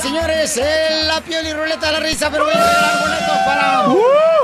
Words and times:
Señores, 0.00 0.56
en 0.56 1.08
la 1.08 1.20
piel 1.20 1.46
y 1.46 1.52
ruleta 1.52 1.86
de 1.86 1.92
la 1.92 2.00
risa, 2.00 2.30
pero 2.30 2.44
voy 2.44 2.54
a 2.54 2.58
regalar 2.58 3.00
boletos 3.00 3.36
para 3.46 3.86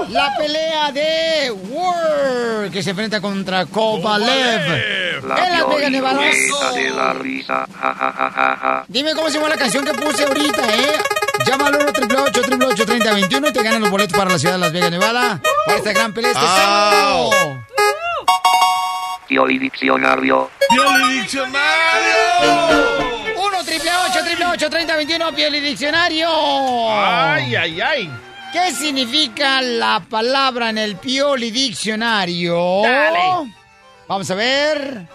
la 0.09 0.37
pelea 0.37 0.93
de 0.93 1.51
War, 1.51 2.71
que 2.71 2.83
se 2.83 2.91
enfrenta 2.91 3.21
contra 3.21 3.67
Kovalev. 3.67 5.21
En 5.23 5.29
Las 5.29 5.69
Vegas, 5.69 5.91
Nevada. 5.91 6.21
de 6.21 6.91
la 6.91 7.13
risa, 7.15 7.67
ja, 7.81 7.95
ja, 7.95 8.13
ja, 8.13 8.31
ja, 8.31 8.57
ja. 8.61 8.85
Dime 8.89 9.15
cómo 9.15 9.29
se 9.29 9.35
llama 9.39 9.49
la 9.49 9.57
canción 9.57 9.85
que 9.85 9.95
puse 9.95 10.25
ahorita, 10.25 10.63
¿eh? 10.75 10.93
Llama 11.47 11.67
al 11.69 11.77
1 11.77 11.85
888 11.89 12.87
3021 12.87 13.49
y 13.49 13.53
te 13.53 13.63
ganan 13.63 13.81
los 13.81 13.91
boletos 13.91 14.17
para 14.17 14.31
la 14.31 14.39
ciudad 14.39 14.55
de 14.55 14.61
Las 14.61 14.73
Vegas, 14.73 14.91
Nevada. 14.91 15.41
Para 15.67 15.79
esta 15.79 15.93
gran 15.93 16.13
pelea 16.13 16.33
este 16.33 16.45
sábado. 16.45 17.31
Pioli 19.29 19.59
Diccionario. 19.59 20.51
1 23.45 23.65
triple 23.65 23.91
8 24.09 24.25
triple 24.25 24.47
8 24.47 24.71
3021 24.71 25.33
Piel 25.35 25.55
y 25.57 25.61
Diccionario. 25.61 26.29
Ay, 26.91 27.57
ay, 27.57 27.81
ay. 27.81 28.11
¿Qué 28.53 28.71
significa 28.73 29.61
la 29.63 30.01
palabra 30.09 30.71
en 30.71 30.79
el 30.79 30.97
Pioli 30.97 31.51
Diccionario? 31.51 32.83
Dale. 32.83 33.53
Vamos 34.07 34.31
a 34.31 34.35
ver. 34.35 35.09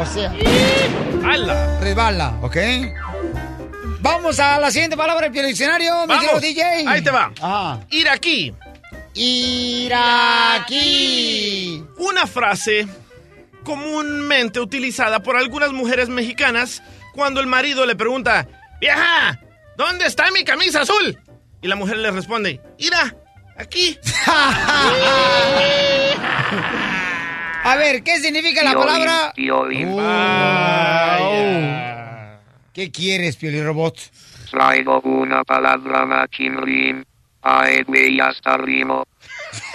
o 0.00 0.06
sea, 0.06 0.32
¡Hala! 1.26 1.80
resbala, 1.80 2.38
¿ok? 2.42 2.56
Vamos 4.00 4.38
a 4.38 4.60
la 4.60 4.70
siguiente 4.70 4.96
palabra 4.96 5.28
del 5.28 5.46
Diccionario, 5.46 6.06
mi. 6.06 6.14
DJ. 6.40 6.84
Ahí 6.86 7.02
te 7.02 7.10
va. 7.10 7.32
Ajá. 7.40 7.80
Ir 7.90 8.08
aquí. 8.08 8.54
Iraquí. 9.14 9.92
Una 11.98 12.26
frase 12.26 12.86
comúnmente 13.64 14.60
utilizada 14.60 15.20
por 15.20 15.36
algunas 15.36 15.72
mujeres 15.72 16.08
mexicanas 16.08 16.82
cuando 17.12 17.40
el 17.40 17.46
marido 17.46 17.84
le 17.86 17.96
pregunta, 17.96 18.46
vieja, 18.80 19.40
¿dónde 19.76 20.06
está 20.06 20.30
mi 20.30 20.44
camisa 20.44 20.82
azul? 20.82 21.18
Y 21.60 21.66
la 21.66 21.74
mujer 21.74 21.96
le 21.96 22.12
responde, 22.12 22.60
ira, 22.78 23.16
aquí. 23.56 23.98
A 27.66 27.74
ver, 27.74 28.02
¿qué 28.04 28.20
significa 28.20 28.62
la 28.62 28.70
Piolín, 28.70 28.86
palabra? 28.86 29.32
Piolín. 29.34 29.96
Vaya. 29.96 31.26
¿Qué 32.72 32.92
quieres, 32.92 33.34
Pioli 33.36 33.60
Robot? 33.60 33.98
Traigo 34.52 35.00
una 35.00 35.42
palabra 35.42 36.06
machinrín. 36.06 37.04
Ay, 37.42 37.82
güey, 37.82 38.20
hasta 38.20 38.56
rimo. 38.56 39.04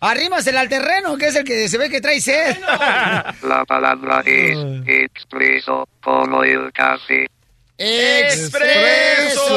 Arrímasela 0.00 0.60
al 0.60 0.70
terreno, 0.70 1.18
que 1.18 1.26
es 1.26 1.36
el 1.36 1.44
que 1.44 1.68
se 1.68 1.76
ve 1.76 1.90
que 1.90 2.00
trae 2.00 2.22
sed. 2.22 2.56
La 3.42 3.66
palabra 3.66 4.22
es 4.24 4.56
expreso, 4.86 5.86
como 6.02 6.42
el 6.42 6.72
café. 6.72 7.28
¡Expreso! 7.76 9.48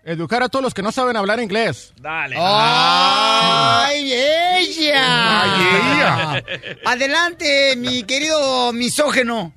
educar 0.03 0.43
a 0.43 0.49
todos 0.49 0.61
los 0.63 0.73
que 0.73 0.81
no 0.81 0.91
saben 0.91 1.15
hablar 1.15 1.39
inglés. 1.39 1.93
Dale. 2.01 2.35
¡Ay, 2.37 4.11
ella! 4.11 5.41
Ay, 5.41 5.51
ella. 5.93 6.43
Adelante, 6.85 7.75
mi 7.77 8.03
querido 8.03 8.73
misógeno. 8.73 9.53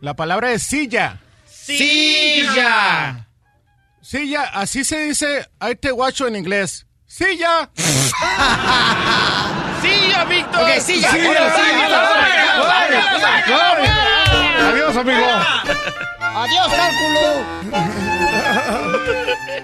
La 0.00 0.14
palabra 0.14 0.50
es 0.52 0.64
silla. 0.64 1.20
Silla. 1.46 3.28
Silla, 4.02 4.42
así 4.54 4.82
se 4.82 5.04
dice 5.04 5.48
ahí 5.60 5.76
te 5.76 5.92
guacho 5.92 6.26
en 6.26 6.34
inglés. 6.34 6.84
Silla. 7.06 7.70
¡Silla, 9.82 10.24
Víctor! 10.24 10.62
Ok, 10.62 10.68
silla. 10.80 11.10
Silla, 11.10 11.30
Órale, 11.30 11.50
silla, 11.50 11.86
órale. 12.60 12.96
Adiós, 14.68 14.96
amigo. 14.96 15.26
Adiós, 16.20 16.68
cálculo. 16.74 17.20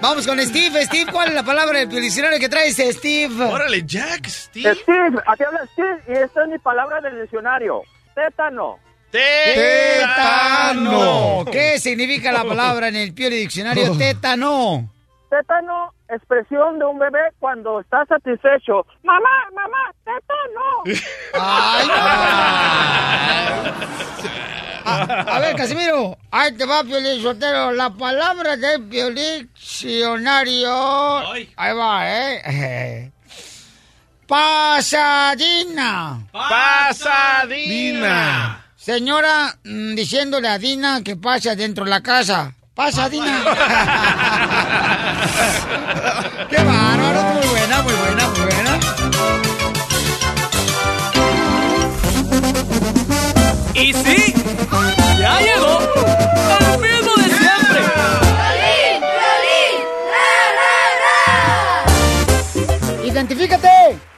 Vamos 0.01 0.27
con 0.27 0.39
Steve. 0.41 0.85
Steve, 0.85 1.11
¿cuál 1.11 1.29
es 1.29 1.33
la 1.33 1.43
palabra 1.43 1.79
del 1.79 1.89
diccionario 1.89 2.39
que 2.39 2.49
traes, 2.49 2.75
Steve? 2.75 3.43
Órale, 3.45 3.83
Jack, 3.85 4.27
Steve. 4.27 4.75
Steve, 4.75 5.21
aquí 5.25 5.43
habla 5.43 5.65
Steve 5.71 6.03
y 6.07 6.11
esta 6.11 6.43
es 6.43 6.49
mi 6.49 6.57
palabra 6.59 6.99
del 7.01 7.21
diccionario. 7.21 7.81
Tétano. 8.13 8.79
Tétano. 10.13 11.45
¿Qué 11.51 11.79
significa 11.79 12.31
la 12.31 12.43
palabra 12.43 12.87
en 12.87 12.95
el 12.95 13.13
Pioli 13.13 13.37
Diccionario? 13.37 13.95
Tétano. 13.97 14.89
Tétano, 15.29 15.93
expresión 16.15 16.79
de 16.79 16.85
un 16.85 16.99
bebé 16.99 17.19
cuando 17.39 17.79
está 17.79 18.05
satisfecho. 18.05 18.85
Mamá, 19.03 19.49
mamá, 19.53 19.93
tétano. 20.03 20.83
Ay, 21.33 21.87
a, 24.85 25.35
a 25.35 25.39
ver, 25.39 25.55
Casimiro, 25.55 26.17
ahí 26.31 26.51
te 26.57 26.65
va, 26.65 26.83
Piolín 26.83 27.21
Sotero. 27.21 27.71
La 27.71 27.89
palabra 27.89 28.57
del 28.57 28.89
Diccionario. 29.15 30.71
Ahí 31.55 31.73
va, 31.75 32.01
¿eh? 32.05 33.11
Pasadina. 34.27 36.19
Pasadina. 36.31 37.93
Señora, 38.75 39.55
mm, 39.63 39.95
diciéndole 39.95 40.47
a 40.49 40.57
Dina 40.57 41.01
que 41.03 41.15
pase 41.15 41.49
adentro 41.49 41.85
de 41.85 41.89
la 41.89 42.01
casa. 42.01 42.53
Pasadina. 42.75 43.43
Qué 46.49 46.57
bárbaro, 46.57 47.21
muy 47.33 47.47
buena, 47.47 47.81
muy 47.83 47.93
buena, 47.93 48.27
muy 48.29 48.39
buena. 48.41 48.79
Y 53.75 53.93
sí, 53.93 54.33
ya 55.19 55.39
llegó 55.39 55.79
el 56.73 56.79
mismo 56.81 57.13
de 57.15 57.23
siempre. 57.29 57.81
Identifícate. 63.03 63.69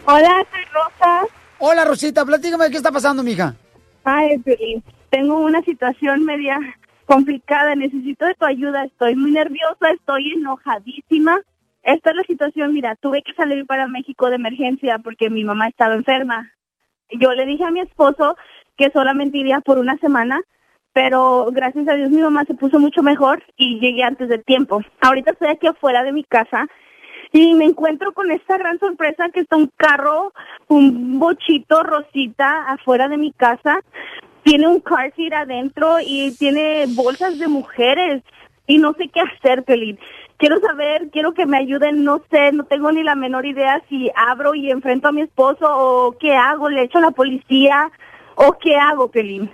Hola, 0.06 0.46
soy 0.50 0.64
Rosa. 0.72 1.26
Hola, 1.60 1.84
Rosita, 1.84 2.24
platícame 2.24 2.70
qué 2.70 2.78
está 2.78 2.94
pasando, 2.94 3.22
mija. 3.22 3.54
Ay, 4.06 4.38
Piolín, 4.38 4.82
tengo 5.10 5.40
una 5.40 5.62
situación 5.64 6.24
media 6.24 6.58
complicada, 7.06 7.76
necesito 7.76 8.26
de 8.26 8.36
tu 8.36 8.46
ayuda, 8.46 8.86
estoy 8.86 9.16
muy 9.16 9.32
nerviosa, 9.32 9.92
estoy 9.92 10.34
enojadísima. 10.34 11.40
Esta 11.84 12.10
es 12.10 12.16
la 12.16 12.24
situación, 12.24 12.74
mira, 12.74 12.96
tuve 12.96 13.22
que 13.22 13.34
salir 13.34 13.66
para 13.66 13.88
México 13.88 14.30
de 14.30 14.36
emergencia 14.36 15.00
porque 15.00 15.30
mi 15.30 15.44
mamá 15.44 15.68
estaba 15.68 15.94
enferma. 15.94 16.52
Yo 17.12 17.34
le 17.34 17.46
dije 17.46 17.64
a 17.64 17.72
mi 17.72 17.82
esposo 17.82 18.36
que 18.76 18.90
solamente 18.92 19.38
iría 19.38 19.62
por 19.62 19.78
una 19.78 19.98
semana, 19.98 20.42
pero 20.94 21.50
gracias 21.52 21.88
a 21.88 21.94
Dios 21.94 22.10
mi 22.10 22.22
mamá 22.22 22.46
se 22.46 22.56
puso 22.56 22.80
mucho 22.80 23.04
mejor 23.04 23.44
y 23.56 23.80
llegué 23.80 24.04
antes 24.04 24.30
del 24.30 24.44
tiempo. 24.44 24.82
Ahorita 25.02 25.32
estoy 25.32 25.50
aquí 25.50 25.68
afuera 25.68 26.04
de 26.04 26.12
mi 26.12 26.24
casa 26.24 26.68
y 27.32 27.54
me 27.54 27.66
encuentro 27.66 28.14
con 28.14 28.32
esta 28.32 28.58
gran 28.58 28.80
sorpresa 28.80 29.30
que 29.30 29.42
está 29.42 29.58
un 29.58 29.70
carro, 29.76 30.32
un 30.68 31.20
bochito 31.20 31.84
rosita 31.84 32.64
afuera 32.72 33.08
de 33.10 33.18
mi 33.18 33.32
casa. 33.34 33.82
Tiene 34.46 34.68
un 34.68 34.80
car 34.80 35.12
seat 35.16 35.34
adentro 35.34 35.98
y 36.00 36.32
tiene 36.38 36.86
bolsas 36.90 37.40
de 37.40 37.48
mujeres 37.48 38.22
y 38.68 38.78
no 38.78 38.94
sé 38.94 39.10
qué 39.12 39.22
hacer, 39.22 39.64
Pelín. 39.64 39.98
Quiero 40.38 40.60
saber, 40.60 41.10
quiero 41.12 41.34
que 41.34 41.48
me 41.48 41.58
ayuden, 41.58 42.04
no 42.04 42.22
sé, 42.30 42.52
no 42.52 42.64
tengo 42.66 42.92
ni 42.92 43.02
la 43.02 43.16
menor 43.16 43.48
idea 43.48 43.82
si 43.90 44.12
abro 44.16 44.54
y 44.54 44.70
enfrento 44.70 45.08
a 45.08 45.12
mi 45.12 45.24
esposo 45.24 45.66
o 45.68 46.16
qué 46.20 46.36
hago, 46.36 46.70
le 46.70 46.84
echo 46.84 47.00
a 47.00 47.02
la 47.02 47.10
policía 47.10 47.92
o 48.36 48.56
qué 48.62 48.76
hago, 48.76 49.10
Pelín. 49.10 49.50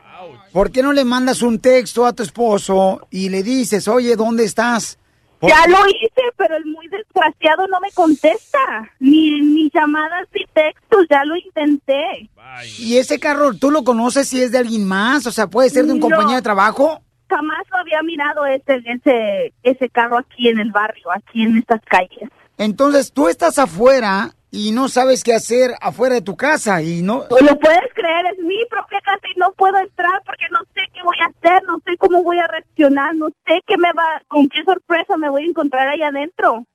¿Por 0.52 0.72
qué 0.74 0.84
no 0.84 0.92
le 0.92 1.06
mandas 1.06 1.42
un 1.42 1.60
texto 1.60 2.06
a 2.06 2.12
tu 2.12 2.24
esposo 2.24 3.08
y 3.10 3.30
le 3.30 3.44
dices, 3.44 3.88
oye, 3.88 4.18
¿dónde 4.18 4.44
estás? 4.44 5.00
Por- 5.42 5.50
Ya 5.50 5.66
lo 5.68 5.86
hice, 5.88 6.22
pero 6.38 6.56
el 6.56 6.66
muy 6.66 6.88
desgraciado 6.88 7.68
no 7.68 7.80
me 7.82 7.92
contesta. 7.92 8.60
Ni, 9.00 9.42
ni 9.42 9.70
llamadas 9.74 10.28
ni 10.34 10.46
textos, 10.54 11.08
ya 11.10 11.26
lo 11.26 11.36
intenté. 11.36 12.30
¿Y 12.78 12.98
ese 12.98 13.20
carro 13.20 13.54
tú 13.56 13.72
lo 13.72 13.84
conoces 13.84 14.28
si 14.30 14.42
es 14.42 14.52
de 14.52 14.60
alguien 14.60 14.88
más? 14.88 15.26
O 15.26 15.32
sea, 15.32 15.48
puede 15.48 15.70
ser 15.72 15.86
de 15.86 15.94
un 15.94 16.00
No. 16.00 16.04
compañero 16.08 16.36
de 16.36 16.42
trabajo. 16.44 17.02
Jamás 17.28 17.66
lo 17.72 17.78
había 17.78 18.04
mirado 18.04 18.46
ese, 18.46 18.82
ese, 18.86 19.54
ese 19.64 19.90
carro 19.90 20.20
aquí 20.20 20.48
en 20.50 20.60
el 20.60 20.72
barrio, 20.72 21.12
aquí 21.12 21.44
en 21.44 21.58
estas 21.58 21.82
calles. 21.86 22.30
Entonces 22.58 23.12
tú 23.12 23.28
estás 23.28 23.58
afuera 23.58 24.36
y 24.52 24.72
no 24.72 24.90
sabes 24.90 25.24
qué 25.24 25.34
hacer 25.34 25.76
afuera 25.80 26.16
de 26.16 26.22
tu 26.22 26.36
casa 26.36 26.82
y 26.82 27.02
no... 27.02 27.26
¿Lo 27.30 27.58
puedes 27.58 27.94
creer? 27.96 28.26
Es 28.34 28.40
mi 28.44 28.66
propia 28.70 29.00
casa 29.00 29.22
y 29.34 29.40
no 29.40 29.54
puedo 29.54 29.78
entrar 29.78 30.22
porque 30.26 30.46
no 30.52 30.60
sé 30.76 30.82
qué 30.94 31.02
voy 31.04 31.16
a 31.22 31.28
hacer, 31.28 31.64
no 31.66 31.80
sé 31.86 31.98
cómo 31.98 32.22
voy 32.22 32.38
a 32.38 32.48
reaccionar, 32.48 33.16
no 33.16 33.30
sé 33.48 33.62
qué 33.66 33.78
me 33.78 33.92
va, 33.94 34.22
con 34.28 34.50
qué 34.50 34.64
sorpresa 34.64 35.16
me 35.16 35.30
voy 35.30 35.44
a 35.44 35.48
encontrar 35.48 35.88
ahí 35.88 36.02
adentro. 36.02 36.66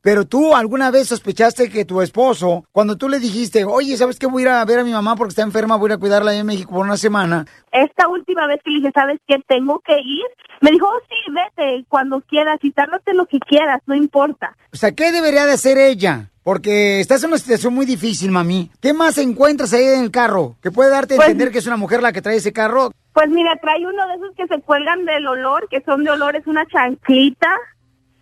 Pero 0.00 0.24
tú 0.24 0.54
alguna 0.54 0.90
vez 0.92 1.08
sospechaste 1.08 1.68
que 1.68 1.84
tu 1.84 2.00
esposo, 2.00 2.64
cuando 2.70 2.96
tú 2.96 3.08
le 3.08 3.18
dijiste, 3.18 3.64
oye, 3.64 3.96
¿sabes 3.96 4.18
qué? 4.18 4.26
Voy 4.26 4.42
a 4.42 4.46
ir 4.46 4.48
a 4.50 4.64
ver 4.64 4.78
a 4.78 4.84
mi 4.84 4.92
mamá 4.92 5.16
porque 5.16 5.30
está 5.30 5.42
enferma, 5.42 5.76
voy 5.76 5.88
a 5.88 5.92
ir 5.94 5.96
a 5.96 5.98
cuidarla 5.98 6.30
allá 6.30 6.40
en 6.40 6.46
México 6.46 6.72
por 6.72 6.86
una 6.86 6.96
semana. 6.96 7.44
Esta 7.72 8.08
última 8.08 8.46
vez 8.46 8.60
que 8.64 8.70
le 8.70 8.76
dije, 8.78 8.92
¿sabes 8.94 9.18
qué? 9.26 9.42
Tengo 9.48 9.80
que 9.80 9.98
ir. 9.98 10.26
Me 10.60 10.70
dijo, 10.70 10.86
oh, 10.86 11.00
sí, 11.08 11.32
vete 11.32 11.84
cuando 11.88 12.20
quieras 12.20 12.58
y 12.62 12.70
tárdate 12.70 13.14
lo 13.14 13.26
que 13.26 13.40
quieras, 13.40 13.82
no 13.86 13.96
importa. 13.96 14.56
O 14.72 14.76
sea, 14.76 14.92
¿qué 14.92 15.10
debería 15.10 15.44
de 15.44 15.52
hacer 15.52 15.76
ella? 15.76 16.30
Porque 16.46 17.00
estás 17.00 17.24
en 17.24 17.30
una 17.30 17.38
situación 17.38 17.74
muy 17.74 17.84
difícil, 17.86 18.30
mami. 18.30 18.70
¿Qué 18.80 18.92
más 18.94 19.18
encuentras 19.18 19.72
ahí 19.72 19.82
en 19.82 20.04
el 20.04 20.12
carro? 20.12 20.54
¿Que 20.62 20.70
puede 20.70 20.90
darte 20.90 21.14
a 21.14 21.16
Pues- 21.16 21.26
entender 21.30 21.50
que 21.50 21.58
es 21.58 21.66
una 21.66 21.76
mujer 21.76 22.00
la 22.00 22.12
que 22.12 22.22
trae 22.22 22.36
ese 22.36 22.52
carro? 22.52 22.92
Pues 23.12 23.28
mira, 23.30 23.56
trae 23.60 23.84
uno 23.84 24.06
de 24.06 24.14
esos 24.14 24.32
que 24.36 24.46
se 24.46 24.60
cuelgan 24.62 25.04
del 25.06 25.26
olor, 25.26 25.66
que 25.68 25.80
son 25.80 26.04
de 26.04 26.10
olor, 26.10 26.36
es 26.36 26.46
una 26.46 26.64
chanclita. 26.66 27.52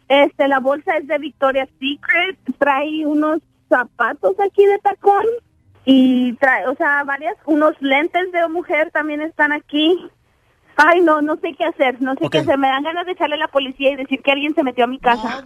Este, 0.09 0.49
la 0.49 0.59
bolsa 0.61 0.97
es 0.97 1.07
de 1.07 1.19
Victoria's 1.19 1.69
Secret. 1.79 2.39
Trae 2.59 3.05
unos 3.05 3.43
zapatos 3.69 4.35
aquí 4.41 4.65
de 4.65 4.79
tacón. 4.79 5.27
Y 5.85 6.33
trae, 6.37 6.67
o 6.67 6.75
sea, 6.77 7.05
varias, 7.05 7.37
unos 7.45 7.75
lentes 7.83 8.33
de 8.33 8.49
mujer 8.49 8.91
también 8.91 9.21
están 9.21 9.53
aquí. 9.53 9.99
Ay, 10.77 11.01
no, 11.03 11.23
no 11.23 11.37
sé 11.37 11.55
qué 11.57 11.65
hacer, 11.65 12.01
no 12.03 12.15
sé 12.15 12.29
qué 12.31 12.39
hacer. 12.39 12.59
Me 12.59 12.69
dan 12.69 12.83
ganas 12.83 13.07
de 13.07 13.13
echarle 13.13 13.37
a 13.37 13.39
la 13.39 13.49
policía 13.49 13.93
y 13.93 13.97
decir 13.97 14.21
que 14.23 14.33
alguien 14.33 14.55
se 14.55 14.63
metió 14.63 14.85
a 14.85 14.87
mi 14.89 14.99
casa. 14.99 15.45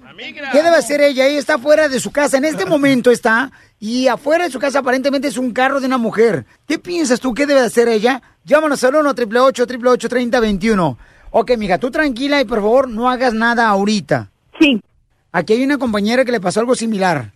¿Qué 0.53 0.63
debe 0.63 0.77
hacer 0.77 1.01
ella? 1.01 1.27
Ella 1.27 1.39
está 1.39 1.59
fuera 1.59 1.89
de 1.89 2.01
su 2.01 2.11
casa. 2.11 2.39
En 2.39 2.45
este 2.45 2.65
momento 2.65 3.11
está. 3.11 3.51
Y 3.79 4.09
afuera 4.09 4.45
de 4.45 4.51
su 4.51 4.59
casa 4.59 4.79
aparentemente 4.79 5.29
es 5.29 5.37
un 5.37 5.53
carro 5.53 5.81
de 5.81 5.87
una 5.87 5.99
mujer. 5.99 6.47
¿Qué 6.67 6.79
piensas 6.79 7.21
tú? 7.21 7.35
¿Qué 7.35 7.47
debe 7.47 7.61
hacer 7.61 7.89
ella? 7.89 8.23
Llámanos 8.45 8.83
al 8.85 8.95
1 8.95 9.11
888 9.11 10.09
3021 10.09 10.99
Ok, 11.31 11.57
mija, 11.59 11.79
tú 11.79 11.91
tranquila 11.91 12.41
y 12.41 12.45
por 12.45 12.61
favor 12.61 12.89
no 12.89 13.09
hagas 13.11 13.35
nada 13.35 13.69
ahorita. 13.69 14.31
Sí. 14.59 14.81
Aquí 15.33 15.53
hay 15.53 15.65
una 15.65 15.79
compañera 15.79 16.25
que 16.25 16.33
le 16.33 16.41
pasó 16.41 16.61
algo 16.61 16.75
similar. 16.75 17.33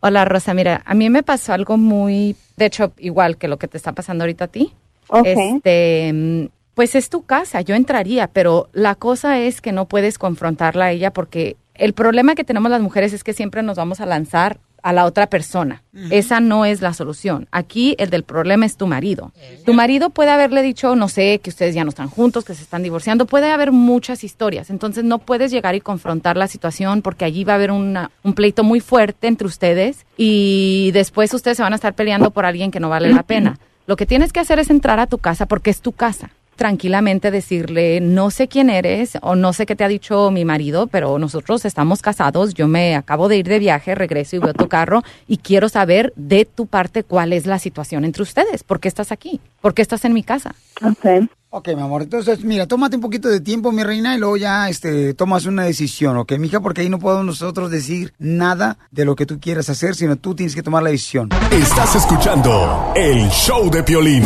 Hola 0.00 0.24
Rosa, 0.24 0.52
mira, 0.52 0.82
a 0.84 0.94
mí 0.94 1.08
me 1.10 1.22
pasó 1.22 1.52
algo 1.52 1.76
muy, 1.76 2.36
de 2.56 2.66
hecho, 2.66 2.92
igual 2.98 3.38
que 3.38 3.48
lo 3.48 3.56
que 3.58 3.68
te 3.68 3.76
está 3.76 3.92
pasando 3.92 4.24
ahorita 4.24 4.44
a 4.46 4.48
ti. 4.48 4.72
Ok. 5.08 5.26
Este, 5.26 6.50
pues 6.76 6.94
es 6.94 7.08
tu 7.08 7.22
casa, 7.24 7.62
yo 7.62 7.74
entraría, 7.74 8.26
pero 8.26 8.68
la 8.74 8.94
cosa 8.96 9.38
es 9.38 9.62
que 9.62 9.72
no 9.72 9.86
puedes 9.86 10.18
confrontarla 10.18 10.84
a 10.84 10.90
ella 10.92 11.10
porque 11.10 11.56
el 11.74 11.94
problema 11.94 12.34
que 12.34 12.44
tenemos 12.44 12.70
las 12.70 12.82
mujeres 12.82 13.14
es 13.14 13.24
que 13.24 13.32
siempre 13.32 13.62
nos 13.62 13.78
vamos 13.78 14.02
a 14.02 14.06
lanzar 14.06 14.58
a 14.82 14.92
la 14.92 15.06
otra 15.06 15.26
persona. 15.26 15.82
Esa 16.10 16.38
no 16.40 16.66
es 16.66 16.82
la 16.82 16.92
solución. 16.92 17.48
Aquí 17.50 17.96
el 17.98 18.10
del 18.10 18.24
problema 18.24 18.66
es 18.66 18.76
tu 18.76 18.86
marido. 18.86 19.32
Tu 19.64 19.72
marido 19.72 20.10
puede 20.10 20.30
haberle 20.30 20.60
dicho, 20.60 20.94
no 20.96 21.08
sé, 21.08 21.40
que 21.42 21.48
ustedes 21.48 21.74
ya 21.74 21.82
no 21.82 21.88
están 21.88 22.10
juntos, 22.10 22.44
que 22.44 22.54
se 22.54 22.62
están 22.62 22.82
divorciando. 22.82 23.24
Puede 23.24 23.50
haber 23.50 23.72
muchas 23.72 24.22
historias. 24.22 24.68
Entonces 24.68 25.02
no 25.02 25.18
puedes 25.18 25.50
llegar 25.50 25.74
y 25.76 25.80
confrontar 25.80 26.36
la 26.36 26.46
situación 26.46 27.00
porque 27.00 27.24
allí 27.24 27.42
va 27.42 27.54
a 27.54 27.56
haber 27.56 27.70
una- 27.70 28.10
un 28.22 28.34
pleito 28.34 28.64
muy 28.64 28.80
fuerte 28.80 29.28
entre 29.28 29.46
ustedes 29.46 30.04
y 30.18 30.90
después 30.92 31.32
ustedes 31.32 31.56
se 31.56 31.62
van 31.62 31.72
a 31.72 31.76
estar 31.76 31.94
peleando 31.94 32.30
por 32.32 32.44
alguien 32.44 32.70
que 32.70 32.80
no 32.80 32.90
vale 32.90 33.10
la 33.10 33.22
pena. 33.22 33.58
Lo 33.86 33.96
que 33.96 34.04
tienes 34.04 34.30
que 34.32 34.40
hacer 34.40 34.58
es 34.58 34.68
entrar 34.68 35.00
a 35.00 35.06
tu 35.06 35.16
casa 35.18 35.46
porque 35.46 35.70
es 35.70 35.80
tu 35.80 35.92
casa. 35.92 36.30
Tranquilamente 36.56 37.30
decirle, 37.30 38.00
no 38.00 38.30
sé 38.30 38.48
quién 38.48 38.70
eres 38.70 39.18
o 39.22 39.36
no 39.36 39.52
sé 39.52 39.66
qué 39.66 39.76
te 39.76 39.84
ha 39.84 39.88
dicho 39.88 40.30
mi 40.30 40.44
marido, 40.44 40.86
pero 40.86 41.18
nosotros 41.18 41.64
estamos 41.64 42.02
casados, 42.02 42.54
yo 42.54 42.66
me 42.66 42.96
acabo 42.96 43.28
de 43.28 43.36
ir 43.36 43.46
de 43.46 43.58
viaje, 43.58 43.94
regreso 43.94 44.36
y 44.36 44.38
veo 44.40 44.54
tu 44.54 44.68
carro 44.68 45.02
y 45.28 45.38
quiero 45.38 45.68
saber 45.68 46.12
de 46.16 46.44
tu 46.44 46.66
parte 46.66 47.04
cuál 47.04 47.32
es 47.32 47.46
la 47.46 47.58
situación 47.58 48.04
entre 48.04 48.22
ustedes, 48.22 48.64
por 48.64 48.80
qué 48.80 48.88
estás 48.88 49.12
aquí, 49.12 49.40
por 49.60 49.74
qué 49.74 49.82
estás 49.82 50.04
en 50.04 50.12
mi 50.12 50.22
casa. 50.22 50.54
Ok. 50.82 51.28
Ok, 51.50 51.68
mi 51.68 51.80
amor. 51.80 52.02
Entonces, 52.02 52.44
mira, 52.44 52.66
tómate 52.66 52.96
un 52.96 53.02
poquito 53.02 53.30
de 53.30 53.40
tiempo, 53.40 53.72
mi 53.72 53.82
reina, 53.82 54.14
y 54.14 54.18
luego 54.18 54.36
ya 54.36 54.68
este, 54.68 55.14
tomas 55.14 55.46
una 55.46 55.62
decisión, 55.62 56.18
¿ok, 56.18 56.32
mija? 56.38 56.60
Porque 56.60 56.82
ahí 56.82 56.90
no 56.90 56.98
podemos 56.98 57.24
nosotros 57.24 57.70
decir 57.70 58.12
nada 58.18 58.76
de 58.90 59.06
lo 59.06 59.16
que 59.16 59.24
tú 59.24 59.40
quieras 59.40 59.70
hacer, 59.70 59.94
sino 59.94 60.16
tú 60.16 60.34
tienes 60.34 60.54
que 60.54 60.62
tomar 60.62 60.82
la 60.82 60.90
decisión. 60.90 61.30
Estás 61.50 61.96
escuchando 61.96 62.92
el 62.94 63.30
show 63.30 63.70
de 63.70 63.82
Piolín. 63.82 64.24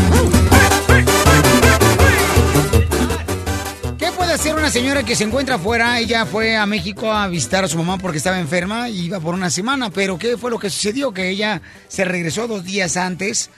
¿Qué 4.41 4.45
puede 4.45 4.63
hacer 4.63 4.65
una 4.65 4.73
señora 4.73 5.03
que 5.03 5.17
se 5.17 5.25
encuentra 5.25 5.57
afuera? 5.57 6.01
Ella 6.01 6.25
fue 6.25 6.57
a 6.57 6.65
México 6.65 7.13
a 7.13 7.29
visitar 7.29 7.63
a 7.63 7.69
su 7.69 7.77
mamá 7.77 7.99
porque 7.99 8.17
estaba 8.17 8.41
enferma 8.41 8.89
y 8.89 9.01
iba 9.01 9.21
por 9.21 9.35
una 9.35 9.51
semana, 9.51 9.91
pero 9.91 10.19
¿qué 10.19 10.39
fue 10.39 10.51
lo 10.51 10.59
que 10.59 10.71
sucedió? 10.71 11.13
Que 11.13 11.29
ella 11.29 11.61
se 11.89 12.07
regresó 12.07 12.49
dos 12.49 12.65
días 12.65 12.97
antes 12.97 13.51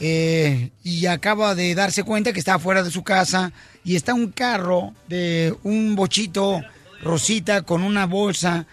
eh, 0.00 0.70
y 0.82 1.04
acaba 1.04 1.54
de 1.54 1.74
darse 1.74 2.04
cuenta 2.04 2.32
que 2.32 2.38
está 2.38 2.58
fuera 2.58 2.82
de 2.82 2.90
su 2.90 3.04
casa 3.04 3.52
y 3.84 3.96
está 3.96 4.14
un 4.14 4.32
carro 4.32 4.94
de 5.08 5.54
un 5.62 5.94
bochito 5.94 6.62
rosita 7.02 7.60
con 7.60 7.82
una 7.82 8.06
bolsa 8.06 8.66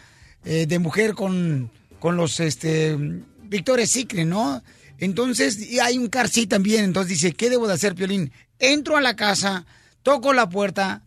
eh, 0.45 0.67
de 0.67 0.79
mujer 0.79 1.15
con, 1.15 1.69
con 1.99 2.15
los 2.15 2.39
este 2.39 2.95
Victoria's 3.43 3.91
Secret, 3.91 4.25
¿no? 4.25 4.63
Entonces, 4.99 5.59
y 5.59 5.81
hay 5.81 5.97
un 5.97 6.07
car 6.07 6.29
seat 6.29 6.47
también, 6.47 6.85
entonces 6.85 7.09
dice, 7.09 7.33
¿qué 7.33 7.49
debo 7.49 7.67
de 7.67 7.73
hacer, 7.73 7.93
Piolín? 7.93 8.31
Entro 8.57 8.95
a 8.95 9.01
la 9.01 9.17
casa, 9.17 9.65
toco 10.01 10.31
la 10.31 10.47
puerta, 10.47 11.01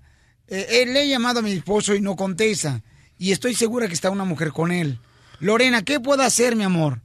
eh, 0.49 0.67
eh, 0.71 0.87
le 0.87 1.03
he 1.03 1.09
llamado 1.09 1.41
a 1.41 1.43
mi 1.43 1.53
esposo 1.53 1.95
y 1.95 2.01
no 2.01 2.17
contesta, 2.17 2.81
y 3.19 3.33
estoy 3.33 3.55
segura 3.55 3.87
que 3.87 3.95
está 3.95 4.11
una 4.11 4.25
mujer 4.25 4.51
con 4.51 4.73
él. 4.73 4.99
Lorena, 5.41 5.83
¿qué 5.83 6.01
puedo 6.01 6.23
hacer, 6.23 6.57
mi 6.57 6.65
amor? 6.65 6.99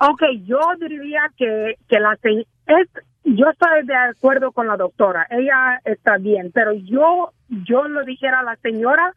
Ok, 0.00 0.22
yo 0.44 0.60
diría 0.80 1.30
que, 1.36 1.76
que 1.88 1.98
la 1.98 2.16
es, 2.22 2.88
yo 3.24 3.46
estoy 3.50 3.84
de 3.84 3.94
acuerdo 3.94 4.52
con 4.52 4.68
la 4.68 4.76
doctora, 4.76 5.26
ella 5.30 5.80
está 5.84 6.18
bien, 6.18 6.50
pero 6.52 6.72
yo 6.72 7.32
yo 7.48 7.88
le 7.88 8.04
dijera 8.04 8.40
a 8.40 8.44
la 8.44 8.56
señora 8.56 9.14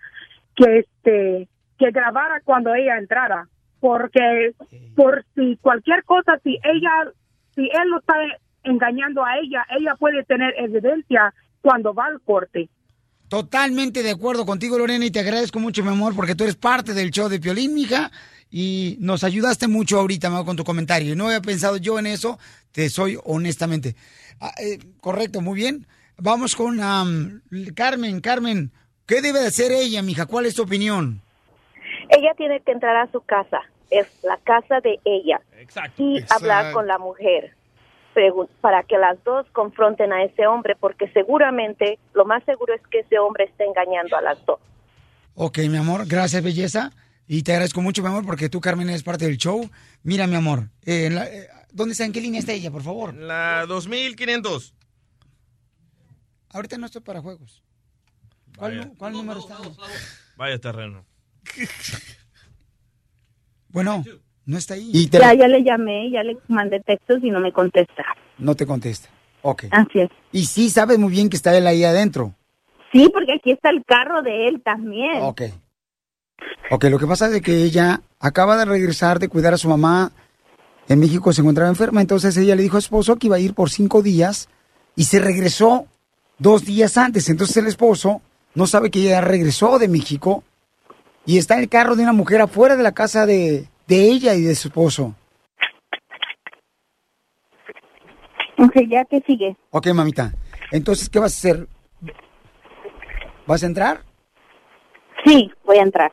que 0.56 0.80
este 0.80 1.48
que 1.78 1.92
grabara 1.92 2.42
cuando 2.44 2.74
ella 2.74 2.98
entrara, 2.98 3.48
porque 3.80 4.54
por 4.96 5.24
si 5.36 5.58
cualquier 5.58 6.04
cosa, 6.04 6.40
si 6.44 6.60
ella 6.64 6.92
si 7.56 7.62
él 7.62 7.90
lo 7.90 8.00
está 8.00 8.16
engañando 8.64 9.24
a 9.24 9.38
ella, 9.38 9.66
ella 9.78 9.96
puede 9.96 10.24
tener 10.24 10.54
evidencia 10.58 11.34
cuando 11.62 11.94
va 11.94 12.08
al 12.08 12.22
corte. 12.22 12.70
Totalmente 13.32 14.04
de 14.04 14.12
acuerdo 14.12 14.46
contigo, 14.46 14.78
Lorena, 14.78 15.06
y 15.06 15.10
te 15.10 15.22
agradezco 15.22 15.58
mucho, 15.58 15.84
mi 15.84 15.88
amor, 15.88 16.14
porque 16.14 16.36
tú 16.36 16.44
eres 16.44 16.58
parte 16.58 16.94
del 16.94 17.12
show 17.12 17.30
de 17.30 17.40
Piolín, 17.40 17.74
mija, 17.74 18.12
y 18.50 18.98
nos 19.00 19.24
ayudaste 19.24 19.70
mucho 19.70 19.98
ahorita, 20.02 20.28
amor, 20.28 20.44
con 20.44 20.58
tu 20.58 20.66
comentario. 20.66 21.16
No 21.16 21.28
había 21.28 21.40
pensado 21.40 21.78
yo 21.78 21.98
en 21.98 22.08
eso, 22.08 22.38
te 22.74 22.90
soy 22.90 23.18
honestamente. 23.24 23.96
Ah, 24.42 24.52
eh, 24.62 24.80
correcto, 25.00 25.40
muy 25.40 25.56
bien. 25.56 25.88
Vamos 26.18 26.58
con 26.58 26.82
am, 26.82 27.42
Carmen. 27.74 28.20
Carmen, 28.20 28.70
¿qué 29.06 29.22
debe 29.22 29.40
de 29.40 29.48
hacer 29.48 29.72
ella, 29.72 30.02
mija? 30.02 30.26
¿Cuál 30.26 30.46
es 30.46 30.56
tu 30.56 30.64
opinión? 30.64 31.22
Ella 32.10 32.34
tiene 32.36 32.60
que 32.60 32.74
entrar 32.74 32.98
a 32.98 33.10
su 33.14 33.22
casa, 33.22 33.62
es 33.92 34.08
la 34.24 34.36
casa 34.44 34.82
de 34.82 35.00
ella, 35.06 35.40
y 35.98 36.22
hablar 36.30 36.74
con 36.74 36.86
la 36.86 36.98
mujer 36.98 37.56
para 38.62 38.84
que 38.84 38.98
las 38.98 39.24
dos 39.24 39.46
confronten 39.52 40.12
a 40.14 40.24
ese 40.24 40.46
hombre, 40.48 40.76
porque 40.80 41.10
seguramente 41.12 41.98
lo 42.14 42.26
más 42.26 42.44
seguro 42.46 42.74
es 42.74 42.82
que 42.88 43.00
ese 43.00 43.18
hombre 43.20 43.46
está 43.46 43.64
engañando 43.64 44.16
a 44.18 44.22
las 44.22 44.46
dos. 44.46 44.60
Ok, 45.36 45.60
mi 45.70 45.78
amor, 45.78 46.06
gracias, 46.08 46.44
belleza. 46.44 46.92
Y 47.28 47.44
te 47.44 47.54
agradezco 47.54 47.82
mucho, 47.82 48.02
mi 48.02 48.10
amor, 48.10 48.26
porque 48.26 48.50
tú, 48.50 48.60
Carmen, 48.60 48.90
eres 48.90 49.04
parte 49.04 49.26
del 49.26 49.38
show. 49.38 49.70
Mira, 50.04 50.28
mi 50.28 50.36
amor, 50.36 50.70
eh, 50.86 51.06
en 51.06 51.16
la- 51.16 51.26
eh, 51.28 51.48
¿dónde 51.72 51.94
está? 51.94 52.04
¿En 52.06 52.12
qué 52.12 52.20
línea 52.20 52.40
está 52.40 52.52
ella, 52.52 52.70
por 52.72 52.84
favor? 52.84 53.14
La 53.14 53.66
2500. 53.68 54.74
Ahorita 56.50 56.78
no 56.78 56.86
estoy 56.88 57.02
para 57.02 57.22
juegos. 57.22 57.64
¿Cuál, 58.58 58.92
cuál 58.98 59.14
número 59.14 59.40
está? 59.40 59.58
Vaya 60.36 60.60
terreno. 60.60 61.06
Bueno, 63.70 64.04
no 64.52 64.58
está 64.58 64.74
ahí. 64.74 64.90
Y 64.94 65.08
te- 65.08 65.20
Ya, 65.20 65.34
ya 65.34 65.48
le 65.48 65.64
llamé, 65.64 66.12
ya 66.12 66.24
le 66.24 66.38
mandé 66.48 66.80
textos 66.82 67.20
y 67.24 67.30
no 67.32 67.40
me 67.40 67.52
contesta. 67.54 68.04
no 68.38 68.54
te 68.56 68.66
contesta. 68.66 69.08
Ok. 69.44 69.64
Así 69.72 70.00
es. 70.02 70.10
Y 70.32 70.46
sí 70.46 70.70
sabes 70.70 71.00
muy 71.00 71.12
bien 71.12 71.30
que 71.30 71.38
está 71.38 71.58
él 71.58 71.66
ahí 71.68 71.84
adentro. 71.84 72.34
Sí, 72.92 73.10
porque 73.14 73.34
aquí 73.34 73.52
está 73.52 73.70
el 73.70 73.84
carro 73.86 74.22
de 74.22 74.48
él 74.50 74.62
también. 74.64 75.22
Ok. 75.22 75.42
Ok, 76.72 76.84
lo 76.86 77.00
que 77.00 77.08
pasa 77.08 77.34
es 77.34 77.42
que 77.42 77.64
ella 77.64 78.02
acaba 78.20 78.58
de 78.58 78.66
regresar 78.66 79.20
de 79.20 79.30
cuidar 79.30 79.54
a 79.54 79.58
su 79.58 79.70
mamá. 79.70 80.12
En 80.90 81.00
México 81.00 81.32
se 81.32 81.42
encontraba 81.42 81.70
enferma, 81.70 82.02
entonces 82.02 82.36
ella 82.38 82.56
le 82.56 82.64
dijo 82.64 82.78
a 82.78 82.82
su 82.82 82.86
esposo 82.88 83.16
que 83.16 83.28
iba 83.28 83.38
a 83.38 83.40
ir 83.40 83.54
por 83.54 83.70
cinco 83.70 84.02
días 84.02 84.50
y 84.96 85.06
se 85.06 85.20
regresó 85.20 85.86
dos 86.40 86.66
días 86.66 86.98
antes. 86.98 87.30
Entonces 87.30 87.56
el 87.58 87.68
esposo 87.68 88.22
no 88.56 88.68
sabe 88.68 88.92
que 88.92 89.00
ella 89.00 89.22
regresó 89.22 89.80
de 89.80 89.88
México 89.88 90.44
y 91.26 91.38
está 91.38 91.54
en 91.54 91.62
el 91.62 91.70
carro 91.70 91.96
de 91.96 92.04
una 92.04 92.14
mujer 92.14 92.42
afuera 92.42 92.76
de 92.76 92.84
la 92.84 92.92
casa 92.92 93.26
de, 93.26 93.70
de 93.92 94.10
ella 94.10 94.34
y 94.36 94.44
de 94.44 94.56
su 94.56 94.70
esposo. 94.70 95.14
Ok, 98.58 98.74
ya 98.88 99.04
que 99.04 99.20
sigue. 99.28 99.58
Ok, 99.72 99.88
mamita. 99.88 100.32
Entonces, 100.72 101.10
¿qué 101.10 101.20
vas 101.20 101.34
a 101.34 101.38
hacer? 101.38 101.68
¿Vas 103.46 103.64
a 103.64 103.66
entrar? 103.66 104.02
Sí, 105.26 105.52
voy 105.66 105.80
a 105.80 105.82
entrar. 105.82 106.10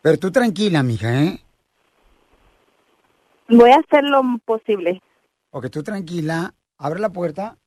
Pero 0.00 0.16
tú 0.18 0.30
tranquila, 0.30 0.84
mija, 0.84 1.24
¿eh? 1.24 1.40
Voy 3.48 3.70
a 3.70 3.80
hacer 3.80 4.04
lo 4.04 4.22
posible. 4.44 5.02
Ok, 5.50 5.70
tú 5.70 5.82
tranquila. 5.82 6.54
Abre 6.78 7.00
la 7.00 7.10
puerta. 7.10 7.58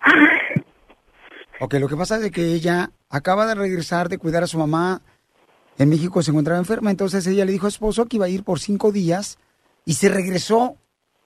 Ok, 1.60 1.74
lo 1.74 1.88
que 1.88 1.96
pasa 1.96 2.18
es 2.18 2.30
que 2.32 2.52
ella 2.52 2.90
acaba 3.08 3.46
de 3.46 3.54
regresar 3.54 4.08
de 4.08 4.18
cuidar 4.18 4.42
a 4.42 4.48
su 4.48 4.58
mamá. 4.58 5.02
En 5.78 5.88
México 5.88 6.22
se 6.22 6.30
encontraba 6.30 6.58
enferma, 6.58 6.90
entonces 6.90 7.26
ella 7.26 7.44
le 7.44 7.52
dijo 7.52 7.66
a 7.66 7.70
su 7.70 7.76
esposo 7.76 8.06
que 8.06 8.16
iba 8.16 8.26
a 8.26 8.28
ir 8.28 8.44
por 8.44 8.60
cinco 8.60 8.92
días 8.92 9.38
y 9.84 9.94
se 9.94 10.08
regresó 10.08 10.76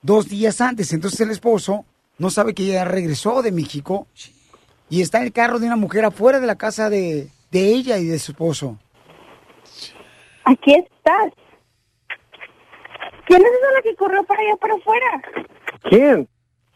dos 0.03 0.29
días 0.29 0.61
antes. 0.61 0.93
Entonces 0.93 1.21
el 1.21 1.31
esposo 1.31 1.85
no 2.19 2.31
sabe 2.31 2.55
que 2.55 2.65
ella 2.65 2.85
regresó 2.85 3.43
de 3.43 3.53
México 3.53 4.07
y 4.91 5.03
está 5.03 5.19
en 5.19 5.25
el 5.25 5.33
carro 5.33 5.59
de 5.59 5.67
una 5.67 5.77
mujer 5.77 6.05
afuera 6.05 6.41
de 6.41 6.47
la 6.47 6.57
casa 6.57 6.89
de, 6.91 7.29
de 7.51 7.67
ella 7.75 7.99
y 7.99 8.07
de 8.07 8.19
su 8.19 8.33
esposo. 8.33 8.79
Aquí 10.45 10.75
estás. 10.75 11.33
¿Quién 13.27 13.43
es 13.43 13.49
esa 13.53 13.73
la 13.73 13.83
que 13.83 13.95
corrió 13.97 14.25
para 14.25 14.41
allá 14.41 14.57
para 14.57 14.75
afuera? 14.75 15.07
¿Quién? 15.83 16.29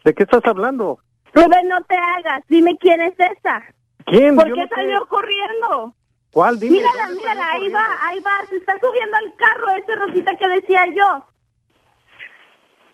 ¿De 0.05 0.13
qué 0.13 0.25
estás 0.25 0.43
hablando? 0.45 0.99
Rubén, 1.35 1.69
no 1.69 1.83
te 1.85 1.97
hagas. 1.97 2.43
Dime 2.49 2.77
quién 2.79 3.01
es 3.01 3.15
esa. 3.19 3.63
¿Quién? 4.07 4.37
¿Por 4.37 4.49
Yo 4.49 4.55
qué 4.55 4.61
no 4.63 4.69
sé. 4.69 4.75
salió 4.75 5.07
corriendo? 5.09 5.95
¿Cuál? 6.33 6.59
Dime. 6.59 6.79
Mírala, 6.79 7.09
mírala, 7.09 7.51
ahí 7.53 7.69
va, 7.71 7.87
ahí 8.03 8.21
va. 8.21 8.33
Se 8.49 8.57
está 8.57 8.79
subiendo 8.81 9.17
al 9.17 9.35
carro 9.37 9.71
ese 9.77 9.95
Rosita 9.97 10.37
que 10.37 10.49
decía 10.49 10.87
yo. 10.87 11.27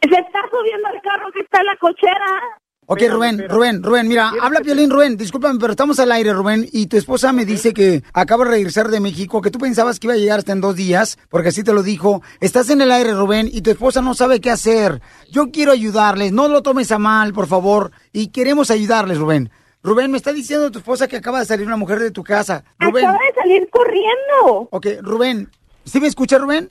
Se 0.03 0.19
está 0.21 0.41
subiendo 0.51 0.89
al 0.89 1.01
carro 1.03 1.31
que 1.33 1.41
está 1.41 1.61
en 1.61 1.67
la 1.67 1.77
cochera. 1.77 2.43
Ok, 2.91 3.03
Rubén, 3.11 3.47
Rubén, 3.51 3.83
Rubén, 3.83 4.09
mira, 4.09 4.33
habla 4.41 4.61
Piolín, 4.63 4.89
Rubén, 4.89 5.19
discúlpame, 5.19 5.59
pero 5.61 5.73
estamos 5.73 5.99
al 5.99 6.11
aire, 6.11 6.33
Rubén, 6.33 6.67
y 6.73 6.87
tu 6.87 6.97
esposa 6.97 7.35
me 7.35 7.45
dice 7.45 7.75
que 7.75 8.03
acaba 8.15 8.47
de 8.47 8.53
regresar 8.53 8.89
de 8.89 8.99
México, 8.99 9.43
que 9.43 9.51
tú 9.51 9.59
pensabas 9.59 10.01
que 10.01 10.07
iba 10.07 10.15
a 10.15 10.17
llegar 10.17 10.39
hasta 10.39 10.53
en 10.53 10.63
dos 10.63 10.75
días, 10.75 11.19
porque 11.29 11.51
así 11.51 11.63
te 11.63 11.75
lo 11.75 11.83
dijo. 11.83 12.23
Estás 12.41 12.71
en 12.71 12.81
el 12.81 12.91
aire, 12.91 13.13
Rubén, 13.13 13.47
y 13.53 13.61
tu 13.61 13.71
esposa 13.71 14.01
no 14.01 14.15
sabe 14.15 14.41
qué 14.41 14.51
hacer. 14.51 15.03
Yo 15.31 15.51
quiero 15.51 15.73
ayudarles, 15.73 16.33
no 16.33 16.49
lo 16.49 16.63
tomes 16.63 16.91
a 16.91 16.99
mal, 16.99 17.35
por 17.35 17.47
favor, 17.47 17.93
y 18.11 18.29
queremos 18.29 18.71
ayudarles, 18.71 19.19
Rubén. 19.19 19.51
Rubén, 19.83 20.11
me 20.11 20.17
está 20.17 20.33
diciendo 20.33 20.71
tu 20.71 20.79
esposa 20.79 21.09
que 21.09 21.19
acaba 21.19 21.41
de 21.41 21.45
salir 21.45 21.67
una 21.67 21.77
mujer 21.77 21.99
de 21.99 22.11
tu 22.11 22.25
casa. 22.25 22.65
Rubén. 22.79 23.05
Acaba 23.05 23.19
de 23.23 23.35
salir 23.35 23.69
corriendo. 23.69 24.69
Ok, 24.71 24.87
Rubén, 25.03 25.51
¿sí 25.85 26.01
me 26.01 26.07
escucha, 26.07 26.39
Rubén? 26.39 26.71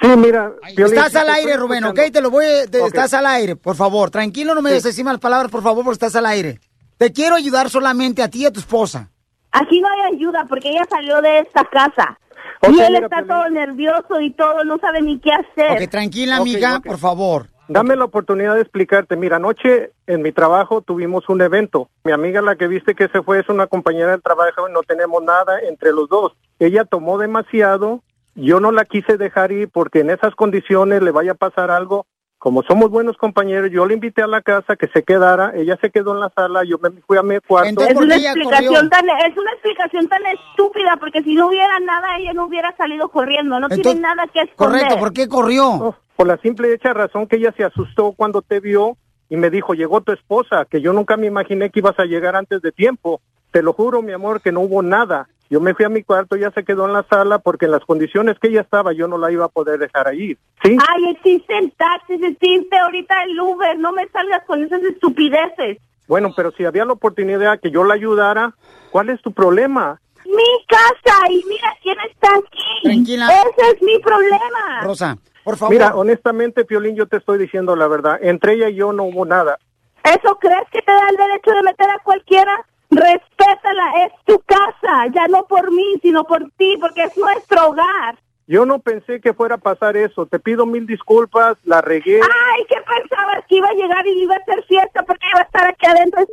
Sí, 0.00 0.08
mira. 0.16 0.52
Piolín, 0.76 0.96
Estás 0.96 1.12
sí 1.12 1.18
al 1.18 1.28
aire, 1.30 1.56
Rubén, 1.56 1.84
¿ok? 1.84 1.98
escuchando. 1.98 2.12
Te 2.12 2.22
lo 2.22 2.30
voy 2.30 2.44
a... 2.46 2.66
te- 2.66 2.80
Ok. 2.80 2.86
Estás 2.88 3.14
al 3.14 3.26
aire, 3.26 3.56
por 3.56 3.74
favor. 3.76 4.10
Tranquilo, 4.10 4.54
no 4.54 4.62
me 4.62 4.70
des 4.70 4.84
encima 4.86 5.12
las 5.12 5.20
palabras, 5.20 5.50
por 5.50 5.62
favor, 5.62 5.84
porque 5.84 5.94
estás 5.94 6.14
al 6.16 6.26
aire. 6.26 6.60
Te 6.98 7.12
quiero 7.12 7.34
ayudar 7.36 7.68
solamente 7.70 8.22
a 8.22 8.28
ti 8.28 8.42
y 8.42 8.46
a 8.46 8.52
tu 8.52 8.60
esposa. 8.60 9.10
Aquí 9.50 9.80
no 9.80 9.88
hay 9.88 10.14
ayuda 10.14 10.46
porque 10.48 10.68
ella 10.70 10.86
salió 10.88 11.20
de 11.22 11.38
esta 11.40 11.64
casa. 11.64 12.18
Ok, 12.60 12.70
y 12.74 12.80
él 12.80 12.92
mira, 12.92 13.06
está 13.06 13.22
Piolín. 13.22 13.28
todo 13.28 13.50
nervioso 13.50 14.20
y 14.20 14.32
todo, 14.32 14.64
no 14.64 14.78
sabe 14.78 15.00
ni 15.02 15.18
qué 15.20 15.30
hacer. 15.32 15.82
Ok, 15.82 15.90
tranquila, 15.90 16.36
Ok, 16.36 16.40
amiga, 16.42 16.76
ok. 16.78 16.84
por 16.86 16.98
favor. 16.98 17.46
Dame 17.68 17.96
la 17.96 18.04
oportunidad 18.04 18.54
de 18.54 18.62
explicarte. 18.62 19.14
Mira, 19.16 19.36
anoche 19.36 19.90
en 20.06 20.22
mi 20.22 20.32
trabajo 20.32 20.80
tuvimos 20.80 21.28
un 21.28 21.42
evento. 21.42 21.90
Mi 22.02 22.12
amiga, 22.12 22.40
la 22.40 22.56
que 22.56 22.66
viste 22.66 22.94
que 22.94 23.08
se 23.08 23.22
fue, 23.22 23.40
es 23.40 23.48
una 23.50 23.66
compañera 23.66 24.12
del 24.12 24.22
trabajo 24.22 24.68
y 24.68 24.72
no 24.72 24.82
tenemos 24.82 25.22
nada 25.22 25.60
entre 25.68 25.92
los 25.92 26.08
dos. 26.08 26.32
Ella 26.58 26.84
tomó 26.86 27.18
demasiado. 27.18 28.02
Yo 28.40 28.60
no 28.60 28.70
la 28.70 28.84
quise 28.84 29.16
dejar 29.16 29.52
ir 29.52 29.68
porque 29.68 30.00
en 30.00 30.10
esas 30.10 30.34
condiciones 30.34 31.02
le 31.02 31.10
vaya 31.10 31.32
a 31.32 31.34
pasar 31.34 31.70
algo 31.70 32.06
Como 32.38 32.62
somos 32.62 32.88
buenos 32.88 33.16
compañeros, 33.16 33.70
yo 33.72 33.84
le 33.84 33.94
invité 33.94 34.22
a 34.22 34.28
la 34.28 34.42
casa 34.42 34.76
que 34.76 34.86
se 34.88 35.02
quedara, 35.02 35.52
ella 35.56 35.76
se 35.80 35.90
quedó 35.90 36.14
en 36.14 36.20
la 36.20 36.30
sala, 36.30 36.62
yo 36.64 36.78
me 36.78 36.90
fui 37.02 37.18
a 37.18 37.22
mi 37.22 37.40
cuarto. 37.40 37.82
es 37.82 37.96
una 37.96 38.14
explicación 38.14 38.88
tan 38.88 39.08
es 39.08 39.36
una 39.36 39.52
explicación 39.52 40.08
tan 40.08 40.22
estúpida 40.26 40.96
porque 41.00 41.22
si 41.24 41.34
no 41.34 41.48
hubiera 41.48 41.80
nada 41.80 42.16
ella 42.18 42.32
no 42.32 42.46
hubiera 42.46 42.76
salido 42.76 43.08
corriendo 43.08 43.58
no 43.58 43.68
tiene 43.68 44.00
nada 44.00 44.24
que 44.32 44.42
esconder 44.42 44.82
Correcto, 44.82 44.98
¿por 45.00 45.12
qué 45.12 45.28
corrió? 45.28 45.76
No, 45.78 45.96
por 46.14 46.28
la 46.28 46.36
simple 46.38 46.68
y 46.68 46.72
hecha 46.74 46.92
razón 46.92 47.26
que 47.26 47.36
ella 47.36 47.52
se 47.56 47.64
asustó 47.64 48.12
cuando 48.12 48.42
te 48.42 48.60
vio 48.60 48.96
y 49.30 49.36
me 49.36 49.50
dijo, 49.50 49.74
llegó 49.74 50.00
tu 50.00 50.12
esposa, 50.12 50.64
que 50.64 50.80
yo 50.80 50.92
nunca 50.92 51.16
me 51.16 51.26
imaginé 51.26 51.70
que 51.70 51.80
ibas 51.80 51.98
a 51.98 52.04
llegar 52.04 52.34
antes 52.36 52.62
de 52.62 52.72
tiempo. 52.72 53.20
Te 53.50 53.62
lo 53.62 53.72
juro, 53.72 54.02
mi 54.02 54.12
amor, 54.12 54.40
que 54.40 54.52
no 54.52 54.60
hubo 54.60 54.82
nada. 54.82 55.28
Yo 55.50 55.60
me 55.60 55.74
fui 55.74 55.86
a 55.86 55.88
mi 55.88 56.02
cuarto, 56.02 56.36
ella 56.36 56.50
se 56.54 56.64
quedó 56.64 56.86
en 56.86 56.92
la 56.92 57.04
sala 57.04 57.38
porque 57.38 57.64
en 57.64 57.72
las 57.72 57.84
condiciones 57.84 58.38
que 58.38 58.48
ella 58.48 58.60
estaba 58.60 58.92
yo 58.92 59.08
no 59.08 59.16
la 59.16 59.32
iba 59.32 59.46
a 59.46 59.48
poder 59.48 59.78
dejar 59.78 60.06
ahí. 60.06 60.36
¿Sí? 60.62 60.76
Ay, 60.88 61.10
existen 61.10 61.70
taxis, 61.70 62.22
existe 62.22 62.76
ahorita 62.76 63.22
el 63.24 63.40
Uber, 63.40 63.78
no 63.78 63.92
me 63.92 64.06
salgas 64.08 64.44
con 64.46 64.62
esas 64.62 64.82
estupideces. 64.82 65.78
Bueno, 66.06 66.32
pero 66.36 66.52
si 66.52 66.64
había 66.64 66.84
la 66.84 66.92
oportunidad 66.92 67.60
que 67.60 67.70
yo 67.70 67.84
la 67.84 67.94
ayudara, 67.94 68.54
¿cuál 68.90 69.08
es 69.08 69.20
tu 69.22 69.32
problema? 69.32 70.00
Mi 70.26 70.66
casa 70.66 71.16
y 71.30 71.42
mira 71.48 71.74
quién 71.82 71.96
está 72.10 72.28
aquí. 72.34 72.82
Tranquila. 72.82 73.28
Ese 73.28 73.70
es 73.70 73.82
mi 73.82 73.98
problema. 74.00 74.80
Rosa, 74.82 75.16
por 75.44 75.56
favor. 75.56 75.72
Mira, 75.72 75.94
honestamente, 75.94 76.66
Piolín, 76.66 76.94
yo 76.94 77.06
te 77.06 77.16
estoy 77.16 77.38
diciendo 77.38 77.74
la 77.74 77.88
verdad. 77.88 78.18
Entre 78.20 78.54
ella 78.54 78.68
y 78.68 78.74
yo 78.74 78.92
no 78.92 79.04
hubo 79.04 79.24
nada. 79.24 79.58
¿Eso 80.04 80.36
crees 80.36 80.68
que 80.70 80.82
te 80.82 80.92
da 80.92 81.08
el 81.10 81.16
derecho 81.16 81.50
de 81.52 81.62
meter 81.62 81.90
a 81.90 81.98
cualquiera? 82.02 82.64
Respétala, 82.90 84.06
es 84.06 84.12
tu 84.24 84.38
casa, 84.40 85.06
ya 85.14 85.26
no 85.28 85.44
por 85.46 85.70
mí, 85.70 85.98
sino 86.02 86.24
por 86.24 86.50
ti, 86.56 86.76
porque 86.80 87.04
es 87.04 87.16
nuestro 87.16 87.68
hogar. 87.68 88.18
Yo 88.46 88.64
no 88.64 88.78
pensé 88.78 89.20
que 89.20 89.34
fuera 89.34 89.56
a 89.56 89.58
pasar 89.58 89.94
eso. 89.96 90.24
Te 90.24 90.38
pido 90.38 90.64
mil 90.64 90.86
disculpas, 90.86 91.58
la 91.64 91.82
regué. 91.82 92.20
Ay, 92.22 92.64
¿qué 92.66 92.76
pensabas? 92.76 93.44
Que 93.46 93.56
iba 93.56 93.68
a 93.68 93.74
llegar 93.74 94.06
y 94.06 94.22
iba 94.22 94.34
a 94.34 94.38
hacer 94.38 94.64
fiesta 94.64 95.02
porque 95.02 95.26
iba 95.30 95.40
a 95.40 95.44
estar 95.44 95.66
aquí 95.66 95.86
adentro. 95.86 96.24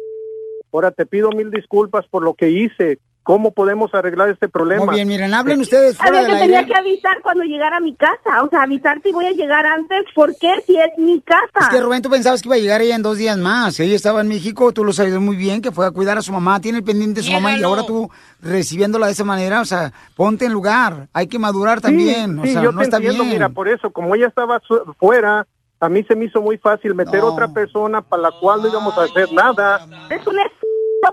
Ahora 0.71 0.91
te 0.91 1.05
pido 1.05 1.29
mil 1.31 1.51
disculpas 1.51 2.07
por 2.07 2.23
lo 2.23 2.33
que 2.33 2.49
hice. 2.49 2.99
¿Cómo 3.25 3.53
podemos 3.53 3.91
arreglar 3.95 4.29
este 4.29 4.47
problema? 4.47 4.85
Muy 4.85 4.93
bien, 4.93 5.07
miren, 5.07 5.33
hablen 5.33 5.59
ustedes 5.59 5.97
fuera 5.97 6.11
Sabía 6.19 6.27
del 6.27 6.31
que 6.37 6.41
tenía 6.43 6.59
aire. 6.59 6.71
que 6.71 6.77
avisar 6.79 7.21
cuando 7.23 7.43
llegara 7.43 7.77
a 7.77 7.79
mi 7.79 7.95
casa, 7.95 8.43
o 8.43 8.49
sea, 8.51 8.61
avisarte 8.61 9.09
y 9.09 9.13
voy 9.13 9.25
a 9.25 9.31
llegar 9.31 9.65
antes, 9.65 10.03
¿por 10.13 10.37
qué? 10.37 10.53
Si 10.67 10.77
es 10.77 10.91
mi 10.99 11.19
casa. 11.21 11.41
Es 11.59 11.69
que 11.69 11.81
Rubén, 11.81 12.03
tú 12.03 12.11
pensabas 12.11 12.43
que 12.43 12.49
iba 12.49 12.55
a 12.55 12.59
llegar 12.59 12.81
ella 12.83 12.95
en 12.95 13.01
dos 13.01 13.17
días 13.17 13.35
más. 13.39 13.79
Ella 13.79 13.95
estaba 13.95 14.21
en 14.21 14.27
México, 14.27 14.71
tú 14.73 14.83
lo 14.85 14.93
sabes 14.93 15.15
muy 15.19 15.35
bien, 15.35 15.59
que 15.63 15.71
fue 15.71 15.87
a 15.87 15.91
cuidar 15.91 16.19
a 16.19 16.21
su 16.21 16.31
mamá, 16.31 16.61
tiene 16.61 16.77
el 16.77 16.83
pendiente 16.83 17.21
de 17.21 17.25
su 17.25 17.33
mamá 17.33 17.57
y 17.57 17.63
ahora 17.63 17.81
tú 17.83 18.11
recibiéndola 18.43 19.07
de 19.07 19.13
esa 19.13 19.23
manera, 19.23 19.59
o 19.61 19.65
sea, 19.65 19.91
ponte 20.15 20.45
en 20.45 20.53
lugar. 20.53 21.07
Hay 21.11 21.25
que 21.25 21.39
madurar 21.39 21.81
también, 21.81 22.39
Sí, 22.43 22.49
o 22.49 22.53
sea, 22.53 22.61
yo 22.61 22.71
no 22.71 22.77
te 22.77 22.83
está 22.83 22.97
entiendo, 22.97 23.23
bien. 23.23 23.33
mira, 23.37 23.49
por 23.49 23.67
eso, 23.67 23.89
como 23.89 24.13
ella 24.13 24.27
estaba 24.27 24.61
su- 24.67 24.93
fuera, 24.99 25.47
a 25.79 25.89
mí 25.89 26.03
se 26.03 26.15
me 26.15 26.25
hizo 26.25 26.41
muy 26.41 26.59
fácil 26.59 26.93
meter 26.93 27.21
No. 27.21 27.33
otra 27.33 27.47
persona 27.47 28.01
para 28.03 28.21
la 28.21 28.31
cual 28.39 28.61
no 28.61 28.67
íbamos 28.69 28.95
a 28.99 29.03
hacer 29.05 29.31
nada. 29.33 29.79
Es 30.11 30.25
un 30.27 30.37
estúpido 30.39 30.64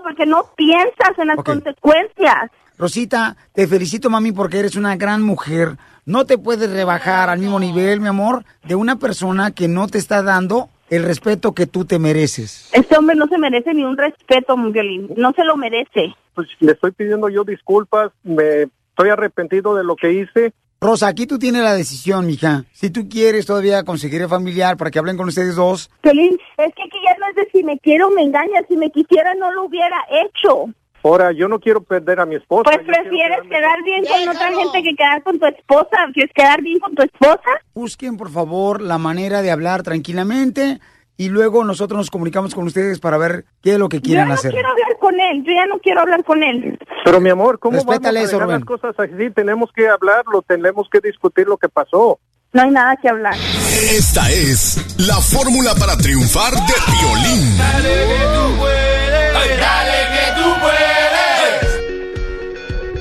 porque 0.03 0.25
no 0.25 0.49
piensas 0.55 1.17
en 1.17 1.27
las 1.27 1.37
consecuencias. 1.37 2.51
Rosita, 2.77 3.37
te 3.53 3.67
felicito, 3.67 4.09
mami, 4.09 4.31
porque 4.31 4.59
eres 4.59 4.75
una 4.75 4.95
gran 4.95 5.21
mujer. 5.21 5.77
No 6.05 6.25
te 6.25 6.37
puedes 6.37 6.69
rebajar 6.69 7.29
al 7.29 7.39
mismo 7.39 7.59
nivel, 7.59 8.01
mi 8.01 8.07
amor, 8.07 8.43
de 8.63 8.75
una 8.75 8.97
persona 8.97 9.51
que 9.51 9.67
no 9.67 9.87
te 9.87 9.97
está 9.97 10.21
dando 10.21 10.69
el 10.89 11.03
respeto 11.03 11.53
que 11.53 11.65
tú 11.65 11.85
te 11.85 11.97
mereces. 11.97 12.69
Este 12.73 12.97
hombre 12.97 13.15
no 13.15 13.27
se 13.27 13.37
merece 13.37 13.73
ni 13.73 13.83
un 13.83 13.97
respeto, 13.97 14.55
Violín, 14.57 15.09
no 15.15 15.31
se 15.33 15.43
lo 15.43 15.55
merece. 15.55 16.13
Pues 16.35 16.47
le 16.59 16.73
estoy 16.73 16.91
pidiendo 16.91 17.29
yo 17.29 17.43
disculpas, 17.43 18.11
me 18.23 18.63
estoy 18.89 19.09
arrepentido 19.09 19.75
de 19.75 19.83
lo 19.83 19.95
que 19.95 20.11
hice. 20.11 20.53
Rosa, 20.83 21.07
aquí 21.07 21.25
tú 21.25 21.39
tienes 21.39 21.63
la 21.63 21.75
decisión, 21.75 22.25
mija. 22.25 22.65
Si 22.73 22.89
tú 22.89 23.07
quieres 23.07 23.45
todavía 23.45 23.83
conseguir 23.83 24.21
el 24.21 24.27
familiar 24.27 24.75
para 24.75 24.91
que 24.91 24.99
hablen 24.99 25.15
con 25.15 25.29
ustedes 25.29 25.55
dos, 25.55 25.89
Violín, 26.03 26.37
es 26.57 26.75
que 26.75 26.83
aquí 26.83 26.97
ya 27.07 27.17
no 27.19 27.29
es 27.29 27.35
de 27.37 27.47
si 27.53 27.63
me 27.63 27.79
quiero 27.79 28.09
o 28.09 28.11
me 28.11 28.21
engaña, 28.21 28.61
si 28.67 28.75
me 28.75 28.91
quisiera 28.91 29.33
no 29.35 29.49
lo 29.53 29.63
hubiera 29.63 29.95
hecho. 30.11 30.65
Ahora, 31.01 31.31
yo 31.31 31.47
no 31.47 31.61
quiero 31.61 31.83
perder 31.83 32.19
a 32.19 32.25
mi 32.25 32.35
esposa. 32.35 32.63
Pues 32.65 32.85
prefieres 32.85 33.39
quedar 33.49 33.81
bien 33.83 34.03
con 34.03 34.27
otra 34.27 34.47
gente 34.53 34.83
que 34.83 34.93
quedar 34.93 35.23
con 35.23 35.39
tu 35.39 35.45
esposa. 35.45 35.97
¿Quieres 36.13 36.33
quedar 36.35 36.61
bien 36.61 36.79
con 36.79 36.95
tu 36.95 37.03
esposa? 37.03 37.61
busquen 37.73 38.17
por 38.17 38.29
favor 38.29 38.81
la 38.81 38.97
manera 38.97 39.41
de 39.41 39.51
hablar 39.51 39.83
tranquilamente 39.83 40.81
y 41.17 41.29
luego 41.29 41.63
nosotros 41.63 41.97
nos 41.97 42.09
comunicamos 42.09 42.55
con 42.55 42.65
ustedes 42.65 42.99
para 42.99 43.17
ver 43.17 43.45
qué 43.61 43.73
es 43.73 43.79
lo 43.79 43.87
que 43.89 43.97
Yo 43.97 44.03
quieran 44.03 44.29
no 44.29 44.33
hacer. 44.33 44.51
quiero 44.51 44.69
hablar 44.69 44.97
con 44.99 45.19
él, 45.19 45.43
yo 45.45 45.53
ya 45.53 45.65
no 45.67 45.77
quiero 45.79 46.01
hablar 46.01 46.23
con 46.23 46.41
él. 46.43 46.79
Pero 47.05 47.21
mi 47.21 47.29
amor, 47.29 47.59
¿cómo 47.59 47.75
Respétale 47.77 48.21
vamos 48.21 48.33
a 48.33 48.37
eso, 48.37 48.45
las 48.47 48.65
cosas 48.65 48.95
así? 48.99 49.29
Tenemos 49.31 49.69
que 49.75 49.87
hablarlo, 49.87 50.41
tenemos 50.41 50.87
que 50.91 50.99
discutir 51.01 51.47
lo 51.47 51.57
que 51.57 51.69
pasó. 51.69 52.19
No 52.53 52.61
hay 52.61 52.71
nada 52.71 52.95
que 53.01 53.09
hablar. 53.09 53.33
Esta 53.35 54.29
es 54.31 54.77
la 54.99 55.15
fórmula 55.15 55.73
para 55.75 55.97
triunfar 55.97 56.53
de 56.53 56.73
violín. 57.01 57.57
Dale 57.57 57.89
que 57.89 58.25
tú 58.33 58.57
puedes, 58.59 59.59
dale 59.59 59.99
que 60.13 60.25
tú 60.41 60.47
puedes. 60.61 61.63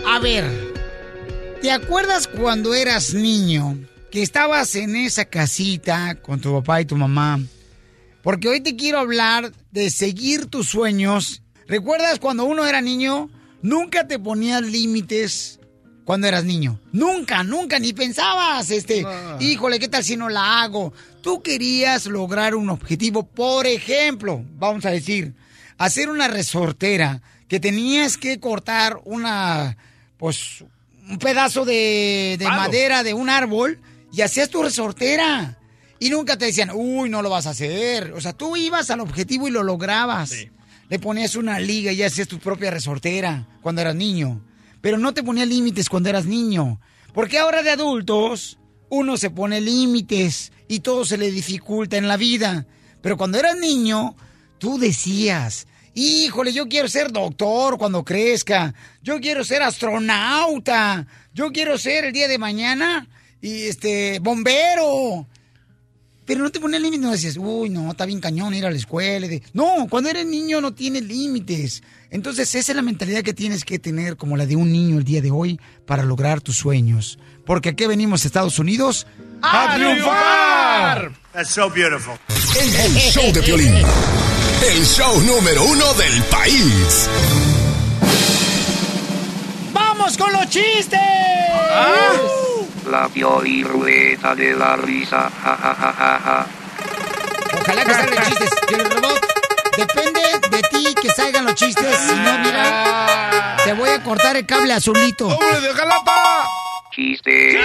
A 0.07 0.18
ver, 0.20 0.44
¿te 1.61 1.70
acuerdas 1.70 2.27
cuando 2.29 2.72
eras 2.75 3.12
niño 3.14 3.77
que 4.11 4.22
estabas 4.22 4.75
en 4.75 4.96
esa 4.96 5.25
casita 5.27 6.16
con 6.22 6.40
tu 6.40 6.53
papá 6.55 6.81
y 6.81 6.87
tu 6.87 6.96
mamá? 6.96 7.38
Porque 8.23 8.49
hoy 8.49 8.61
te 8.61 8.77
quiero 8.77 8.99
hablar 8.99 9.53
de 9.71 9.91
seguir 9.91 10.47
tus 10.47 10.69
sueños. 10.69 11.43
¿Recuerdas 11.67 12.19
cuando 12.19 12.45
uno 12.45 12.65
era 12.65 12.81
niño? 12.81 13.31
Nunca 13.63 14.07
te 14.07 14.19
ponías 14.19 14.63
límites 14.63 15.61
cuando 16.05 16.27
eras 16.27 16.45
niño. 16.45 16.81
Nunca, 16.93 17.43
nunca, 17.43 17.79
ni 17.79 17.93
pensabas, 17.93 18.71
este, 18.71 19.05
híjole, 19.41 19.79
¿qué 19.79 19.89
tal 19.89 20.05
si 20.05 20.17
no 20.17 20.29
la 20.29 20.63
hago? 20.63 20.93
Tú 21.21 21.43
querías 21.43 22.07
lograr 22.07 22.55
un 22.55 22.71
objetivo, 22.71 23.25
por 23.25 23.67
ejemplo, 23.67 24.45
vamos 24.57 24.85
a 24.85 24.91
decir, 24.91 25.35
hacer 25.79 26.09
una 26.09 26.29
resortera, 26.29 27.23
que 27.49 27.61
tenías 27.61 28.17
que 28.17 28.41
cortar 28.41 29.01
una, 29.05 29.77
pues, 30.17 30.65
un 31.09 31.19
pedazo 31.19 31.65
de, 31.65 32.37
de 32.39 32.47
madera 32.47 33.03
de 33.03 33.15
un 33.15 33.29
árbol 33.29 33.81
y 34.13 34.23
hacías 34.23 34.49
tu 34.49 34.63
resortera. 34.63 35.59
Y 36.03 36.11
nunca 36.11 36.37
te 36.37 36.47
decían, 36.47 36.73
uy, 36.75 37.09
no 37.09 37.23
lo 37.23 37.31
vas 37.31 37.47
a 37.47 37.51
hacer. 37.51 38.12
O 38.15 38.21
sea, 38.21 38.33
tú 38.33 38.57
ibas 38.57 38.91
al 38.91 38.99
objetivo 38.99 39.47
y 39.47 39.53
lo 39.53 39.62
lograbas. 39.62 40.35
Le 40.88 40.99
ponías 40.99 41.37
una 41.37 41.61
liga 41.61 41.93
y 41.93 42.03
hacías 42.03 42.27
tu 42.27 42.41
propia 42.41 42.73
resortera 42.73 43.47
cuando 43.61 43.83
eras 43.83 43.95
niño. 43.95 44.45
Pero 44.81 44.99
no 44.99 45.15
te 45.15 45.23
ponías 45.23 45.47
límites 45.47 45.88
cuando 45.88 46.09
eras 46.09 46.27
niño. 46.27 46.81
Porque 47.15 47.38
ahora 47.38 47.62
de 47.62 47.71
adultos, 47.71 48.59
uno 48.88 49.17
se 49.17 49.31
pone 49.31 49.61
límites 49.61 50.51
y 50.67 50.81
todo 50.81 51.05
se 51.05 51.19
le 51.19 51.31
dificulta 51.31 51.97
en 51.97 52.09
la 52.09 52.17
vida. 52.17 52.67
Pero 53.01 53.17
cuando 53.17 53.38
eras 53.38 53.57
niño, 53.57 54.17
tú 54.59 54.79
decías, 54.79 55.69
híjole, 55.95 56.53
yo 56.53 56.69
quiero 56.69 56.88
ser 56.88 57.12
doctor 57.12 57.79
cuando 57.79 58.05
crezca. 58.05 58.75
Yo 59.05 59.21
quiero 59.21 59.45
ser 59.45 59.62
astronauta. 59.62 61.07
Yo 61.33 61.53
quiero 61.53 61.79
ser 61.79 62.07
el 62.07 62.12
día 62.12 62.27
de 62.27 62.38
mañana 62.38 63.09
y 63.41 63.69
este 63.69 64.19
bombero. 64.19 65.29
Pero 66.33 66.45
no 66.45 66.51
te 66.51 66.61
pones 66.61 66.81
límites, 66.81 67.05
no 67.05 67.11
decías, 67.12 67.37
uy, 67.37 67.68
no, 67.68 67.90
está 67.90 68.07
bien 68.07 68.18
cañón 68.18 68.55
ir 68.55 68.64
a 68.64 68.71
la 68.71 68.77
escuela. 68.79 69.29
de-". 69.29 69.42
No, 69.53 69.87
cuando 69.90 70.09
eres 70.09 70.25
niño 70.25 70.62
no 70.62 70.73
tienes 70.73 71.03
límites. 71.03 71.83
Entonces 72.09 72.55
esa 72.55 72.73
es 72.73 72.77
la 72.77 72.81
mentalidad 72.81 73.23
que 73.23 73.35
tienes 73.35 73.64
que 73.64 73.79
tener 73.79 74.16
como 74.16 74.38
la 74.38 74.47
de 74.47 74.57
un 74.57 74.73
niño 74.73 74.97
el 74.97 75.05
día 75.05 75.21
de 75.21 75.31
hoy 75.31 75.61
para 75.85 76.05
lograr 76.05 76.40
tus 76.40 76.57
sueños. 76.57 77.18
Porque 77.45 77.68
aquí 77.68 77.85
venimos 77.85 78.25
a 78.25 78.29
Estados 78.29 78.59
Unidos 78.59 79.07
a, 79.42 79.75
triunfar. 79.75 81.12
That's 81.35 81.51
so 81.51 81.68
beautiful. 81.68 82.14
El 82.57 82.95
show 82.95 83.31
de 83.31 83.42
violín. 83.42 83.75
El 83.75 84.87
show 84.87 85.21
número 85.21 85.64
uno 85.64 85.92
del 85.92 86.23
país. 86.31 87.11
¡Vamos 89.75 90.16
con 90.16 90.33
los 90.33 90.49
chistes! 90.49 90.99
La 92.90 93.09
ruleta 93.62 94.35
de 94.35 94.55
la 94.55 94.77
risa. 94.77 95.31
Ja, 95.45 95.57
ja, 95.57 95.75
ja, 95.75 95.92
ja, 95.92 96.21
ja. 96.25 96.47
Ojalá 97.61 97.85
que 97.85 97.95
salgan 97.95 98.25
chistes. 98.25 98.51
Que 98.66 98.75
el 98.75 98.90
robot 98.90 99.21
depende 99.77 100.21
de 100.51 100.62
ti 100.62 100.95
que 101.01 101.11
salgan 101.11 101.45
los 101.45 101.55
chistes. 101.55 101.97
Si 101.97 102.14
no, 102.14 102.38
mira, 102.38 103.57
te 103.64 103.73
voy 103.75 103.90
a 103.90 104.03
cortar 104.03 104.37
el 104.37 104.47
cable 104.47 104.73
azulito. 104.73 105.29
¡Hombre 105.29 105.61
de 105.61 105.73
jalapa! 105.75 106.62
Chiste. 106.94 107.59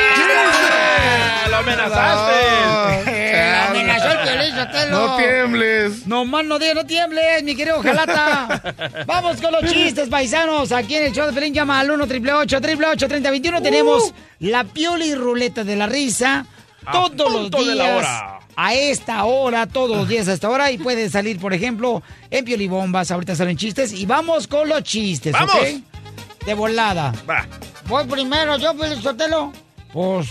¡Lo 1.49 1.57
amenazaste! 1.57 3.11
Eh, 3.11 3.65
amenazó 3.69 4.11
el 4.11 4.17
Piolín, 4.19 4.55
Sotelo. 4.55 4.91
No 5.07 5.17
tiembles. 5.17 6.07
No 6.07 6.25
más 6.25 6.45
no 6.45 6.57
digas, 6.59 6.75
no 6.75 6.85
tiembles, 6.85 7.43
mi 7.43 7.55
querido 7.55 7.81
Jalata. 7.81 8.73
Vamos 9.05 9.41
con 9.41 9.51
los 9.51 9.65
chistes, 9.71 10.07
paisanos. 10.07 10.71
Aquí 10.71 10.95
en 10.95 11.07
el 11.07 11.11
show 11.13 11.25
de 11.27 11.33
Pelín 11.33 11.53
llama 11.53 11.79
al 11.79 11.91
1 11.91 12.03
888 12.05 13.07
3021 13.07 13.61
Tenemos 13.61 14.13
la 14.39 14.63
pioli 14.63 15.13
ruleta 15.15 15.63
de 15.63 15.75
la 15.75 15.87
risa. 15.87 16.45
A 16.85 16.91
Todos 16.93 17.31
los 17.31 17.41
punto 17.41 17.65
de 17.65 17.75
la 17.75 17.83
días. 17.83 17.97
hora. 17.97 18.39
A 18.55 18.73
esta 18.73 19.23
hora, 19.25 19.67
todos 19.67 19.97
los 19.97 20.07
días 20.07 20.27
a 20.29 20.33
esta 20.33 20.49
hora. 20.49 20.71
Y 20.71 20.77
puede 20.77 21.09
salir, 21.09 21.37
por 21.37 21.53
ejemplo, 21.53 22.01
en 22.31 22.45
Pioli 22.45 22.67
Bombas. 22.67 23.11
Ahorita 23.11 23.35
salen 23.35 23.57
chistes. 23.57 23.91
Y 23.91 24.05
vamos 24.05 24.47
con 24.47 24.69
los 24.69 24.83
chistes, 24.83 25.33
¡Vamos! 25.33 25.53
¿ok? 25.53 26.45
De 26.45 26.53
volada. 26.53 27.13
Va. 27.29 27.45
Voy 27.87 28.05
primero, 28.05 28.57
yo, 28.57 28.73
Pioli 28.75 29.01
Sotelo. 29.01 29.53
Pues, 29.93 30.27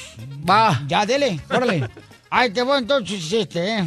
va. 0.49 0.83
Ya, 0.87 1.07
dele, 1.07 1.41
órale. 1.49 1.89
Ahí 2.31 2.51
te 2.51 2.63
voy 2.63 2.79
entonces 2.79 3.33
este, 3.33 3.79
¿eh? 3.79 3.85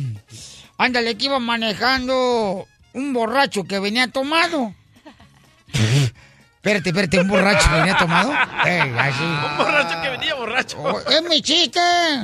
Ándale, 0.78 1.16
que 1.16 1.26
iba 1.26 1.40
manejando 1.40 2.66
un 2.94 3.14
borracho 3.14 3.66
que 3.66 3.80
venía 3.80 4.08
tomado. 4.08 4.74
espérate, 5.74 6.90
espérate, 6.90 7.20
un 7.20 7.28
borracho 7.28 7.70
que 7.70 7.76
venía 7.76 7.98
tomado. 7.98 8.32
Ey, 8.66 8.80
así. 8.98 9.24
Un 9.24 9.58
borracho 9.58 10.02
que 10.02 10.10
venía 10.10 10.34
borracho. 10.36 10.78
Oh, 10.82 11.00
es 11.02 11.22
mi 11.30 11.42
chiste. 11.42 11.80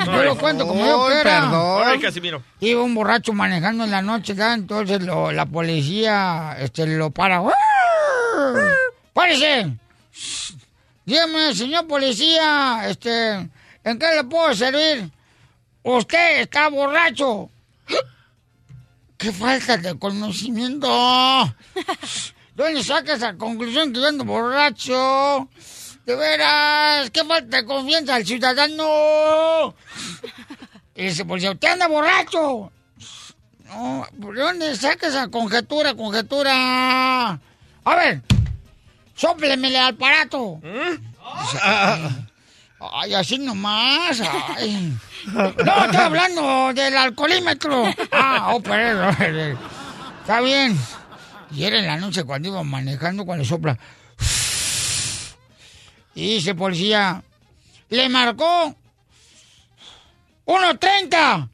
Yo 0.06 0.24
lo 0.24 0.38
cuento 0.38 0.66
como 0.66 0.84
yo 0.86 1.06
quiera. 1.08 1.24
perdón. 1.42 1.84
Ay, 1.86 2.00
Casimiro. 2.00 2.42
Iba 2.62 2.82
un 2.82 2.96
borracho 2.96 3.34
manejando 3.34 3.84
en 3.84 3.92
la 3.92 4.02
noche, 4.02 4.34
¿verdad? 4.34 4.56
entonces 4.56 5.02
lo- 5.04 5.32
la 5.32 5.46
policía 5.46 6.56
este, 6.60 6.88
lo 6.88 7.12
para. 7.12 7.44
¡Párese! 9.14 9.74
Dígame, 11.06 11.54
señor 11.54 11.86
policía, 11.86 12.90
este, 12.90 13.34
¿en 13.84 14.00
qué 14.00 14.16
le 14.16 14.24
puedo 14.24 14.56
servir? 14.56 15.12
Usted 15.84 16.42
está 16.42 16.68
borracho. 16.70 17.52
¡Qué 19.16 19.32
falta 19.32 19.78
de 19.78 20.00
conocimiento! 20.00 20.88
¿Dónde 22.56 22.84
saca 22.84 23.14
esa 23.14 23.36
conclusión 23.36 23.94
que 23.94 24.00
yo 24.00 24.08
ando 24.08 24.26
borracho? 24.26 25.48
De 26.08 26.16
veras, 26.16 27.12
qué 27.12 27.24
falta 27.24 27.58
de 27.58 27.66
confianza 27.66 28.16
al 28.16 28.26
ciudadano. 28.26 29.76
Y 30.96 31.04
dice, 31.04 31.24
policía, 31.24 31.52
usted 31.52 31.68
anda 31.68 31.88
borracho. 31.88 32.72
No, 33.66 34.08
¿por 34.20 34.36
dónde 34.36 34.76
saca 34.76 35.08
esa 35.08 35.28
conjetura, 35.28 35.94
conjetura? 35.94 37.40
A 37.84 37.96
ver, 37.96 38.24
sóplemele 39.16 39.80
al 39.80 39.96
aparato. 39.96 40.60
Dice, 40.62 41.60
ay, 41.64 42.28
ay, 42.80 43.14
así 43.14 43.38
nomás. 43.40 44.22
Ay. 44.22 44.94
No, 45.26 45.48
estoy 45.48 45.96
hablando 45.96 46.72
del 46.74 46.96
alcoholímetro. 46.96 47.92
Ah, 48.12 48.52
oh, 48.54 48.62
perdón. 48.62 49.58
Está 50.22 50.40
bien. 50.40 50.78
Y 51.50 51.64
era 51.64 51.80
en 51.80 51.88
la 51.88 51.98
noche 51.98 52.24
cuando 52.24 52.50
iba 52.50 52.64
manejando, 52.64 53.26
cuando 53.26 53.44
sopla. 53.44 53.76
Y 56.14 56.36
dice 56.36 56.54
policía, 56.54 57.24
le 57.90 58.10
marcó 58.10 58.76
1.30. 60.46 61.50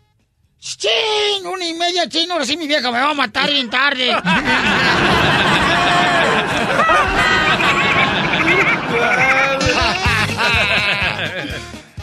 ¡Chin! 0.60 1.47
Una 1.47 1.65
y 1.65 1.74
media, 1.74 2.10
chin. 2.10 2.30
Ahora 2.32 2.45
sí 2.45 2.58
mi 2.58 2.67
vieja 2.67 2.91
me 2.91 3.00
va 3.00 3.12
a 3.12 3.13
matar 3.13 3.50
bien 3.50 3.69
tarde. 3.69 4.12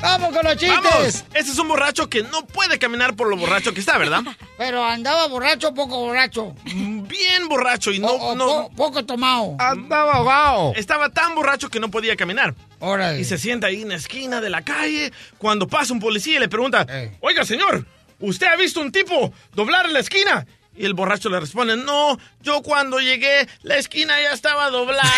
¡Vamos 0.01 0.33
con 0.33 0.45
los 0.45 0.57
chistes! 0.57 0.81
Vamos. 0.83 1.07
Este 1.35 1.51
es 1.53 1.59
un 1.59 1.67
borracho 1.69 2.09
que 2.09 2.23
no 2.23 2.47
puede 2.47 2.79
caminar 2.79 3.17
por 3.17 3.29
lo 3.29 3.37
borracho 3.37 3.75
que 3.75 3.81
está, 3.81 3.99
¿verdad? 3.99 4.23
Pero 4.59 4.85
andaba 4.85 5.27
borracho 5.27 5.69
o 5.69 5.75
poco 5.75 5.99
borracho. 5.99 6.55
Bien 6.65 7.49
borracho 7.49 7.91
y 7.91 7.99
no... 7.99 8.09
O- 8.09 8.31
o 8.33 8.35
no 8.37 8.47
po- 8.47 8.71
poco 8.77 9.05
tomado. 9.05 9.57
Andaba 9.59 10.15
ahogado. 10.15 10.73
Estaba 10.77 11.09
tan 11.09 11.35
borracho 11.35 11.69
que 11.69 11.81
no 11.81 11.91
podía 11.91 12.15
caminar. 12.17 12.55
Órale. 12.79 13.21
Y 13.21 13.25
se 13.25 13.39
sienta 13.39 13.67
ahí 13.67 13.83
en 13.83 13.89
la 13.89 13.97
esquina 13.97 14.41
de 14.41 14.51
la 14.51 14.63
calle 14.63 15.13
cuando 15.39 15.67
pasa 15.67 15.93
un 15.93 16.01
policía 16.01 16.37
y 16.37 16.41
le 16.41 16.49
pregunta, 16.49 16.87
oiga 17.21 17.45
señor, 17.45 17.85
¿usted 18.21 18.47
ha 18.47 18.57
visto 18.57 18.81
un 18.81 18.93
tipo 18.93 19.33
doblar 19.55 19.87
en 19.87 19.95
la 19.95 20.01
esquina? 20.01 20.47
Y 20.77 20.85
el 20.85 20.95
borracho 20.95 21.29
le 21.29 21.41
responde, 21.41 21.77
no, 21.77 22.17
yo 22.41 22.63
cuando 22.63 23.01
llegué 23.01 23.49
la 23.63 23.77
esquina 23.79 24.15
ya 24.23 24.33
estaba 24.33 24.71
doblada. 24.71 25.09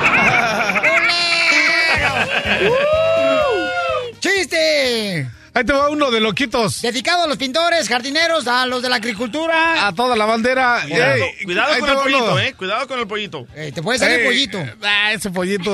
¡Chiste! 4.19 5.29
Ahí 5.55 5.63
te 5.63 5.73
va 5.73 5.89
uno 5.89 6.09
de 6.09 6.19
loquitos. 6.19 6.81
Dedicado 6.81 7.23
a 7.23 7.27
los 7.27 7.37
pintores, 7.37 7.87
jardineros, 7.87 8.47
a 8.47 8.65
los 8.65 8.81
de 8.81 8.89
la 8.89 8.95
agricultura. 8.95 9.85
A 9.87 9.93
toda 9.93 10.15
la 10.15 10.25
bandera. 10.25 10.81
Cuidado, 10.89 11.13
Ey, 11.15 11.45
cuidado 11.45 11.73
ahí 11.73 11.79
con 11.79 11.89
el 11.89 11.95
uno. 11.95 12.03
pollito, 12.03 12.39
eh, 12.39 12.53
cuidado 12.55 12.87
con 12.87 12.99
el 12.99 13.07
pollito. 13.07 13.47
te 13.53 13.83
puede 13.83 13.99
salir 13.99 14.19
Ey, 14.21 14.25
pollito. 14.25 14.57
Ah, 14.81 15.13
ese 15.13 15.29
pollito. 15.29 15.71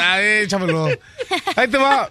ah, 0.00 0.20
échamelo. 0.22 0.88
Ahí 1.56 1.68
te 1.68 1.76
va. 1.76 2.10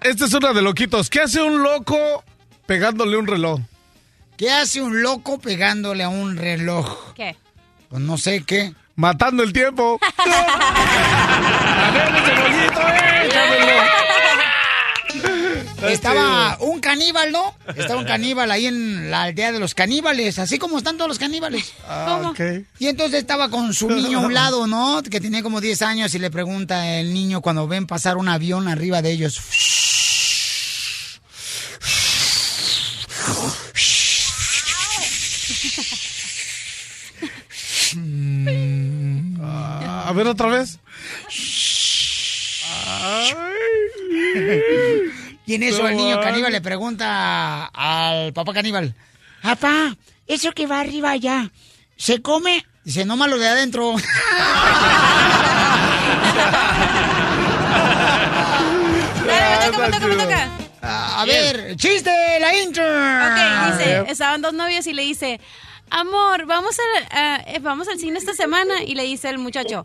Este 0.00 0.24
es 0.24 0.32
uno 0.32 0.54
de 0.54 0.62
loquitos. 0.62 1.10
¿Qué 1.10 1.20
hace 1.20 1.42
un 1.42 1.62
loco 1.62 2.24
pegándole 2.66 3.16
un 3.18 3.26
reloj? 3.26 3.60
¿Qué 4.38 4.50
hace 4.50 4.80
un 4.80 5.02
loco 5.02 5.38
pegándole 5.38 6.02
a 6.02 6.08
un 6.08 6.36
reloj? 6.36 7.12
¿Qué? 7.14 7.36
Pues 7.90 8.00
no 8.02 8.16
sé 8.16 8.42
qué. 8.42 8.72
Matando 8.96 9.42
el 9.42 9.52
tiempo. 9.52 10.00
A 11.84 11.90
ver, 11.90 12.08
ese 12.16 12.32
pollito, 12.40 12.80
eh, 12.88 13.26
échamelo. 13.26 13.74
Estaba 15.88 16.56
un 16.60 16.80
caníbal, 16.80 17.30
¿no? 17.30 17.54
Estaba 17.76 18.00
un 18.00 18.06
caníbal 18.06 18.50
ahí 18.50 18.66
en 18.66 19.10
la 19.10 19.24
aldea 19.24 19.52
de 19.52 19.58
los 19.58 19.74
caníbales, 19.74 20.38
así 20.38 20.58
como 20.58 20.78
están 20.78 20.96
todos 20.96 21.08
los 21.08 21.18
caníbales. 21.18 21.72
Ah, 21.86 22.22
ok. 22.30 22.40
Y 22.78 22.86
entonces 22.86 23.20
estaba 23.20 23.50
con 23.50 23.74
su 23.74 23.90
niño 23.90 24.20
a 24.20 24.22
un 24.22 24.32
lado, 24.34 24.66
¿no? 24.66 25.02
Que 25.02 25.20
tenía 25.20 25.42
como 25.42 25.60
10 25.60 25.82
años 25.82 26.14
y 26.14 26.18
le 26.18 26.30
pregunta 26.30 26.88
el 26.98 27.12
niño 27.12 27.42
cuando 27.42 27.68
ven 27.68 27.86
pasar 27.86 28.16
un 28.16 28.28
avión 28.28 28.66
arriba 28.68 29.02
de 29.02 29.12
ellos. 29.12 29.38
A 40.06 40.12
ver 40.14 40.26
otra 40.26 40.48
vez. 40.48 40.78
Y 45.46 45.54
en 45.54 45.62
eso 45.62 45.86
el 45.86 45.96
niño 45.96 46.20
caníbal 46.20 46.52
le 46.52 46.60
pregunta 46.60 47.66
al 47.66 48.32
papá 48.32 48.52
caníbal, 48.54 48.94
papá, 49.42 49.96
eso 50.26 50.52
que 50.52 50.66
va 50.66 50.80
arriba 50.80 51.10
allá, 51.10 51.50
¿se 51.96 52.22
come? 52.22 52.64
Dice, 52.84 53.04
no 53.04 53.16
malo 53.16 53.38
de 53.38 53.48
adentro. 53.48 53.94
Dale, 59.26 59.66
me 59.66 59.72
toca, 59.72 59.88
me 59.88 59.92
toca, 59.92 60.06
me 60.06 60.16
toca. 60.16 60.50
A 60.82 61.24
ver, 61.24 61.76
chiste, 61.76 62.10
la 62.40 62.56
intro. 62.56 62.84
Ok, 62.84 63.78
dice, 63.78 64.04
estaban 64.08 64.42
dos 64.42 64.52
novios 64.52 64.86
y 64.86 64.92
le 64.92 65.02
dice, 65.02 65.40
amor, 65.90 66.46
vamos, 66.46 66.76
a, 67.10 67.36
eh, 67.46 67.58
vamos 67.60 67.88
al 67.88 67.98
cine 67.98 68.18
esta 68.18 68.34
semana. 68.34 68.82
Y 68.84 68.94
le 68.94 69.04
dice 69.04 69.28
el 69.28 69.38
muchacho, 69.38 69.84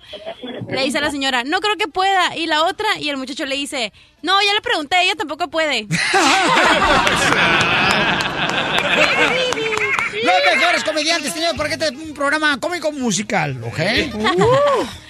le 0.67 0.83
dice 0.83 0.99
a 0.99 1.01
la 1.01 1.11
señora, 1.11 1.43
no 1.43 1.59
creo 1.59 1.75
que 1.75 1.87
pueda. 1.87 2.35
Y 2.35 2.47
la 2.47 2.63
otra, 2.63 2.87
y 2.99 3.09
el 3.09 3.17
muchacho 3.17 3.45
le 3.45 3.55
dice, 3.55 3.91
no, 4.21 4.41
ya 4.41 4.53
le 4.53 4.61
pregunté, 4.61 5.01
ella 5.01 5.15
tampoco 5.15 5.49
puede. 5.49 5.87
Los 10.23 10.55
mejores 10.55 10.83
comediantes, 10.83 11.33
señor, 11.33 11.55
porque 11.55 11.73
este 11.73 11.85
es 11.85 11.91
un 11.91 12.13
programa 12.13 12.59
cómico 12.59 12.91
musical, 12.91 13.57
¿ok? 13.63 13.79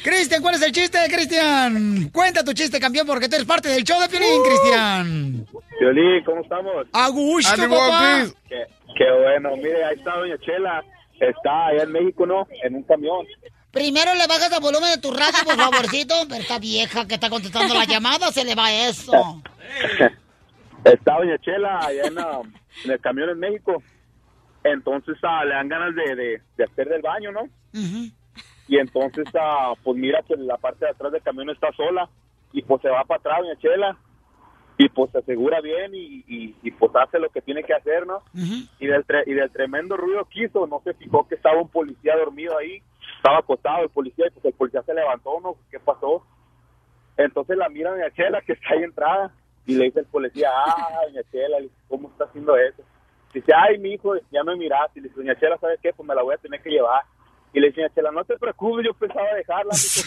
Cristian, 0.03 0.41
¿cuál 0.41 0.55
es 0.55 0.61
el 0.61 0.71
chiste, 0.71 0.99
Cristian? 1.09 2.09
Cuenta 2.11 2.43
tu 2.43 2.53
chiste, 2.53 2.79
campeón, 2.79 3.07
porque 3.07 3.27
tú 3.27 3.35
eres 3.35 3.47
parte 3.47 3.69
del 3.69 3.83
show 3.83 3.99
de 3.99 4.09
Piolín, 4.09 4.43
Cristian. 4.43 5.45
Violín, 5.79 6.23
¿cómo 6.25 6.41
estamos? 6.41 6.85
A 6.91 7.07
gusto, 7.09 7.69
papá. 7.69 8.25
Qué, 8.99 9.09
bueno, 9.09 9.55
mire, 9.55 9.81
ahí 9.85 9.95
está 9.95 10.17
Doña 10.17 10.37
Chela. 10.39 10.83
Está 11.21 11.67
allá 11.67 11.83
en 11.83 11.91
México, 11.93 12.25
¿no? 12.25 12.45
En 12.63 12.75
un 12.75 12.83
camión. 12.83 13.25
Primero 13.71 14.13
le 14.13 14.27
bajas 14.27 14.51
el 14.51 14.59
volumen 14.59 14.89
de 14.91 14.99
tu 14.99 15.11
radio, 15.11 15.39
por 15.45 15.55
favorcito. 15.55 16.15
Pero 16.27 16.41
esta 16.41 16.59
vieja 16.59 17.07
que 17.07 17.13
está 17.13 17.29
contestando 17.29 17.73
la 17.73 17.85
llamada, 17.85 18.29
se 18.33 18.43
le 18.43 18.55
va 18.55 18.69
eso. 18.73 19.41
Está 20.83 21.15
Doña 21.15 21.37
Chela 21.39 21.79
allá 21.79 22.07
en, 22.07 22.17
en 22.17 22.91
el 22.91 22.99
camión 22.99 23.29
en 23.29 23.39
México. 23.39 23.81
Entonces 24.65 25.17
ah, 25.23 25.45
le 25.45 25.55
dan 25.55 25.69
ganas 25.69 25.95
de, 25.95 26.15
de, 26.15 26.41
de 26.57 26.63
hacer 26.65 26.89
del 26.89 27.01
baño, 27.01 27.31
¿no? 27.31 27.49
Y 28.67 28.77
entonces, 28.77 29.25
ah, 29.39 29.73
pues 29.81 29.97
mira 29.97 30.21
que 30.27 30.35
la 30.35 30.57
parte 30.57 30.83
de 30.85 30.91
atrás 30.91 31.11
del 31.13 31.21
camión 31.21 31.49
está 31.49 31.71
sola. 31.71 32.09
Y 32.51 32.63
pues 32.63 32.81
se 32.81 32.89
va 32.89 33.05
para 33.05 33.19
atrás 33.19 33.39
Doña 33.39 33.59
Chela. 33.59 33.97
Y 34.81 34.87
pues 34.87 35.11
se 35.11 35.17
asegura 35.17 35.59
bien 35.59 35.93
y, 35.93 36.23
y, 36.25 36.55
y, 36.63 36.71
pues 36.71 36.91
hace 36.95 37.19
lo 37.19 37.29
que 37.29 37.41
tiene 37.41 37.63
que 37.65 37.73
hacer, 37.73 38.07
¿no? 38.07 38.23
y 38.79 38.87
del, 38.87 39.05
tre- 39.05 39.23
y 39.27 39.33
del 39.33 39.51
tremendo 39.51 39.97
ruido 39.97 40.23
que 40.25 40.45
hizo, 40.45 40.65
no 40.67 40.79
se 40.85 40.93
fijó 40.93 41.27
que 41.27 41.35
estaba 41.35 41.61
un 41.61 41.67
policía 41.67 42.15
dormido 42.15 42.57
ahí, 42.57 42.81
estaba 43.17 43.39
acostado 43.39 43.83
el 43.83 43.89
policía 43.89 44.27
y 44.27 44.29
pues 44.31 44.45
el 44.45 44.53
policía 44.53 44.81
se 44.83 44.93
levantó, 44.93 45.37
¿no? 45.41 45.55
¿Qué 45.69 45.79
pasó? 45.81 46.25
Entonces 47.17 47.57
la 47.57 47.67
mira 47.67 47.91
doña 47.91 48.09
Chela 48.11 48.41
que 48.41 48.53
está 48.53 48.69
ahí 48.73 48.83
entrada 48.83 49.33
y 49.65 49.75
le 49.75 49.85
dice 49.85 49.99
el 49.99 50.05
policía, 50.05 50.49
ah, 50.65 51.01
doña 51.05 51.21
Chela, 51.29 51.57
¿cómo 51.89 52.07
está 52.09 52.23
haciendo 52.23 52.55
eso? 52.57 52.81
Dice, 53.33 53.51
ay, 53.53 53.77
mi 53.79 53.93
hijo, 53.93 54.13
ya 54.31 54.43
me 54.43 54.55
miraste. 54.55 54.99
Y 54.99 55.01
le 55.03 55.09
dice, 55.09 55.19
doña 55.21 55.37
Chela, 55.39 55.57
¿sabes 55.59 55.79
qué? 55.83 55.91
Pues 55.93 56.07
me 56.07 56.15
la 56.15 56.23
voy 56.23 56.35
a 56.35 56.37
tener 56.37 56.61
que 56.61 56.69
llevar. 56.71 57.03
Y 57.53 57.59
le 57.59 57.73
doña 57.73 57.89
Chela, 57.95 58.11
no 58.11 58.23
te 58.23 58.37
preocupes, 58.37 58.85
yo 58.85 58.93
pensaba 58.93 59.25
dejarla. 59.35 59.73
mijo". 59.73 60.03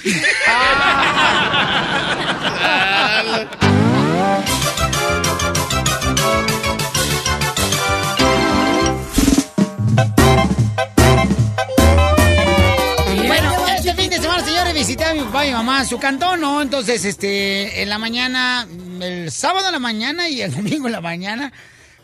Bueno, 13.26 13.52
este 13.76 13.94
fin 13.94 14.10
de 14.10 14.16
semana, 14.18 14.44
señores, 14.44 14.74
visité 14.74 15.04
a 15.04 15.14
mi 15.14 15.20
papá 15.20 15.44
y 15.44 15.48
mi 15.48 15.54
mamá 15.54 15.80
en 15.80 15.86
su 15.86 15.98
cantón, 15.98 16.40
¿no? 16.40 16.62
Entonces, 16.62 17.04
este, 17.04 17.82
en 17.82 17.88
la 17.88 17.98
mañana 17.98 18.66
el 19.00 19.30
sábado 19.30 19.66
en 19.66 19.72
la 19.72 19.78
mañana 19.78 20.28
y 20.28 20.42
el 20.42 20.52
domingo 20.54 20.86
en 20.86 20.92
la 20.92 21.00
mañana 21.00 21.52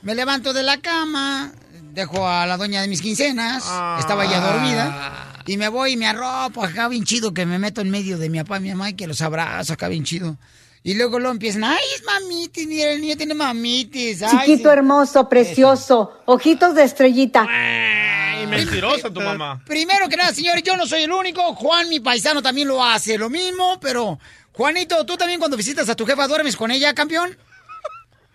me 0.03 0.15
levanto 0.15 0.53
de 0.53 0.63
la 0.63 0.79
cama, 0.79 1.51
dejo 1.93 2.29
a 2.29 2.47
la 2.47 2.57
doña 2.57 2.81
de 2.83 2.89
mis 2.89 3.03
quincenas, 3.03 3.65
estaba 3.99 4.25
ya 4.27 4.41
dormida, 4.41 5.28
y 5.49 5.57
me 5.57 5.69
voy 5.69 5.93
y 5.93 5.97
me 5.97 6.07
arropo 6.07 6.63
acá 6.63 6.89
bien 6.89 7.05
chido, 7.05 7.33
que 7.33 7.47
me 7.47 7.59
meto 7.59 7.81
en 7.81 7.89
medio 7.89 8.19
de 8.19 8.29
mi 8.29 8.39
papá 8.39 8.59
y 8.59 8.61
mi 8.61 8.69
mamá 8.69 8.91
y 8.91 8.95
que 8.97 9.07
los 9.07 9.23
abrazo 9.23 9.73
acá 9.73 9.89
bien 9.89 10.05
chido. 10.05 10.37
Y 10.83 10.95
luego 10.95 11.19
lo 11.19 11.31
empiezan, 11.31 11.65
ay, 11.65 11.85
es 11.97 12.05
mamitis, 12.05 12.67
mira, 12.67 12.93
el 12.93 13.01
niño 13.01 13.17
tiene 13.17 13.33
mamitis. 13.33 14.23
ay, 14.23 14.31
Chiquito 14.31 14.69
sí". 14.71 14.77
hermoso, 14.77 15.27
precioso, 15.27 16.21
ojitos 16.27 16.75
de 16.75 16.85
estrellita. 16.85 17.47
Ay, 17.49 18.47
mentirosa 18.47 19.11
tu 19.11 19.23
mamá. 19.23 19.63
Primero 19.67 20.07
que 20.09 20.19
nada, 20.19 20.33
señores, 20.35 20.63
yo 20.63 20.77
no 20.77 20.85
soy 20.87 21.05
el 21.05 21.13
único. 21.13 21.41
Juan, 21.55 21.89
mi 21.89 22.01
paisano, 22.01 22.43
también 22.43 22.69
lo 22.69 22.85
hace 22.85 23.17
lo 23.17 23.31
mismo, 23.31 23.79
pero... 23.81 24.19
Juanito, 24.53 25.07
¿tú 25.07 25.17
también 25.17 25.39
cuando 25.39 25.57
visitas 25.57 25.89
a 25.89 25.95
tu 25.95 26.05
jefa 26.05 26.27
duermes 26.27 26.57
con 26.57 26.71
ella, 26.73 26.93
campeón? 26.93 27.31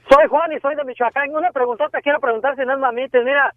Soy 0.10 0.28
Juan 0.30 0.52
y 0.54 0.60
soy 0.62 0.76
de 0.76 0.84
Michoacán. 0.86 1.30
Una 1.36 1.52
preguntota 1.52 2.00
quiero 2.02 2.20
preguntar 2.20 2.56
si 2.56 2.62
no 2.66 2.74
es 2.74 2.80
mamitis. 2.80 3.22
Mira, 3.26 3.54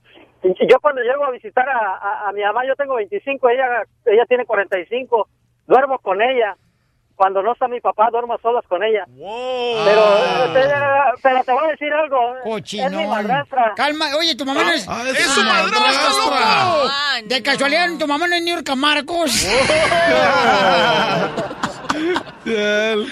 yo 0.68 0.80
cuando 0.80 1.00
llego 1.02 1.24
a 1.24 1.30
visitar 1.30 1.68
a, 1.68 1.96
a- 1.96 2.28
a 2.28 2.32
mi 2.32 2.42
mamá, 2.42 2.64
yo 2.66 2.74
tengo 2.76 2.94
25, 2.96 3.48
ella 3.50 3.82
ella 4.04 4.24
tiene 4.26 4.44
45. 4.44 5.28
Duermo 5.66 5.98
con 5.98 6.20
ella. 6.22 6.56
Cuando 7.16 7.42
no 7.42 7.52
está 7.52 7.66
mi 7.66 7.80
papá, 7.80 8.11
duermo 8.11 8.35
a 8.35 8.38
solas 8.42 8.64
con 8.68 8.85
ella. 8.85 9.06
Pero, 9.16 10.02
Ah. 10.04 10.46
eh, 10.54 11.14
pero 11.22 11.42
te 11.44 11.52
voy 11.52 11.64
a 11.64 11.68
decir 11.70 11.90
algo. 11.92 12.37
Es 12.37 12.44
mi 12.44 12.50
Cochinón. 12.50 13.09
madrastra. 13.09 13.72
Calma, 13.74 14.04
oye, 14.18 14.37
tu 14.37 14.44
mamá 14.44 14.62
no 14.62 14.70
es... 14.70 14.87
Ah, 14.87 15.02
es 15.09 15.18
su 15.24 15.42
madrastra, 15.42 16.11
loco! 16.11 16.90
De 17.24 17.42
casualidad, 17.42 17.88
tu 17.98 18.06
mamá 18.06 18.28
no 18.28 18.35
es 18.37 18.42
Niurka 18.42 18.76
Marcos. 18.76 19.32
oh, 22.46 23.06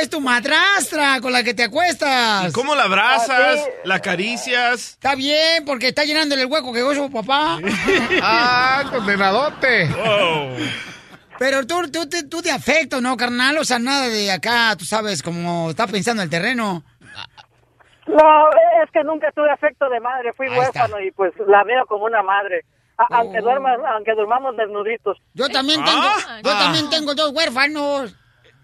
es 0.00 0.10
tu 0.10 0.20
madrastra 0.20 1.20
con 1.20 1.32
la 1.32 1.42
que 1.42 1.54
te 1.54 1.64
acuestas. 1.64 2.52
¿Cómo 2.52 2.74
la 2.74 2.84
abrazas? 2.84 3.60
¿La 3.84 3.96
acaricias? 3.96 4.90
Está 4.92 5.14
bien, 5.14 5.64
porque 5.64 5.88
está 5.88 6.04
llenándole 6.04 6.42
el 6.42 6.48
hueco 6.48 6.72
que 6.72 6.80
dejó 6.80 6.94
su 6.94 7.10
papá. 7.10 7.58
¡Ah, 8.22 8.84
condenadote! 8.90 9.88
Pero 11.38 11.64
tú, 11.66 11.88
tú, 11.92 12.08
tú, 12.08 12.28
tú 12.28 12.42
de 12.42 12.50
afecto, 12.50 13.00
¿no, 13.00 13.16
carnal? 13.16 13.58
O 13.58 13.64
sea, 13.64 13.78
nada 13.78 14.08
de 14.08 14.32
acá, 14.32 14.74
tú 14.76 14.84
sabes, 14.84 15.22
como 15.22 15.70
está 15.70 15.86
pensando 15.86 16.20
el 16.22 16.30
terreno. 16.30 16.82
No, 18.08 18.48
es 18.82 18.90
que 18.92 19.04
nunca 19.04 19.30
tuve 19.32 19.48
afecto 19.50 19.88
de 19.88 20.00
madre. 20.00 20.32
Fui 20.32 20.48
huérfano 20.48 20.98
y 21.00 21.12
pues 21.12 21.32
la 21.46 21.62
veo 21.62 21.86
como 21.86 22.06
una 22.06 22.22
madre. 22.24 22.64
A- 22.96 23.18
Aunque, 23.18 23.38
duerma, 23.40 23.76
aunque 23.94 24.12
durmamos 24.16 24.56
desnuditos. 24.56 25.18
Yo 25.34 25.48
también 25.48 25.84
tengo, 25.84 26.02
Ah. 26.02 26.40
yo 26.42 26.50
también 26.58 26.90
tengo 26.90 27.14
dos 27.14 27.30
huérfanos. 27.32 28.16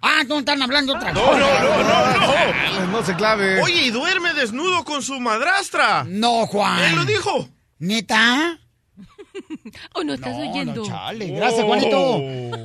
Ah, 0.07 0.23
no 0.29 0.41
están 0.41 0.61
hablando 0.63 0.95
otra 0.95 1.13
No, 1.13 1.21
cosa. 1.25 1.39
no, 1.39 1.83
no, 1.83 1.83
no, 1.83 2.81
no. 2.81 2.87
No 2.89 3.03
se 3.05 3.15
clave. 3.17 3.63
Oye, 3.63 3.87
y 3.87 3.91
duerme 3.91 4.35
desnudo 4.35 4.85
con 4.85 5.03
su 5.03 5.19
madrastra. 5.19 6.05
No, 6.07 6.47
Juan. 6.47 6.83
Él 6.85 6.97
lo 6.97 7.05
dijo. 7.07 7.49
¿Neta? 7.79 8.59
¿O 9.95 10.05
no 10.05 10.15
estás 10.15 10.37
oyendo? 10.37 10.87
Chale, 10.87 11.27
gracias, 11.29 11.65
Juanito. 11.65 12.19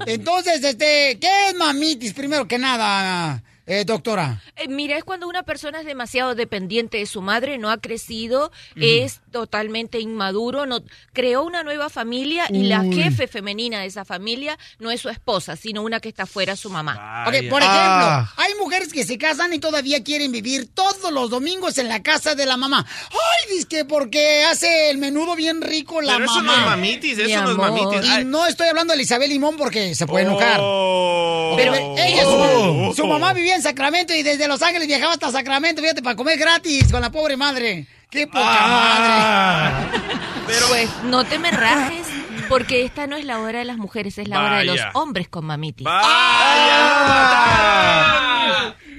Entonces, 0.06 0.64
este, 0.64 1.18
¿qué 1.20 1.48
es 1.50 1.56
mamitis, 1.56 2.14
primero 2.14 2.48
que 2.48 2.60
nada, 2.60 3.42
eh, 3.66 3.84
doctora? 3.86 4.42
Eh, 4.56 4.68
mira, 4.68 4.98
es 4.98 5.04
cuando 5.04 5.28
una 5.28 5.44
persona 5.44 5.80
es 5.80 5.86
demasiado 5.86 6.36
dependiente 6.36 6.98
de 6.98 7.06
su 7.06 7.22
madre, 7.22 7.58
no 7.58 7.70
ha 7.72 7.78
crecido, 7.78 8.52
es 8.76 9.22
totalmente 9.32 10.00
inmaduro, 10.00 10.66
no 10.66 10.80
creó 11.14 11.44
una 11.44 11.64
nueva 11.64 11.90
familia 11.90 12.46
y 12.50 12.64
la 12.64 12.84
jefe 12.84 13.28
femenina 13.28 13.80
de 13.82 13.86
esa 13.88 14.06
familia 14.06 14.58
no 14.80 14.92
es 14.92 15.02
su 15.02 15.10
esposa, 15.10 15.56
sino 15.56 15.82
una 15.84 16.00
que 16.00 16.10
está 16.10 16.26
fuera 16.26 16.56
su 16.56 16.70
mamá. 16.70 17.26
Ok, 17.28 17.36
por 17.50 17.62
ejemplo, 17.62 18.30
hay 18.38 18.54
mujeres 18.60 18.92
que 18.94 19.04
se 19.06 19.18
casan 19.18 19.54
y 19.54 19.60
todavía 19.60 20.04
quieren 20.04 20.32
vivir 20.32 20.68
todos 20.74 21.12
los 21.12 21.30
domingos 21.30 21.78
en 21.78 21.88
la 21.90 22.02
casa 22.04 22.36
de 22.36 22.46
la 22.46 22.58
mamá. 22.58 22.86
Ay, 23.12 23.56
dice 23.56 23.68
que 23.68 23.86
porque 23.86 24.44
hace 24.44 24.90
el 24.90 24.98
menudo 24.98 25.36
bien 25.36 25.62
rico 25.62 26.02
la 26.02 26.14
Pero 26.14 26.26
eso 26.26 26.34
mamá. 26.36 26.56
no 26.56 26.60
es 26.62 26.66
mamitis, 26.68 27.18
eso 27.20 27.42
no 27.44 27.52
es 27.52 27.58
mamitis. 27.58 28.10
Y 28.20 28.26
no 28.26 28.46
estoy 28.46 28.68
hablando 28.68 28.94
de 28.96 29.02
Isabel 29.02 29.30
Limón 29.30 29.58
porque 29.58 29.96
se 29.96 30.06
puede 30.08 30.26
enojar. 30.26 30.60
Oh. 30.62 31.54
Pero 31.58 31.74
ella, 31.76 32.24
su, 32.24 32.30
Oh. 32.32 32.94
su 32.96 33.06
mamá 33.08 33.34
vivía 33.34 33.56
en 33.56 33.62
Sacramento 33.62 34.14
y 34.14 34.24
desde 34.24 34.48
Los 34.48 34.62
Ángeles 34.62 34.88
viajaba 34.88 35.14
hasta 35.14 35.32
Sacramento, 35.32 35.82
fíjate, 35.82 36.02
para 36.02 36.16
comer 36.16 36.38
gratis 36.38 36.92
con 36.92 37.02
la 37.02 37.12
pobre 37.12 37.38
madre. 37.38 37.88
¡Qué 38.10 38.26
poca 38.28 38.40
Ah. 38.44 39.88
Pero 40.48 40.68
pues 40.68 40.90
no 41.04 41.24
te 41.26 41.38
me 41.38 41.52
rajes, 41.52 42.08
porque 42.48 42.84
esta 42.84 43.06
no 43.06 43.16
es 43.16 43.24
la 43.26 43.40
hora 43.40 43.60
de 43.60 43.66
las 43.66 43.78
mujeres, 43.78 44.18
es 44.18 44.28
la 44.28 44.40
hora 44.44 44.58
de 44.60 44.66
los 44.66 44.78
Vaya. 44.78 44.90
hombres 44.96 45.28
con 45.30 45.46
mamitis. 45.46 45.86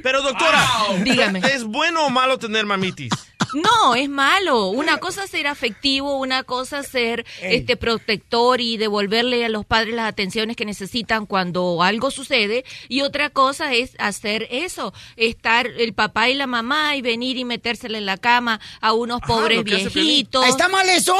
Pero 0.02 0.22
doctora, 0.22 0.64
Dígame. 1.02 1.40
¿es 1.40 1.64
bueno 1.64 2.06
o 2.06 2.10
malo 2.10 2.38
tener 2.38 2.64
mamitis? 2.66 3.10
No, 3.54 3.94
es 3.94 4.08
malo. 4.08 4.68
Una 4.68 4.98
cosa 4.98 5.24
es 5.24 5.30
ser 5.30 5.46
afectivo, 5.46 6.16
una 6.18 6.42
cosa 6.42 6.80
es 6.80 6.88
ser 6.88 7.26
Ey. 7.40 7.56
este 7.56 7.76
protector 7.76 8.60
y 8.60 8.76
devolverle 8.76 9.44
a 9.44 9.48
los 9.48 9.64
padres 9.64 9.94
las 9.94 10.08
atenciones 10.08 10.56
que 10.56 10.64
necesitan 10.64 11.26
cuando 11.26 11.82
algo 11.82 12.10
sucede 12.10 12.64
y 12.88 13.02
otra 13.02 13.30
cosa 13.30 13.74
es 13.74 13.92
hacer 13.98 14.46
eso, 14.50 14.92
estar 15.16 15.66
el 15.66 15.94
papá 15.94 16.28
y 16.28 16.34
la 16.34 16.46
mamá 16.46 16.96
y 16.96 17.02
venir 17.02 17.36
y 17.36 17.44
metérsele 17.44 17.98
en 17.98 18.06
la 18.06 18.16
cama 18.16 18.60
a 18.80 18.92
unos 18.92 19.20
pobres 19.20 19.60
hace 19.60 19.64
Piolín. 19.64 19.92
viejitos. 19.92 20.46
¿Está 20.46 20.68
mal 20.68 20.88
eso? 20.88 21.16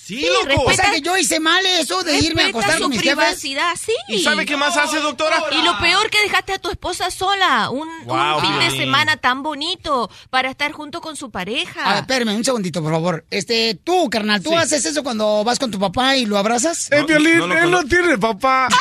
Sí, 0.00 0.26
loco. 0.48 0.62
O 0.70 0.72
sea 0.72 0.90
que 0.92 1.00
yo 1.02 1.16
hice 1.18 1.38
mal 1.40 1.64
eso 1.66 2.02
de 2.02 2.18
irme 2.18 2.42
a 2.42 2.46
Respeta 2.46 2.48
acostar 2.58 2.76
su 2.76 2.82
con 2.82 2.90
mis 2.90 3.00
jefes. 3.02 3.16
privacidad, 3.16 3.74
sí. 3.78 3.92
¿Y 4.08 4.22
sabe 4.22 4.46
qué 4.46 4.56
más 4.56 4.76
hace, 4.76 5.00
doctora? 5.00 5.42
Y 5.52 5.62
lo 5.62 5.78
peor 5.78 6.08
que 6.10 6.22
dejaste 6.22 6.54
a 6.54 6.58
tu 6.58 6.70
esposa 6.70 7.10
sola, 7.10 7.68
un, 7.70 7.88
fin 8.40 8.58
de 8.60 8.70
semana 8.70 9.16
tan 9.18 9.42
bonito 9.42 10.10
para 10.30 10.50
estar 10.50 10.72
junto 10.72 11.00
con 11.00 11.16
su 11.16 11.30
pareja. 11.30 11.84
A 11.84 11.88
ver, 11.94 12.00
espérame 12.02 12.34
un 12.36 12.44
segundito, 12.44 12.82
por 12.82 12.92
favor. 12.92 13.24
Este, 13.30 13.74
tú, 13.84 14.08
carnal, 14.08 14.42
¿tú 14.42 14.50
Sí. 14.50 14.56
haces 14.56 14.84
eso 14.86 15.02
cuando 15.02 15.44
vas 15.44 15.58
con 15.58 15.70
tu 15.70 15.78
papá 15.78 16.16
y 16.16 16.24
lo 16.26 16.38
abrazas? 16.38 16.90
El 16.90 17.04
violín, 17.04 17.52
él 17.52 17.70
no 17.70 17.84
tiene 17.84 18.16
papá. 18.16 18.68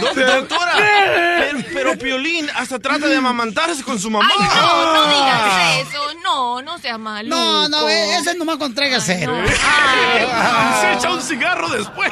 Do- 0.00 0.14
doctora, 0.14 0.72
pero, 0.76 1.58
pero 1.72 1.98
Piolín 1.98 2.48
hasta 2.54 2.78
trata 2.78 3.06
de 3.08 3.16
amamantarse 3.16 3.82
con 3.82 3.98
su 3.98 4.10
mamá. 4.10 4.28
Ay, 4.38 4.48
no, 4.60 4.94
no 4.94 5.06
digas 5.08 5.88
eso. 5.88 6.02
No, 6.22 6.62
no 6.66 6.78
seas 6.78 6.98
malo. 6.98 7.28
No, 7.28 7.68
no, 7.68 7.88
eh, 7.88 8.16
eso 8.16 8.30
es 8.30 8.36
nomás 8.36 8.56
con 8.56 8.74
traiga 8.74 9.00
cero. 9.00 9.32
Se 10.80 10.92
echa 10.94 11.12
un 11.12 11.22
cigarro 11.22 11.68
después. 11.68 12.10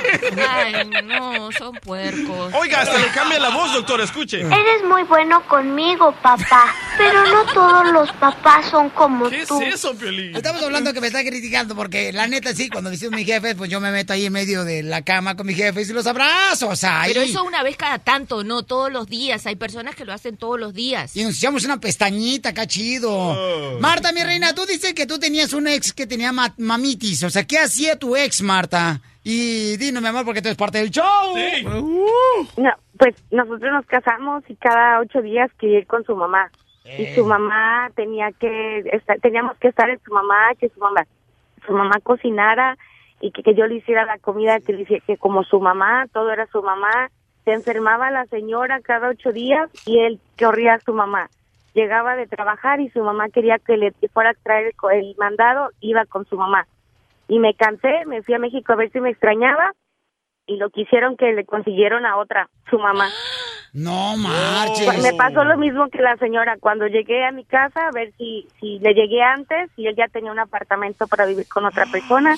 Ay, 0.48 0.88
no, 1.04 1.50
son 1.52 1.74
puercos. 1.74 2.54
Oiga, 2.54 2.82
hasta 2.82 2.98
le 2.98 3.08
cambia 3.08 3.40
la 3.40 3.50
voz, 3.50 3.72
doctor, 3.72 4.00
escuche. 4.00 4.40
Eres 4.42 4.84
muy 4.88 5.02
bueno 5.02 5.44
conmigo, 5.48 6.14
papá, 6.22 6.72
pero 6.96 7.26
no 7.26 7.44
todos 7.52 7.88
los 7.92 8.12
papás 8.12 8.66
son 8.70 8.90
como 8.90 9.28
tú. 9.28 9.60
Piolín? 9.98 10.36
Estamos 10.36 10.62
hablando 10.62 10.92
que 10.92 11.00
me 11.00 11.08
está 11.08 11.22
criticando 11.24 11.74
porque 11.74 12.12
la 12.12 12.28
neta 12.28 12.54
sí, 12.54 12.68
cuando 12.68 12.90
visito 12.90 13.12
a 13.12 13.16
mi 13.16 13.24
jefe, 13.24 13.56
pues 13.56 13.68
yo 13.70 13.80
me 13.80 13.90
meto 13.90 14.12
ahí 14.12 14.26
en 14.26 14.32
medio 14.32 14.64
de 14.64 14.84
la 14.84 15.02
cama 15.02 15.36
con 15.36 15.46
mi 15.48 15.54
jefe 15.54 15.82
y 15.82 15.86
los 15.86 16.06
abrazo, 16.06 16.68
o 16.68 16.76
sea, 16.76 17.02
Pero 17.06 17.22
ahí- 17.22 17.30
eso 17.30 17.42
una 17.42 17.62
vez 17.64 17.76
cada 17.76 17.98
tanto, 17.98 18.44
no 18.44 18.62
todos 18.62 18.92
los 18.92 19.08
días. 19.08 19.46
Hay 19.46 19.56
personas 19.56 19.96
que 19.96 20.04
lo 20.04 20.12
hacen 20.12 20.36
todos 20.36 20.60
los 20.60 20.74
días. 20.74 21.16
Y 21.16 21.24
nos 21.24 21.36
echamos 21.36 21.64
una 21.64 21.80
pestañita, 21.80 22.50
acá 22.50 22.66
chido. 22.66 23.80
Marta, 23.80 24.12
mi 24.12 24.22
reina, 24.22 24.43
tú 24.52 24.66
dices 24.66 24.94
que 24.94 25.07
tú 25.07 25.18
tenías 25.18 25.52
un 25.52 25.68
ex 25.68 25.92
que 25.92 26.07
tenía 26.07 26.33
ma- 26.33 26.52
mamitis. 26.59 27.22
O 27.22 27.30
sea, 27.30 27.44
¿qué 27.44 27.59
hacía 27.59 27.96
tu 27.98 28.16
ex, 28.16 28.42
Marta? 28.42 29.00
Y 29.22 29.76
dinos, 29.78 30.02
mi 30.02 30.09
amor, 30.09 30.24
porque 30.24 30.42
tú 30.42 30.48
eres 30.48 30.59
parte 30.59 30.78
del 30.78 30.90
show. 30.90 31.35
No, 32.57 32.70
pues 32.98 33.14
nosotros 33.30 33.72
nos 33.72 33.87
casamos 33.87 34.42
y 34.48 34.57
cada 34.57 35.00
ocho 35.00 35.22
días 35.22 35.50
quería 35.59 35.78
ir 35.78 35.87
con 35.87 36.04
su 36.04 36.14
mamá. 36.14 36.50
Y 36.85 37.04
Eh. 37.04 37.12
su 37.14 37.24
mamá 37.24 37.90
tenía 37.96 38.30
que, 38.33 38.80
estar, 38.92 39.18
teníamos 39.20 39.57
que 39.59 39.68
estar 39.68 39.88
en 39.88 39.98
su 40.04 40.12
mamá, 40.12 40.52
que 40.61 40.68
su 40.68 40.78
mamá, 40.80 41.07
su 41.66 41.72
mamá 41.72 41.94
cocinara 42.02 42.76
y 43.20 43.30
que, 43.30 43.42
que 43.42 43.54
yo 43.54 43.66
le 43.66 43.76
hiciera 43.76 44.04
la 44.04 44.18
comida, 44.18 44.61
que, 44.61 44.74
le 44.74 44.83
hiciera- 44.83 45.04
que 45.07 45.16
como 45.16 45.44
su 45.44 45.59
mamá, 45.61 46.07
todo 46.12 46.30
era 46.30 46.46
su 46.48 46.62
mamá. 46.62 47.11
Se 47.46 47.52
enfermaba 47.52 48.11
la 48.11 48.26
señora 48.26 48.80
cada 48.80 49.09
ocho 49.09 49.33
días 49.33 49.70
y 49.87 49.98
él 50.00 50.20
corría 50.38 50.74
a 50.74 50.80
su 50.80 50.92
mamá. 50.92 51.30
Llegaba 51.74 52.16
de 52.16 52.26
trabajar 52.26 52.80
y 52.80 52.88
su 52.90 53.02
mamá 53.02 53.28
quería 53.28 53.58
que 53.58 53.76
le 53.76 53.92
fuera 54.12 54.30
a 54.30 54.34
traer 54.34 54.74
el, 54.92 55.14
mandado, 55.18 55.70
iba 55.80 56.06
con 56.06 56.24
su 56.26 56.37
mamá. 56.37 56.66
Y 57.28 57.38
me 57.38 57.54
cansé, 57.54 58.04
me 58.06 58.22
fui 58.22 58.34
a 58.34 58.38
México 58.38 58.72
a 58.72 58.76
ver 58.76 58.90
si 58.92 59.00
me 59.00 59.10
extrañaba 59.10 59.72
y 60.46 60.56
lo 60.56 60.70
quisieron 60.70 61.16
que 61.16 61.32
le 61.32 61.44
consiguieron 61.44 62.06
a 62.06 62.16
otra, 62.16 62.48
su 62.70 62.78
mamá. 62.78 63.08
No 63.74 64.16
marches. 64.16 64.87
Pues 64.87 65.02
Me 65.02 65.12
pasó 65.14 65.42
lo 65.42 65.58
mismo 65.58 65.88
que 65.88 66.00
la 66.00 66.16
señora. 66.16 66.56
Cuando 66.60 66.87
llegué 66.87 67.24
a 67.24 67.32
mi 67.32 67.44
casa, 67.44 67.88
a 67.88 67.90
ver 67.90 68.12
si, 68.16 68.46
si 68.60 68.78
le 68.78 68.94
llegué 68.94 69.20
antes 69.20 69.68
y 69.76 69.88
él 69.88 69.96
ya 69.96 70.06
tenía 70.06 70.30
un 70.30 70.38
apartamento 70.38 71.08
para 71.08 71.26
vivir 71.26 71.48
con 71.48 71.64
otra 71.64 71.87
persona. 71.87 72.37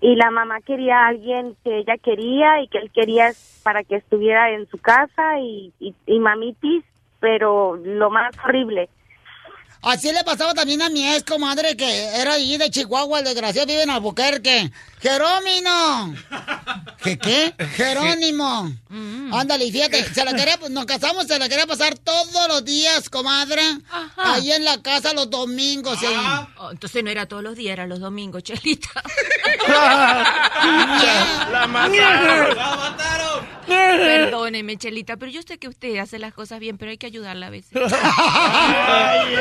Y 0.00 0.14
la 0.14 0.30
mamá 0.30 0.60
quería 0.60 1.00
a 1.00 1.08
alguien 1.08 1.56
que 1.64 1.78
ella 1.78 1.96
quería 2.00 2.60
y 2.60 2.68
que 2.68 2.78
él 2.78 2.92
quería 2.92 3.32
para 3.64 3.82
que 3.82 3.96
estuviera 3.96 4.50
en 4.50 4.68
su 4.68 4.78
casa 4.78 5.40
y, 5.40 5.72
y, 5.80 5.92
y 6.06 6.18
mamitis, 6.20 6.84
pero 7.22 7.76
lo 7.76 8.10
más 8.10 8.34
horrible. 8.44 8.90
Así 9.80 10.12
le 10.12 10.22
pasaba 10.22 10.54
también 10.54 10.80
a 10.82 10.88
mi 10.90 11.08
ex 11.12 11.24
comadre 11.24 11.76
que 11.76 12.06
era 12.20 12.34
allí 12.34 12.56
de 12.56 12.70
Chihuahua, 12.70 13.18
el 13.18 13.24
desgraciado 13.24 13.66
vive 13.66 13.82
en 13.82 13.90
Albuquerque. 13.90 14.70
¡Jerónimo! 15.00 16.14
¿Qué 17.02 17.18
qué? 17.18 17.52
Jerónimo. 17.74 18.70
Ándale, 19.32 19.64
y 19.64 19.72
fíjate, 19.72 20.04
se 20.04 20.24
la 20.24 20.34
quería, 20.34 20.56
nos 20.70 20.86
casamos, 20.86 21.26
se 21.26 21.36
la 21.36 21.48
quería 21.48 21.66
pasar 21.66 21.98
todos 21.98 22.46
los 22.46 22.64
días, 22.64 23.10
comadre. 23.10 23.62
Ahí 24.16 24.52
en 24.52 24.64
la 24.64 24.80
casa 24.82 25.12
los 25.14 25.28
domingos. 25.28 26.00
y 26.00 26.06
ahí. 26.06 26.46
Oh, 26.58 26.70
entonces 26.70 27.02
no 27.02 27.10
era 27.10 27.26
todos 27.26 27.42
los 27.42 27.56
días, 27.56 27.72
era 27.72 27.88
los 27.88 27.98
domingos, 27.98 28.44
Chelita. 28.44 29.02
La 31.50 31.66
mataron. 31.66 32.56
Perdóneme, 33.66 34.76
Chelita, 34.76 35.16
pero 35.16 35.30
yo 35.30 35.42
sé 35.42 35.58
que 35.58 35.68
usted 35.68 35.96
hace 35.98 36.18
las 36.18 36.34
cosas 36.34 36.60
bien, 36.60 36.78
pero 36.78 36.90
hay 36.90 36.98
que 36.98 37.06
ayudarla 37.06 37.46
a 37.46 37.50
veces. 37.50 37.70
Ay, 38.02 39.34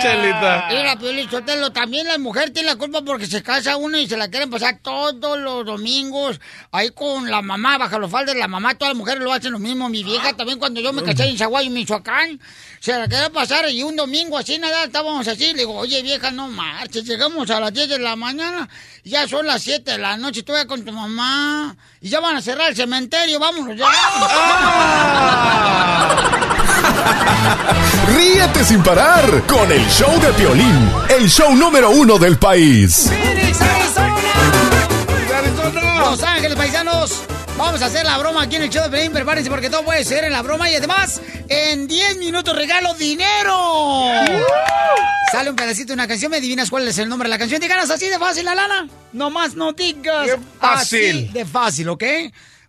Chelita. 0.00 0.68
Mira, 0.70 0.96
Piolín 0.98 1.30
Sotelo, 1.30 1.70
también 1.72 2.06
la 2.06 2.18
mujer 2.18 2.50
tiene 2.50 2.68
la 2.68 2.76
culpa 2.76 3.02
porque 3.02 3.26
se 3.26 3.42
casa 3.42 3.76
uno 3.76 3.98
y 3.98 4.06
se 4.06 4.16
la 4.16 4.28
quieren 4.28 4.50
pasar 4.50 4.78
todos 4.82 5.38
los 5.38 5.64
domingos 5.64 6.40
ahí 6.70 6.90
con 6.90 7.30
la 7.30 7.42
mamá, 7.42 7.78
baja 7.78 7.98
los 7.98 8.10
faldas 8.10 8.34
de 8.34 8.40
la 8.40 8.48
mamá, 8.48 8.74
todas 8.74 8.94
las 8.94 8.98
mujeres 8.98 9.22
lo 9.22 9.32
hacen 9.32 9.52
lo 9.52 9.58
mismo. 9.58 9.88
Mi 9.88 10.02
vieja 10.02 10.32
también 10.34 10.58
cuando 10.58 10.80
yo 10.80 10.92
me 10.92 11.02
casé 11.02 11.28
en 11.28 11.38
Zaguayo, 11.38 11.70
Michoacán, 11.70 12.40
se 12.80 12.92
la 12.92 13.08
quería 13.08 13.30
pasar 13.30 13.70
y 13.70 13.82
un 13.82 13.96
domingo 13.96 14.38
así, 14.38 14.58
nada, 14.58 14.84
estábamos 14.84 15.26
así, 15.28 15.52
le 15.52 15.60
digo, 15.60 15.74
oye 15.74 16.02
vieja, 16.02 16.30
no 16.30 16.48
marches, 16.48 17.04
llegamos 17.04 17.50
a 17.50 17.60
las 17.60 17.72
10 17.72 17.88
de 17.88 17.98
la 17.98 18.16
mañana, 18.16 18.68
ya 19.04 19.26
son 19.28 19.46
las 19.46 19.62
7 19.62 19.92
de 19.92 19.98
la 19.98 20.16
noche, 20.16 20.42
tú 20.42 20.52
ya 20.52 20.66
con 20.66 20.84
tu 20.84 20.92
mamá, 20.92 21.76
y 22.00 22.08
ya 22.08 22.20
van 22.20 22.36
a 22.36 22.42
cerrar 22.42 22.70
el 22.70 22.76
cementerio, 22.76 23.38
vámonos 23.38 23.76
ya. 23.76 23.86
Ríete 28.14 28.64
sin 28.64 28.82
parar 28.82 29.42
con 29.46 29.70
el 29.70 29.86
show 29.88 30.20
de 30.20 30.32
Piolín, 30.32 30.90
el 31.08 31.28
show 31.28 31.54
número 31.54 31.90
uno 31.90 32.18
del 32.18 32.38
país. 32.38 33.10
Los 36.00 36.22
Ángeles, 36.22 36.56
paisanos. 36.56 37.22
Vamos 37.60 37.82
a 37.82 37.86
hacer 37.86 38.06
la 38.06 38.16
broma 38.16 38.44
aquí 38.44 38.56
en 38.56 38.62
el 38.62 38.70
show 38.70 38.82
de 38.82 38.88
Pelín. 38.88 39.12
Prepárense 39.12 39.50
porque 39.50 39.68
todo 39.68 39.84
puede 39.84 40.02
ser 40.02 40.24
en 40.24 40.32
la 40.32 40.40
broma. 40.40 40.70
Y 40.70 40.76
además, 40.76 41.20
en 41.46 41.86
10 41.86 42.16
minutos 42.16 42.56
regalo 42.56 42.94
dinero. 42.94 44.06
Sale 45.30 45.50
un 45.50 45.56
pedacito 45.56 45.88
de 45.88 45.92
una 45.94 46.08
canción. 46.08 46.30
Me 46.30 46.38
adivinas 46.38 46.70
cuál 46.70 46.88
es 46.88 46.96
el 46.96 47.10
nombre 47.10 47.28
de 47.28 47.30
la 47.30 47.38
canción. 47.38 47.60
Te 47.60 47.68
ganas 47.68 47.90
así 47.90 48.08
de 48.08 48.18
fácil 48.18 48.46
la 48.46 48.54
lana. 48.54 48.88
No 49.12 49.28
más 49.28 49.56
no 49.56 49.74
digas. 49.74 50.26
Qué 50.26 50.38
fácil. 50.58 51.10
Así 51.10 51.28
de 51.34 51.44
fácil, 51.44 51.88
¿ok? 51.90 52.04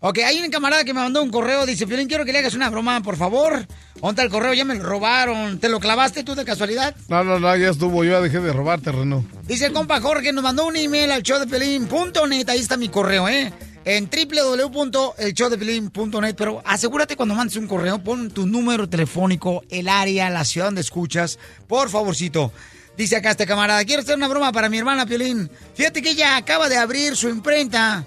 Ok, 0.01 0.19
hay 0.25 0.41
un 0.41 0.51
camarada 0.51 0.83
que 0.83 0.93
me 0.93 0.99
mandó 0.99 1.23
un 1.23 1.31
correo. 1.31 1.65
Dice, 1.65 1.87
Piolín, 1.87 2.09
quiero 2.09 2.25
que 2.25 2.33
le 2.33 2.39
hagas 2.39 2.53
una 2.53 2.69
broma, 2.69 3.01
por 3.01 3.15
favor. 3.15 3.65
¿Dónde 3.95 4.09
está 4.09 4.23
el 4.23 4.29
correo? 4.29 4.53
Ya 4.53 4.65
me 4.65 4.75
lo 4.75 4.83
robaron. 4.83 5.57
¿Te 5.59 5.69
lo 5.69 5.79
clavaste 5.79 6.25
tú 6.25 6.35
de 6.35 6.43
casualidad? 6.43 6.93
No, 7.07 7.23
no, 7.23 7.39
no, 7.39 7.55
ya 7.55 7.69
estuvo. 7.69 8.03
Yo 8.03 8.11
ya 8.11 8.19
dejé 8.19 8.41
de 8.41 8.51
robar 8.51 8.81
terreno. 8.81 9.23
Dice 9.47 9.67
el 9.67 9.73
compa 9.73 10.01
Jorge, 10.01 10.33
nos 10.33 10.43
mandó 10.43 10.65
un 10.65 10.75
email 10.75 11.11
al 11.11 11.23
showdepelín.net. 11.23 12.49
Ahí 12.49 12.59
está 12.59 12.75
mi 12.75 12.89
correo, 12.89 13.29
¿eh? 13.29 13.53
En 13.83 14.09
www.elshowdepelín.net. 14.09 16.35
Pero 16.35 16.61
asegúrate 16.65 17.15
cuando 17.15 17.35
mandes 17.35 17.57
un 17.57 17.67
correo, 17.67 18.03
pon 18.03 18.29
tu 18.31 18.45
número 18.45 18.87
telefónico, 18.87 19.63
el 19.69 19.87
área, 19.87 20.29
la 20.29 20.45
ciudad 20.45 20.67
donde 20.67 20.81
escuchas. 20.81 21.39
Por 21.67 21.89
favorcito. 21.89 22.51
Dice 22.97 23.15
acá 23.15 23.31
este 23.31 23.47
camarada, 23.47 23.83
quiero 23.85 24.03
hacer 24.03 24.15
una 24.15 24.27
broma 24.27 24.51
para 24.51 24.69
mi 24.69 24.77
hermana 24.77 25.05
Piolín. 25.05 25.49
Fíjate 25.75 26.01
que 26.01 26.11
ella 26.11 26.35
acaba 26.35 26.69
de 26.69 26.77
abrir 26.77 27.15
su 27.15 27.29
imprenta. 27.29 28.05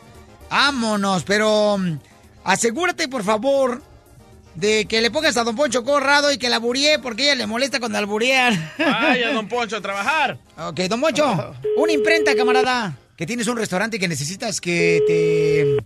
Vámonos, 0.50 1.24
pero 1.24 1.78
mm, 1.78 1.98
asegúrate, 2.44 3.08
por 3.08 3.24
favor, 3.24 3.82
de 4.54 4.86
que 4.86 5.00
le 5.00 5.10
pongas 5.10 5.36
a 5.36 5.42
Don 5.42 5.56
Poncho 5.56 5.82
Corrado 5.82 6.30
y 6.30 6.38
que 6.38 6.48
la 6.48 6.58
buríe 6.58 7.00
porque 7.00 7.24
ella 7.24 7.34
le 7.34 7.46
molesta 7.46 7.80
cuando 7.80 7.98
alburean. 7.98 8.72
Vaya, 8.78 9.32
don 9.32 9.48
Poncho, 9.54 9.78
a 9.78 9.80
trabajar. 9.80 10.38
Ok, 10.58 10.78
Don 10.82 11.00
Poncho, 11.00 11.54
una 11.76 11.92
imprenta, 11.92 12.36
camarada, 12.36 12.96
que 13.16 13.26
tienes 13.26 13.46
un 13.48 13.56
restaurante 13.56 13.98
que 13.98 14.08
necesitas 14.08 14.60
que 14.60 15.02
te 15.06 15.84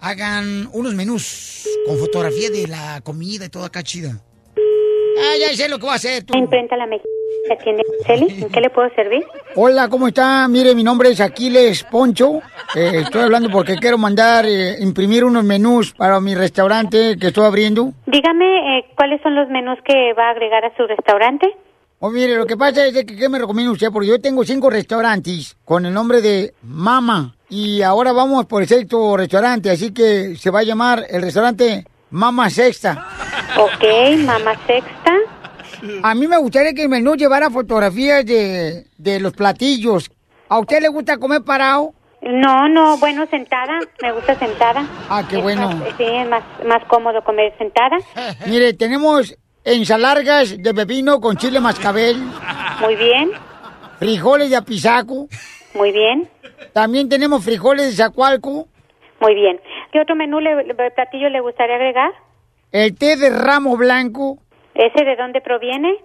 hagan 0.00 0.68
unos 0.72 0.94
menús 0.94 1.68
con 1.86 1.98
fotografía 1.98 2.50
de 2.50 2.66
la 2.66 3.00
comida 3.02 3.46
y 3.46 3.48
todo 3.48 3.64
acá 3.64 3.82
chida. 3.82 4.20
Ah, 5.20 5.34
ya 5.38 5.54
sé 5.54 5.68
lo 5.68 5.78
que 5.78 5.82
voy 5.82 5.92
a 5.92 5.96
hacer. 5.96 6.24
Tú. 6.24 6.36
Imprenta 6.36 6.76
la 6.76 6.86
mexicana. 6.86 7.14
¿Atiende 7.50 7.82
Celi? 8.06 8.42
¿En 8.42 8.50
qué 8.50 8.60
le 8.60 8.68
puedo 8.70 8.90
servir? 8.94 9.24
Hola, 9.54 9.88
¿cómo 9.88 10.08
está? 10.08 10.46
Mire, 10.48 10.74
mi 10.74 10.84
nombre 10.84 11.10
es 11.10 11.20
Aquiles 11.20 11.82
Poncho. 11.84 12.40
Eh, 12.74 13.00
estoy 13.02 13.22
hablando 13.22 13.48
porque 13.50 13.76
quiero 13.76 13.96
mandar 13.96 14.44
eh, 14.46 14.76
imprimir 14.80 15.24
unos 15.24 15.44
menús 15.44 15.94
para 15.94 16.20
mi 16.20 16.34
restaurante 16.34 17.16
que 17.18 17.28
estoy 17.28 17.46
abriendo. 17.46 17.92
Dígame, 18.06 18.78
eh, 18.78 18.84
¿cuáles 18.96 19.20
son 19.22 19.34
los 19.34 19.48
menús 19.48 19.78
que 19.84 20.12
va 20.12 20.28
a 20.28 20.30
agregar 20.30 20.64
a 20.64 20.76
su 20.76 20.86
restaurante? 20.86 21.54
Oh, 22.00 22.10
mire, 22.10 22.36
lo 22.36 22.46
que 22.46 22.56
pasa 22.56 22.86
es 22.86 22.92
que 22.94 23.04
¿qué 23.04 23.28
me 23.28 23.38
recomienda 23.40 23.72
usted? 23.72 23.90
Porque 23.90 24.08
yo 24.08 24.20
tengo 24.20 24.44
cinco 24.44 24.70
restaurantes 24.70 25.56
con 25.64 25.84
el 25.84 25.92
nombre 25.92 26.20
de 26.20 26.54
Mama. 26.62 27.34
Y 27.48 27.82
ahora 27.82 28.12
vamos 28.12 28.46
por 28.46 28.62
el 28.62 28.68
sexto 28.68 29.16
restaurante, 29.16 29.70
así 29.70 29.92
que 29.92 30.36
se 30.36 30.50
va 30.50 30.60
a 30.60 30.64
llamar 30.64 31.04
el 31.08 31.22
restaurante 31.22 31.84
Mama 32.10 32.50
Sexta. 32.50 33.06
Ok, 33.56 34.18
mamá 34.24 34.52
sexta. 34.66 35.12
A 36.02 36.14
mí 36.14 36.26
me 36.28 36.38
gustaría 36.38 36.72
que 36.72 36.82
el 36.82 36.88
menú 36.88 37.14
llevara 37.16 37.50
fotografías 37.50 38.24
de, 38.24 38.86
de 38.96 39.18
los 39.20 39.32
platillos. 39.32 40.10
¿A 40.48 40.58
usted 40.60 40.80
le 40.80 40.88
gusta 40.88 41.18
comer 41.18 41.42
parado? 41.42 41.94
No, 42.22 42.68
no, 42.68 42.96
bueno, 42.98 43.26
sentada. 43.30 43.78
Me 44.02 44.12
gusta 44.12 44.38
sentada. 44.38 44.86
Ah, 45.08 45.24
qué 45.28 45.36
Es 45.38 45.42
bueno. 45.42 45.70
más- 45.70 45.88
sí, 45.96 46.04
es 46.04 46.28
más, 46.28 46.42
más 46.66 46.84
cómodo 46.88 47.22
comer 47.24 47.52
sentada. 47.58 47.96
Mire, 48.46 48.72
tenemos 48.74 49.36
ensalargas 49.74 50.60
de 50.62 50.74
pepino 50.74 51.20
con 51.20 51.36
chile 51.36 51.60
mascabel. 51.60 52.16
Muy 52.80 52.96
bien. 52.96 53.30
Frijoles 53.98 54.50
de 54.50 54.56
apisaco. 54.56 55.26
Muy 55.74 55.92
bien. 55.92 56.28
También 56.72 57.08
tenemos 57.08 57.44
frijoles 57.44 57.86
de 57.86 57.92
zacualco. 58.04 58.66
Muy 59.20 59.34
bien. 59.34 59.60
¿Qué 59.92 60.00
otro 60.00 60.14
menú 60.14 60.40
le, 60.40 60.64
le- 60.64 60.74
platillo 60.74 61.28
le 61.28 61.40
gustaría 61.40 61.74
agregar? 61.76 62.12
El 62.72 62.96
té 62.96 63.16
de 63.16 63.30
ramo 63.30 63.76
blanco. 63.76 64.38
¿Ese 64.74 65.04
de 65.04 65.16
dónde 65.16 65.40
proviene? 65.40 65.96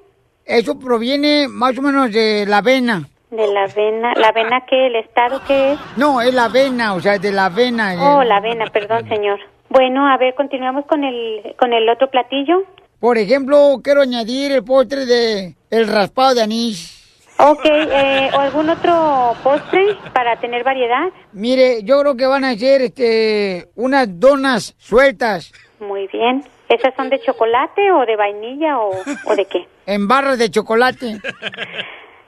Eso 0.45 0.77
proviene 0.79 1.47
más 1.47 1.77
o 1.77 1.81
menos 1.81 2.11
de 2.11 2.45
la 2.47 2.57
avena. 2.57 3.03
De 3.29 3.47
la 3.47 3.63
avena. 3.63 4.13
¿La 4.15 4.29
avena 4.29 4.65
qué? 4.69 4.87
¿El 4.87 4.95
estado 4.97 5.41
qué 5.47 5.73
es? 5.73 5.79
No, 5.97 6.21
es 6.21 6.33
la 6.33 6.45
avena, 6.45 6.93
o 6.95 6.99
sea, 6.99 7.17
de 7.17 7.31
la 7.31 7.45
avena. 7.45 7.95
Oh, 7.99 8.23
la 8.23 8.37
avena, 8.37 8.65
perdón, 8.67 9.07
señor. 9.07 9.39
Bueno, 9.69 10.07
a 10.07 10.17
ver, 10.17 10.35
continuamos 10.35 10.85
con 10.85 11.03
el, 11.03 11.55
con 11.57 11.73
el 11.73 11.87
otro 11.89 12.09
platillo. 12.09 12.63
Por 13.03 13.17
ejemplo, 13.17 13.81
quiero 13.83 13.99
añadir 13.99 14.53
el 14.53 14.63
postre 14.63 15.05
de 15.05 15.57
el 15.69 15.87
raspado 15.89 16.35
de 16.35 16.41
anís. 16.41 17.27
Ok, 17.37 17.65
eh, 17.65 18.29
¿o 18.33 18.39
algún 18.39 18.69
otro 18.69 19.35
postre 19.43 19.97
para 20.13 20.39
tener 20.39 20.63
variedad? 20.63 21.09
Mire, 21.33 21.83
yo 21.83 21.99
creo 21.99 22.15
que 22.15 22.25
van 22.27 22.45
a 22.45 22.55
ser 22.55 22.81
este 22.81 23.67
unas 23.75 24.07
donas 24.21 24.73
sueltas 24.77 25.51
Muy 25.81 26.07
bien. 26.07 26.45
¿Esas 26.69 26.95
son 26.95 27.09
de 27.09 27.19
chocolate 27.19 27.91
o 27.91 28.05
de 28.05 28.15
vainilla 28.15 28.79
o, 28.79 28.91
o 29.25 29.35
de 29.35 29.47
qué? 29.47 29.67
en 29.85 30.07
barras 30.07 30.39
de 30.39 30.49
chocolate. 30.49 31.17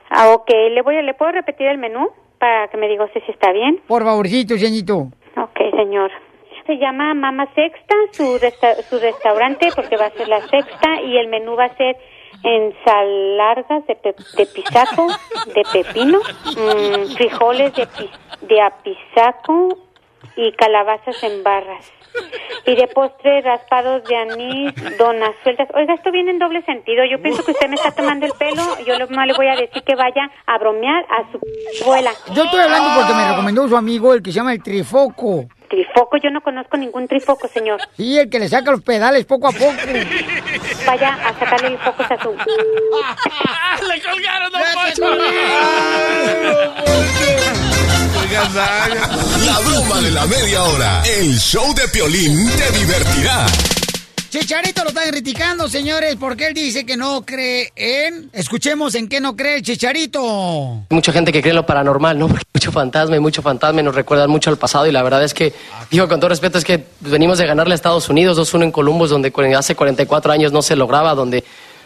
Ah, 0.09 0.31
ok. 0.31 0.49
¿Le, 0.71 0.81
voy 0.81 0.97
a, 0.97 1.01
¿Le 1.03 1.13
puedo 1.13 1.31
repetir 1.31 1.67
el 1.67 1.77
menú 1.77 2.09
para 2.37 2.67
que 2.67 2.75
me 2.75 2.89
diga 2.89 3.05
usted 3.05 3.21
si 3.25 3.31
está 3.31 3.53
bien? 3.53 3.81
Por 3.87 4.03
favorcito, 4.03 4.57
señorito. 4.57 5.07
Ok, 5.37 5.57
señor. 5.73 6.11
Se 6.65 6.77
llama 6.77 7.13
Mama 7.13 7.47
Sexta, 7.53 7.95
su, 8.11 8.37
resta- 8.39 8.81
su 8.89 8.97
restaurante, 8.99 9.69
porque 9.75 9.97
va 9.97 10.05
a 10.07 10.11
ser 10.11 10.27
la 10.27 10.41
sexta, 10.47 11.01
y 11.01 11.17
el 11.17 11.27
menú 11.27 11.55
va 11.55 11.65
a 11.65 11.75
ser 11.77 11.95
ensaladas 12.43 13.85
de, 13.87 13.95
pe- 13.95 14.15
de 14.37 14.45
pisaco, 14.47 15.07
de 15.53 15.63
pepino, 15.71 16.19
mm, 16.19 17.15
frijoles 17.15 17.73
de, 17.75 17.87
pi- 17.87 18.09
de 18.41 18.61
apisaco 18.61 19.77
y 20.35 20.51
calabazas 20.53 21.21
en 21.23 21.43
barras. 21.43 21.91
Y 22.65 22.75
de 22.75 22.87
postre 22.87 23.41
raspados 23.41 24.03
de 24.05 24.15
anís, 24.15 24.73
donas 24.97 25.31
sueltas. 25.43 25.67
Oiga, 25.75 25.93
esto 25.95 26.11
viene 26.11 26.31
en 26.31 26.39
doble 26.39 26.61
sentido. 26.63 27.03
Yo 27.03 27.21
pienso 27.21 27.43
que 27.43 27.51
usted 27.51 27.67
me 27.67 27.75
está 27.75 27.91
tomando 27.91 28.25
el 28.25 28.31
pelo. 28.39 28.63
Yo 28.87 28.97
no 29.09 29.25
le 29.25 29.33
voy 29.33 29.47
a 29.47 29.55
decir 29.57 29.83
que 29.83 29.95
vaya 29.95 30.31
a 30.47 30.57
bromear 30.57 31.05
a 31.09 31.29
su 31.31 31.39
abuela. 31.83 32.11
Yo 32.33 32.43
estoy 32.45 32.61
hablando 32.61 32.87
porque 32.97 33.13
me 33.13 33.29
recomendó 33.29 33.67
su 33.67 33.75
amigo, 33.75 34.13
el 34.13 34.23
que 34.23 34.31
se 34.31 34.37
llama 34.37 34.53
el 34.53 34.63
trifoco. 34.63 35.43
Trifoco, 35.75 36.15
yo 36.23 36.29
no 36.29 36.39
conozco 36.39 36.77
ningún 36.77 37.05
trifoco, 37.05 37.49
señor. 37.49 37.81
Sí, 37.97 38.17
el 38.17 38.29
que 38.29 38.39
le 38.39 38.47
saca 38.47 38.71
los 38.71 38.81
pedales 38.81 39.25
poco 39.25 39.47
a 39.47 39.51
poco. 39.51 39.65
Vaya 40.85 41.13
a 41.15 41.39
sacarle 41.39 41.67
el 41.67 41.77
focos 41.79 42.05
a 42.09 42.21
su... 42.21 42.29
¡Le 43.87 44.01
colgaron, 44.01 44.51
don 44.51 44.61
Poncho! 44.73 45.15
La 49.45 49.59
broma 49.59 50.01
de 50.01 50.11
la 50.11 50.25
media 50.25 50.63
hora. 50.63 51.03
El 51.05 51.37
show 51.37 51.73
de 51.73 51.87
Piolín 51.87 52.49
te 52.57 52.71
divertirá. 52.77 53.45
Chicharito 54.29 54.83
lo 54.83 54.89
están 54.89 55.09
criticando, 55.09 55.67
señores, 55.69 56.15
porque 56.19 56.47
él 56.47 56.53
dice 56.53 56.85
que 56.85 56.97
no 56.97 57.25
cree 57.25 57.71
en... 57.75 58.29
Escuchemos 58.33 58.95
en 58.95 59.07
qué 59.07 59.21
no 59.21 59.35
cree 59.35 59.57
el 59.57 59.61
Chicharito. 59.61 60.83
Mucha 60.89 61.11
gente 61.11 61.31
que 61.31 61.41
cree 61.41 61.51
en 61.51 61.57
lo 61.57 61.65
paranormal, 61.65 62.17
¿no? 62.17 62.27
Porque 62.35 62.45
mucho 62.53 62.71
fantasma 62.71 63.15
y 63.15 63.19
mucho 63.19 63.41
fantasma 63.41 63.81
y 63.81 63.83
nos 63.83 63.95
recuerdan 63.95 64.29
mucho 64.29 64.49
al 64.49 64.57
pasado 64.57 64.87
y 64.87 64.91
la 64.91 65.03
verdad 65.03 65.23
es 65.23 65.33
que, 65.33 65.53
digo 65.91 66.07
con 66.07 66.19
todo 66.19 66.29
respeto, 66.29 66.57
es 66.57 66.63
que 66.63 66.85
venimos 67.01 67.37
de 67.37 67.45
ganarle 67.45 67.73
a 67.73 67.75
Estados 67.75 68.09
Unidos 68.09 68.37
2-1 68.37 68.63
en 68.63 68.71
Columbus, 68.71 69.09
donde 69.09 69.31
hace 69.55 69.75
44 69.75 70.31
años 70.33 70.51
no 70.51 70.61
se 70.61 70.75
lograba, 70.75 71.15
donde 71.15 71.43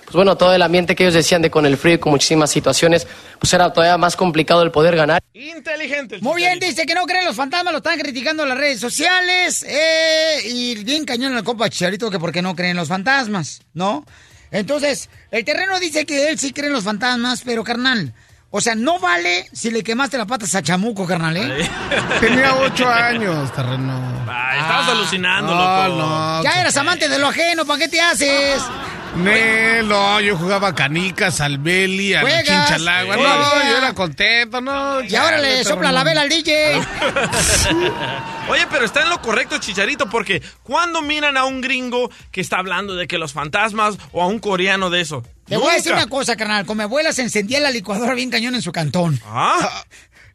pues 0.10 0.16
bueno, 0.16 0.36
todo 0.38 0.56
el 0.56 0.62
ambiente 0.64 0.96
que 0.96 1.04
ellos 1.04 1.14
decían 1.14 1.44
de 1.44 1.52
con 1.52 1.68
el 1.68 1.78
frío 1.78 1.94
y 1.94 1.98
con 2.00 2.12
muchísimas 2.12 2.50
situaciones, 2.50 3.06
pues 3.38 3.54
era 3.54 3.72
todavía 3.72 3.96
más 4.00 4.16
complicado 4.16 4.64
el 4.64 4.72
poder 4.72 4.96
ganar. 4.96 5.22
Inteligente. 5.36 6.18
Muy 6.22 6.38
bien, 6.38 6.60
dice 6.60 6.88
que 6.88 6.96
no 6.96 7.06
creen 7.06 7.26
los 7.26 7.36
fantasmas, 7.36 7.72
lo 7.72 7.78
están 7.78 8.00
criticando 8.00 8.42
en 8.42 8.50
las 8.50 8.58
redes 8.58 8.80
sociales. 8.80 9.64
eh, 9.70 10.40
y 10.46 10.84
bien 10.84 11.06
cañón 11.06 11.38
el 11.38 11.44
compa 11.44 11.70
Chicharito 11.70 12.10
que 12.10 12.18
porque 12.18 12.42
no 12.42 12.56
creen 12.56 12.76
los 12.76 12.88
fantasmas, 12.88 13.62
¿no? 13.76 14.04
Entonces, 14.50 15.12
el 15.30 15.46
terreno 15.46 15.80
dice 15.80 16.08
que 16.08 16.30
él 16.30 16.40
sí 16.40 16.54
cree 16.54 16.68
en 16.68 16.74
los 16.74 16.84
fantasmas, 16.84 17.44
pero 17.46 17.64
carnal, 17.64 18.12
o 18.50 18.62
sea, 18.62 18.74
no 18.74 18.98
vale 18.98 19.48
si 19.54 19.70
le 19.70 19.84
quemaste 19.84 20.18
la 20.18 20.26
patas 20.26 20.56
a 20.56 20.64
Chamuco, 20.64 21.06
carnal, 21.06 21.38
¿eh? 21.38 21.70
Tenía 22.20 22.56
ocho 22.56 22.90
años, 22.90 23.54
terreno. 23.54 24.26
Ay, 24.28 24.60
estabas 24.60 24.90
alucinando, 24.90 25.54
no, 25.54 25.88
loco. 25.88 26.02
no. 26.02 26.44
Ya 26.44 26.60
eras 26.60 26.76
amante 26.78 27.08
de 27.08 27.20
lo 27.20 27.28
ajeno, 27.28 27.64
¿para 27.64 27.80
qué 27.82 27.88
te 27.90 28.02
haces? 28.02 28.60
Ne, 28.60 28.99
no, 29.16 30.22
yo 30.22 30.38
jugaba 30.38 30.74
canicas, 30.76 31.42
al 31.42 31.58
Beli, 31.58 32.14
al 32.14 32.26
Chinchalagua. 32.44 33.18
No, 33.18 33.24
juegas. 33.24 33.70
yo 33.70 33.78
era 33.78 33.94
contento, 33.94 34.62
no. 34.62 35.04
Y 35.04 35.16
ahora 35.16 35.38
le 35.40 35.64
sopla 35.64 35.92
la 35.92 36.04
vela 36.04 36.22
al 36.22 36.30
DJ. 36.30 36.76
Oye, 38.50 38.66
pero 38.72 38.86
está 38.86 39.04
en 39.04 39.10
lo 39.10 39.22
correcto, 39.22 39.58
Chicharito, 39.60 40.10
porque 40.10 40.42
cuando 40.64 41.02
miran 41.02 41.38
a 41.38 41.46
un 41.46 41.62
gringo 41.62 42.10
que 42.32 42.42
está 42.42 42.58
hablando 42.58 42.96
de 42.96 43.08
que 43.08 43.18
los 43.18 43.34
fantasmas 43.34 43.98
o 44.12 44.24
a 44.24 44.28
un 44.28 44.40
coreano 44.40 44.90
de 44.90 45.02
eso? 45.02 45.24
Te 45.50 45.58
voy 45.58 45.72
a 45.72 45.76
decir 45.76 45.94
una 45.94 46.08
cosa, 46.08 46.36
carnal. 46.36 46.66
Con 46.66 46.78
mi 46.78 46.84
abuela 46.84 47.12
se 47.12 47.24
encendía 47.24 47.60
la 47.60 47.72
licuadora 47.72 48.14
bien 48.14 48.30
cañón 48.30 48.54
en 48.54 48.62
su 48.62 48.72
cantón. 48.72 49.20
¿Ah? 49.26 49.84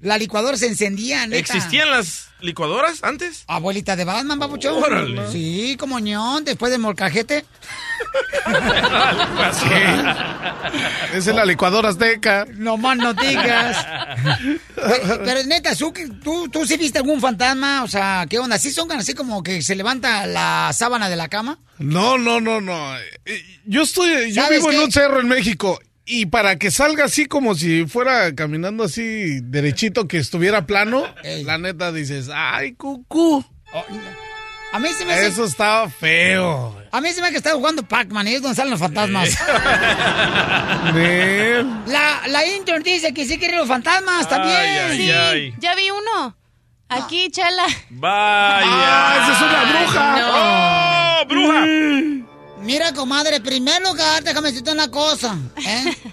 La 0.05 0.19
licuadora 0.19 0.59
se 0.59 0.67
encendía, 0.67 1.27
neta. 1.27 1.39
¿Existían 1.39 1.91
las 1.91 2.29
licuadoras 2.41 3.03
antes? 3.03 3.45
Abuelita 3.47 3.97
de 3.97 4.05
Batman, 4.05 4.39
papuchón. 4.39 4.83
Órale. 4.83 5.33
Sí, 5.33 5.77
como 5.79 5.99
ñón, 5.99 6.45
después 6.45 6.71
del 6.71 6.83
molcajete. 6.83 7.47
Esa 11.15 11.31
es 11.31 11.35
la 11.35 11.47
licuadora 11.47 11.89
azteca. 11.89 12.45
No 12.55 12.77
más 12.77 12.99
no 12.99 13.15
digas. 13.15 13.87
pero, 14.75 15.23
pero, 15.25 15.43
neta, 15.45 15.75
¿tú, 15.75 15.91
tú, 16.23 16.51
¿tú 16.51 16.67
sí 16.67 16.77
viste 16.77 16.99
algún 16.99 17.23
fantasma? 17.23 17.83
O 17.83 17.89
sea, 17.89 18.27
¿qué 18.29 18.39
onda? 18.39 18.59
¿Sí 18.59 18.73
son 18.73 18.93
así 18.93 19.15
como 19.15 19.43
que 19.43 19.63
se 19.63 19.75
levanta 19.75 20.27
la 20.27 20.71
sábana 20.75 21.09
de 21.09 21.17
la 21.17 21.29
cama? 21.29 21.61
No, 21.79 22.19
no, 22.19 22.43
no, 22.43 22.61
no. 22.61 22.95
Eh, 23.25 23.43
Yo 23.65 23.85
estoy, 23.85 24.35
yo 24.35 24.43
¿Sabes 24.43 24.59
vivo 24.59 24.71
en 24.71 24.81
un 24.81 24.93
cerro 24.93 25.21
en 25.21 25.29
México. 25.29 25.81
Y 26.07 26.27
para 26.27 26.57
que 26.59 26.71
salga 26.71 27.05
así 27.05 27.25
como 27.27 27.55
si 27.55 27.87
fuera 27.87 28.35
caminando 28.35 28.85
así 28.85 29.41
derechito, 29.43 30.07
que 30.07 30.19
estuviera 30.19 30.67
plano, 30.67 31.05
la 31.45 31.57
neta 31.59 31.93
dices, 31.93 32.29
ay, 32.33 32.75
cucú. 32.75 33.45
A 34.73 34.79
mí 34.81 34.89
se 34.99 35.05
me 35.05 35.13
hace... 35.15 35.29
Eso 35.29 35.45
estaba 35.45 35.89
feo. 35.89 36.77
A 36.91 37.01
mí 37.01 37.09
se 37.11 37.21
me 37.21 37.29
hace 37.29 37.33
que 37.33 37.39
está 37.39 37.53
jugando 37.53 37.83
Pac-Man 37.85 38.27
y 38.29 38.35
es 38.35 38.43
donde 38.43 38.57
salen 38.57 38.73
los 38.73 38.81
fantasmas. 38.81 39.31
La, 41.87 42.23
la 42.29 42.47
intern 42.47 42.83
dice 42.83 43.13
que 43.15 43.25
sí 43.27 43.39
quiere 43.39 43.57
los 43.57 43.69
fantasmas 43.69 44.29
también. 44.29 44.57
ay, 44.57 44.97
Sí, 44.97 45.11
ay. 45.11 45.55
ya 45.59 45.75
vi 45.75 45.91
uno. 45.91 46.37
Aquí, 46.89 47.31
chala. 47.31 47.65
Vaya. 47.91 48.67
Ah, 48.67 49.17
esa 49.23 49.33
es 49.33 49.43
una 49.43 49.65
bruja. 49.73 51.23
¡Oh, 51.23 51.27
bruja! 51.27 51.65
Mira, 52.65 52.93
comadre, 52.95 53.37
en 53.37 53.43
primer 53.43 53.83
lugar, 53.83 54.23
déjame 54.25 54.49
decirte 54.49 54.73
una 54.73 54.91
cosa. 54.91 55.37
¿eh? 55.57 55.95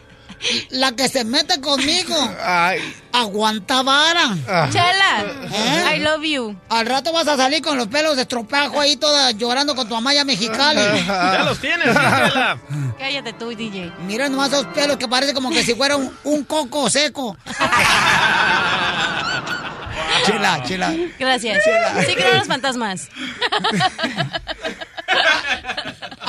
La 0.72 0.92
que 0.94 1.08
se 1.08 1.24
mete 1.24 1.62
conmigo 1.62 2.16
Ay. 2.44 2.80
aguanta 3.14 3.84
vara. 3.84 4.36
Ah. 4.50 4.68
Chala. 4.74 5.24
¿Eh? 5.50 5.96
I 5.96 6.00
love 6.00 6.24
you. 6.24 6.60
Al 6.68 6.86
rato 6.88 7.14
vas 7.14 7.28
a 7.28 7.38
salir 7.38 7.62
con 7.62 7.78
los 7.78 7.88
pelos 7.88 8.16
de 8.16 8.24
estropajo 8.24 8.82
ahí 8.82 8.98
toda 8.98 9.32
llorando 9.32 9.76
con 9.76 9.88
tu 9.88 9.94
mamá 9.94 10.14
ya 10.14 10.26
mexicali. 10.26 10.82
Ya 11.08 11.44
los 11.46 11.60
tienes, 11.60 11.88
sí, 11.88 11.94
Chela. 11.94 12.58
Cállate 13.00 13.34
tú, 13.34 13.50
DJ. 13.50 13.94
Mira 14.06 14.28
nomás 14.30 14.52
esos 14.52 14.66
pelos 14.68 14.98
que 14.98 15.08
parece 15.08 15.34
como 15.34 15.52
que 15.52 15.64
si 15.64 15.74
fuera 15.76 15.96
un, 15.96 16.12
un 16.24 16.44
coco 16.44 16.90
seco. 16.90 17.38
chela, 20.26 20.64
chela. 20.64 20.94
Gracias. 21.20 21.64
Sí 22.06 22.16
creo 22.16 22.32
en 22.32 22.38
los 22.40 22.48
fantasmas. 22.48 23.10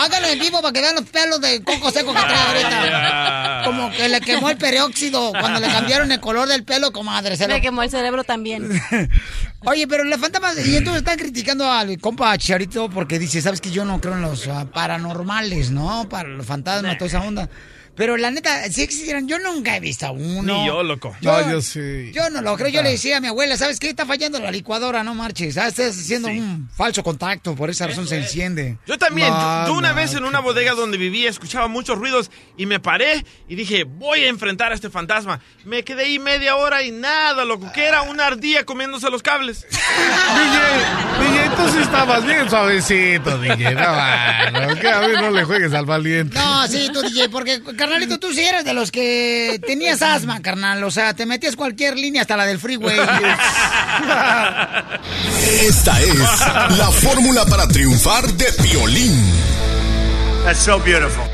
Háganlo 0.05 0.29
en 0.29 0.39
vivo 0.39 0.61
para 0.61 0.73
que 0.73 0.81
vean 0.81 0.95
los 0.97 1.05
pelos 1.05 1.41
de 1.41 1.63
coco 1.63 1.91
seco 1.91 2.13
que 2.13 2.21
trae 2.21 2.63
ahorita. 2.63 3.63
Como 3.65 3.91
que 3.93 4.09
le 4.09 4.21
quemó 4.21 4.51
el 4.51 4.57
peróxido 4.57 5.31
cuando 5.33 5.61
le 5.61 5.69
cambiaron 5.69 6.11
el 6.11 6.21
color 6.21 6.49
del 6.49 6.65
pelo, 6.65 6.93
comadre. 6.93 7.37
Se 7.37 7.47
lo- 7.47 7.55
Me 7.55 7.61
quemó 7.61 7.83
el 7.83 7.91
cerebro 7.91 8.25
también. 8.25 8.69
Oye, 9.65 9.87
pero 9.87 10.03
la 10.05 10.19
fantasma, 10.19 10.53
y 10.65 10.75
entonces 10.77 11.03
están 11.03 11.19
criticando 11.19 11.71
al 11.71 11.97
compa 11.99 12.37
Chicharito 12.37 12.91
porque 12.91 13.19
dice, 13.21 13.41
sabes 13.41 13.61
que 13.61 13.71
yo 13.71 13.85
no 13.85 14.01
creo 14.01 14.15
en 14.15 14.23
los 14.23 14.49
ah, 14.49 14.67
paranormales, 14.73 15.71
¿no? 15.71 16.09
Para 16.09 16.29
los 16.29 16.45
fantasmas, 16.45 16.99
toda 16.99 17.07
esa 17.09 17.21
onda. 17.23 17.49
Pero 17.95 18.17
la 18.17 18.31
neta, 18.31 18.65
si 18.71 18.83
existieran, 18.83 19.29
yo 19.29 19.39
nunca 19.39 19.77
he 19.77 19.81
visto 19.81 20.07
a 20.07 20.13
uno. 20.13 20.61
Ni 20.61 20.67
yo, 20.67 20.83
loco. 20.83 21.15
No, 21.21 21.51
yo 21.51 21.61
sí. 21.61 22.11
Yo 22.15 22.31
no 22.31 22.41
lo 22.41 22.57
creo, 22.57 22.69
yo 22.69 22.83
le 22.83 22.91
decía 22.91 23.19
a 23.19 23.21
mi 23.21 23.29
abuela, 23.29 23.57
¿sabes 23.59 23.79
qué? 23.79 23.91
Está 23.91 24.07
fallando 24.07 24.41
la 24.41 24.51
licuadora, 24.51 25.05
no 25.05 25.15
marches. 25.15 25.59
Ah, 25.59 25.69
Estás 25.69 25.99
haciendo 25.99 26.29
un 26.29 26.71
falso 26.75 27.03
contacto, 27.03 27.55
por 27.55 27.69
esa 27.69 27.87
razón 27.87 28.07
se 28.09 28.17
enciende. 28.17 28.79
Yo 28.87 28.97
también, 28.97 29.29
No, 29.29 29.67
yo, 29.67 29.73
yo 29.73 29.79
una 29.79 29.91
no, 29.91 29.95
vez 29.97 30.15
en 30.15 30.25
una 30.25 30.41
bodega 30.41 30.73
donde 30.73 30.97
vivía 30.97 31.29
escuchaba 31.29 31.69
muchos 31.69 31.99
ruidos 31.99 32.31
y 32.57 32.65
me 32.67 32.81
paré 32.81 33.25
y 33.49 33.55
dije, 33.57 33.85
voy 33.85 34.21
a 34.25 34.29
enfrentar 34.29 34.73
a 34.73 34.75
este 34.75 34.89
fantasma. 34.89 35.41
Me 35.65 35.85
quedé 35.85 36.05
ahí 36.05 36.19
media 36.19 36.57
hora 36.57 36.83
y 36.83 36.93
nada, 36.93 37.45
loco, 37.45 37.71
que 37.73 37.85
era 37.85 38.03
una 38.03 38.27
ardilla 38.27 38.65
comiéndose 38.65 39.11
los 39.11 39.23
cables. 39.23 39.67
DJ, 39.71 41.29
DJ, 41.31 41.57
tú 41.57 41.69
sí 41.73 41.79
estabas 41.83 42.25
bien 42.25 42.49
suavecito, 42.49 43.39
DJ. 43.39 43.75
No, 43.75 43.81
mano, 43.81 44.75
que 44.81 44.89
a 44.89 45.01
mí 45.01 45.13
no 45.15 45.31
le 45.31 45.45
juegues 45.45 45.73
al 45.75 45.85
valiente. 45.87 46.39
No, 46.39 46.67
sí, 46.67 46.89
tú, 46.93 47.03
DJ, 47.03 47.29
porque, 47.29 47.61
carnalito, 47.83 48.19
tú 48.21 48.33
sí 48.33 48.41
eres 48.43 48.65
de 48.65 48.75
los 48.75 48.93
que 48.93 49.61
tenías 49.67 50.03
asma, 50.03 50.41
carnal. 50.41 50.85
O 50.85 50.91
sea, 50.91 51.15
te 51.15 51.27
metías 51.27 51.57
cualquier 51.57 51.97
línea, 51.97 52.23
hasta 52.23 52.37
la 52.37 52.47
del 52.47 52.61
freeway. 52.61 52.97
Esta 55.67 56.01
es 56.01 56.17
la 56.79 56.91
fórmula 56.93 57.45
para 57.47 57.67
triunfar 57.67 58.25
de 58.35 58.53
Piolín. 58.63 59.21
That's 60.45 60.61
so 60.61 60.79
beautiful. 60.79 61.25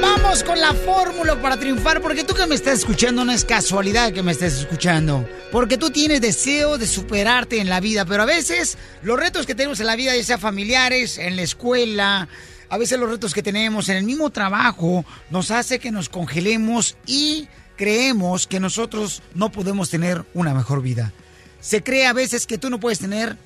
Vamos 0.00 0.42
con 0.42 0.58
la 0.60 0.72
fórmula 0.72 1.36
para 1.42 1.58
triunfar, 1.58 2.00
porque 2.00 2.24
tú 2.24 2.34
que 2.34 2.46
me 2.46 2.54
estás 2.54 2.78
escuchando 2.80 3.24
no 3.26 3.32
es 3.32 3.44
casualidad 3.44 4.12
que 4.12 4.22
me 4.22 4.32
estés 4.32 4.54
escuchando, 4.54 5.28
porque 5.52 5.76
tú 5.76 5.90
tienes 5.90 6.22
deseo 6.22 6.78
de 6.78 6.86
superarte 6.86 7.60
en 7.60 7.68
la 7.68 7.80
vida, 7.80 8.04
pero 8.06 8.22
a 8.22 8.26
veces 8.26 8.78
los 9.02 9.18
retos 9.18 9.46
que 9.46 9.54
tenemos 9.54 9.80
en 9.80 9.86
la 9.86 9.96
vida, 9.96 10.16
ya 10.16 10.24
sea 10.24 10.38
familiares, 10.38 11.18
en 11.18 11.36
la 11.36 11.42
escuela, 11.42 12.28
a 12.70 12.78
veces 12.78 12.98
los 12.98 13.10
retos 13.10 13.34
que 13.34 13.42
tenemos 13.42 13.88
en 13.88 13.96
el 13.96 14.04
mismo 14.04 14.30
trabajo, 14.30 15.04
nos 15.30 15.50
hace 15.50 15.78
que 15.78 15.90
nos 15.90 16.08
congelemos 16.08 16.96
y 17.06 17.48
creemos 17.76 18.46
que 18.46 18.60
nosotros 18.60 19.22
no 19.34 19.50
podemos 19.50 19.90
tener 19.90 20.24
una 20.34 20.54
mejor 20.54 20.82
vida. 20.82 21.12
Se 21.60 21.82
cree 21.82 22.06
a 22.06 22.12
veces 22.12 22.46
que 22.46 22.58
tú 22.58 22.70
no 22.70 22.80
puedes 22.80 22.98
tener 22.98 23.36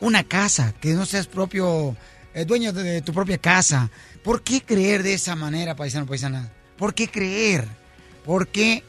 una 0.00 0.24
casa, 0.24 0.74
que 0.80 0.92
no 0.92 1.06
seas 1.06 1.26
propio 1.26 1.96
eh, 2.34 2.44
dueño 2.44 2.72
de, 2.72 2.82
de 2.82 3.02
tu 3.02 3.12
propia 3.12 3.38
casa. 3.38 3.90
¿Por 4.22 4.42
qué 4.42 4.60
creer 4.60 5.02
de 5.02 5.14
esa 5.14 5.36
manera, 5.36 5.74
paisano, 5.74 6.06
paisana? 6.06 6.52
¿Por 6.76 6.94
qué 6.94 7.08
creer? 7.08 7.66
¿Por 8.24 8.48
qué 8.48 8.82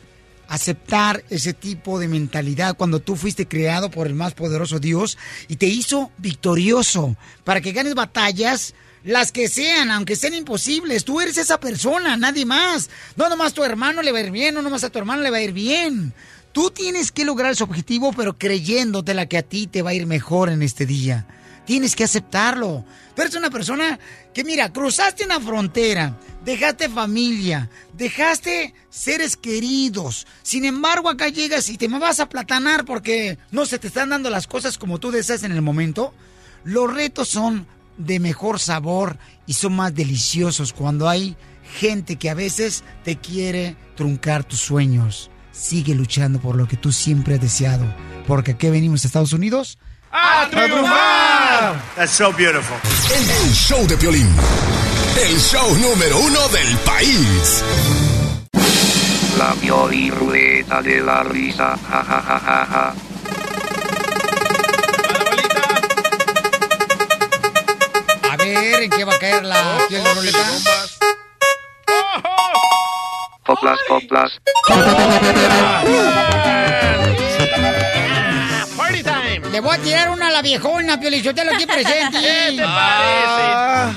aceptar 0.47 1.23
ese 1.29 1.53
tipo 1.53 1.99
de 1.99 2.07
mentalidad 2.07 2.75
cuando 2.75 2.99
tú 2.99 3.15
fuiste 3.15 3.47
creado 3.47 3.91
por 3.91 4.07
el 4.07 4.15
más 4.15 4.33
poderoso 4.33 4.79
Dios 4.79 5.17
y 5.47 5.57
te 5.57 5.67
hizo 5.67 6.11
victorioso 6.17 7.15
para 7.43 7.61
que 7.61 7.71
ganes 7.71 7.95
batallas? 7.95 8.73
Las 9.07 9.31
que 9.31 9.47
sean, 9.47 9.89
aunque 9.89 10.17
sean 10.17 10.33
imposibles, 10.33 11.05
tú 11.05 11.21
eres 11.21 11.37
esa 11.37 11.61
persona, 11.61 12.17
nadie 12.17 12.45
más. 12.45 12.89
No 13.15 13.29
nomás 13.29 13.53
tu 13.53 13.63
hermano 13.63 14.01
le 14.01 14.11
va 14.11 14.17
a 14.17 14.21
ir 14.23 14.31
bien, 14.31 14.53
no 14.53 14.61
nomás 14.61 14.83
a 14.83 14.89
tu 14.89 14.99
hermano 14.99 15.21
le 15.21 15.31
va 15.31 15.37
a 15.37 15.41
ir 15.41 15.53
bien. 15.53 16.13
Tú 16.51 16.71
tienes 16.71 17.13
que 17.13 17.23
lograr 17.23 17.53
ese 17.53 17.63
objetivo, 17.63 18.11
pero 18.11 18.37
creyéndote 18.37 19.13
la 19.13 19.25
que 19.25 19.37
a 19.37 19.43
ti 19.43 19.65
te 19.65 19.81
va 19.81 19.91
a 19.91 19.93
ir 19.93 20.07
mejor 20.07 20.49
en 20.49 20.61
este 20.61 20.85
día. 20.85 21.25
Tienes 21.65 21.95
que 21.95 22.03
aceptarlo. 22.03 22.83
Tú 23.15 23.21
eres 23.21 23.33
una 23.35 23.49
persona 23.49 23.97
que, 24.33 24.43
mira, 24.43 24.73
cruzaste 24.73 25.23
una 25.23 25.39
frontera, 25.39 26.19
dejaste 26.43 26.89
familia, 26.89 27.69
dejaste 27.93 28.73
seres 28.89 29.37
queridos. 29.37 30.27
Sin 30.43 30.65
embargo, 30.65 31.09
acá 31.09 31.29
llegas 31.29 31.69
y 31.69 31.77
te 31.77 31.87
me 31.87 31.97
vas 31.97 32.19
a 32.19 32.27
platanar 32.27 32.83
porque 32.83 33.37
no 33.51 33.65
se 33.65 33.79
te 33.79 33.87
están 33.87 34.09
dando 34.09 34.29
las 34.29 34.47
cosas 34.47 34.77
como 34.77 34.99
tú 34.99 35.11
deseas 35.11 35.43
en 35.43 35.53
el 35.53 35.61
momento. 35.61 36.13
Los 36.65 36.93
retos 36.93 37.29
son 37.29 37.65
de 37.97 38.19
mejor 38.19 38.59
sabor 38.59 39.17
y 39.45 39.53
son 39.53 39.75
más 39.75 39.93
deliciosos 39.93 40.73
cuando 40.73 41.09
hay 41.09 41.35
gente 41.79 42.15
que 42.15 42.29
a 42.29 42.33
veces 42.33 42.83
te 43.03 43.17
quiere 43.17 43.75
truncar 43.95 44.43
tus 44.43 44.59
sueños. 44.59 45.29
Sigue 45.51 45.95
luchando 45.95 46.39
por 46.39 46.55
lo 46.55 46.67
que 46.67 46.77
tú 46.77 46.91
siempre 46.91 47.35
has 47.35 47.41
deseado. 47.41 47.85
Porque 48.27 48.51
aquí 48.51 48.69
venimos 48.69 49.03
a 49.03 49.07
Estados 49.07 49.33
Unidos 49.33 49.77
¡A 50.11 50.47
triunfar! 50.49 51.81
That's 51.95 52.11
so 52.11 52.31
beautiful. 52.31 52.77
El 53.09 53.53
show 53.53 53.85
de 53.87 53.97
Piolín. 53.97 54.29
El 55.21 55.39
show 55.39 55.75
número 55.77 56.19
uno 56.19 56.47
del 56.49 56.77
país. 56.79 57.63
La 59.37 59.53
Pioli 59.55 60.09
Ruleta 60.09 60.81
de 60.81 61.01
la 61.01 61.23
Risa. 61.23 61.77
Ja, 61.89 62.03
ja, 62.03 62.21
ja, 62.21 62.39
ja, 62.39 62.95
ja. 68.77 68.79
A 68.79 68.79
ver, 68.79 68.83
¿en 68.83 68.89
qué 68.91 69.03
va 69.05 69.13
a 69.15 69.19
caer 69.19 69.43
la 69.45 69.85
piel 69.89 70.03
de 70.03 70.13
ruleta? 70.13 70.39
coplas, 73.45 73.79
coplas. 73.87 74.31
Party 78.77 79.03
time. 79.03 79.49
Le 79.51 79.59
voy 79.59 79.75
a 79.75 79.77
tirar 79.79 80.09
una 80.09 80.27
a 80.27 80.31
la 80.31 80.41
viejona, 80.41 80.99
Piolichotelo, 80.99 81.51
aquí 81.53 81.65
presente. 81.65 82.19
¿Qué 82.21 82.53
te 82.57 82.63
Ah. 82.65 83.91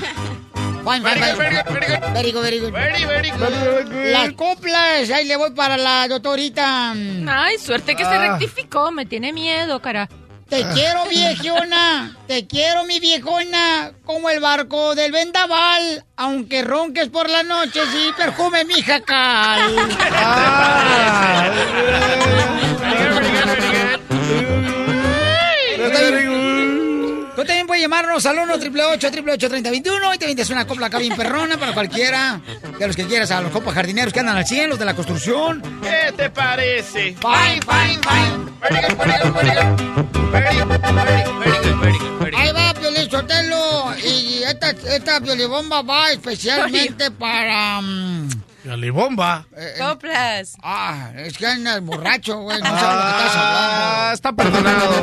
Fine, 0.83 1.07
fine, 1.07 1.13
Very 1.13 1.21
fine. 1.35 1.63
good, 1.63 1.73
very 2.13 2.31
good, 2.31 2.41
very 2.41 2.59
good. 2.59 2.71
Very 2.73 3.03
good, 3.03 3.07
very 3.07 3.29
good. 3.29 4.11
Las 4.11 4.33
coplas, 4.33 5.09
ahí 5.11 5.25
le 5.25 5.35
voy 5.35 5.51
para 5.51 5.77
la 5.77 6.07
doctorita. 6.07 6.91
Ay, 7.29 7.59
suerte 7.59 7.95
que 7.95 8.03
se 8.03 8.09
Ah. 8.09 8.29
rectificó. 8.31 8.91
Me 8.91 9.05
tiene 9.05 9.31
miedo, 9.31 9.79
cara. 9.79 10.09
Te 10.51 10.65
quiero, 10.73 11.05
viejona. 11.05 12.13
Te 12.27 12.45
quiero, 12.45 12.83
mi 12.83 12.99
viejona. 12.99 13.93
Como 14.03 14.29
el 14.29 14.41
barco 14.41 14.95
del 14.95 15.13
vendaval. 15.13 16.03
Aunque 16.17 16.61
ronques 16.61 17.07
por 17.07 17.29
la 17.29 17.41
noche, 17.43 17.79
sí, 17.89 18.11
perfume 18.17 18.65
mi 18.65 18.81
jacal. 18.81 19.73
También- 25.77 26.40
Tú 27.41 27.47
también 27.47 27.65
puedes 27.65 27.81
llamarnos 27.81 28.23
al 28.27 28.37
1 28.37 28.53
888 28.53 29.49
3021 29.49 30.13
y 30.13 30.17
te 30.19 30.27
vendes 30.27 30.51
una 30.51 30.67
copla 30.67 30.85
acá 30.85 30.99
bien 30.99 31.15
perrona 31.15 31.57
para 31.57 31.73
cualquiera 31.73 32.39
de 32.77 32.85
los 32.85 32.95
que 32.95 33.07
quieras, 33.07 33.31
a 33.31 33.41
los 33.41 33.51
compas 33.51 33.73
jardineros 33.73 34.13
que 34.13 34.19
andan 34.19 34.37
al 34.37 34.45
100, 34.45 34.69
los 34.69 34.77
de 34.77 34.85
la 34.85 34.93
construcción. 34.93 35.59
¿Qué 35.81 36.11
te 36.15 36.29
parece? 36.29 37.15
Fine, 37.15 37.61
fine, 37.65 37.99
fine. 38.03 38.51
Ahí 42.37 42.51
va, 42.51 42.73
Piolín 42.75 43.09
Sotelo. 43.09 43.91
Y 44.05 44.43
esta, 44.43 44.69
esta 44.69 45.19
piolibomba 45.19 45.81
va 45.81 46.11
especialmente 46.11 47.09
para... 47.09 47.81
mm, 47.81 48.29
Bomba. 48.91 49.45
eh, 49.57 49.75
Coplas. 49.79 50.55
Ah, 50.61 51.09
es 51.15 51.37
que 51.37 51.47
andas 51.47 51.81
borracho, 51.81 52.39
güey. 52.41 52.59
No 52.61 52.65
sabes 52.65 52.81
lo 52.81 53.01
que 53.01 53.17
estás 53.17 53.35
hablando. 53.35 53.59
Ah, 53.63 54.11
está 54.13 54.33
perdonado. 54.33 54.93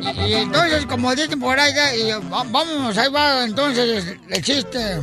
Y, 0.00 0.20
y 0.24 0.34
entonces, 0.34 0.86
como 0.86 1.14
dicen 1.14 1.38
por 1.38 1.58
ahí, 1.60 1.72
ya, 1.74 1.94
y, 1.94 2.10
va- 2.28 2.42
vamos, 2.46 2.98
ahí 2.98 3.08
va 3.10 3.44
entonces 3.44 4.16
el 4.28 4.42
chiste. 4.42 4.98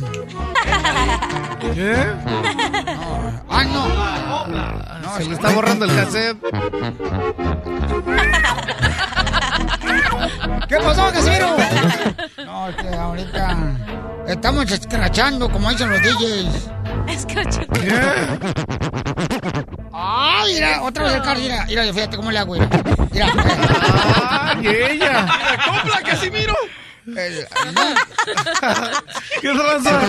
¿Qué? 1.74 1.96
Ah, 3.48 3.64
no. 3.64 5.16
Se 5.16 5.24
le 5.24 5.34
está 5.34 5.48
borrando 5.50 5.86
el 5.86 5.94
cassette. 5.96 6.36
¿Qué 10.68 10.76
pasó, 10.76 11.10
Casimiro? 11.12 11.56
No, 12.44 12.68
es 12.68 12.76
que 12.76 12.88
ahorita 12.88 13.56
estamos 14.28 14.70
escrachando, 14.70 15.50
como 15.50 15.70
dicen 15.70 15.90
los 15.90 16.00
DJs. 16.02 16.70
¡Ay, 19.92 20.54
mira! 20.54 20.82
Otra 20.82 21.04
vez 21.04 21.14
el 21.14 21.22
carro, 21.22 21.40
mira. 21.40 21.64
Mira, 21.66 21.84
fíjate 21.92 22.16
cómo 22.16 22.30
le 22.30 22.38
hago, 22.38 22.54
mira. 22.54 22.68
Mira. 23.12 23.26
¡Ay, 24.30 24.66
ella! 24.66 25.26
¡Copla, 25.66 26.02
Casimiro! 26.02 26.54
El- 27.06 27.46
¿Qué 29.40 29.52
raza? 29.52 30.00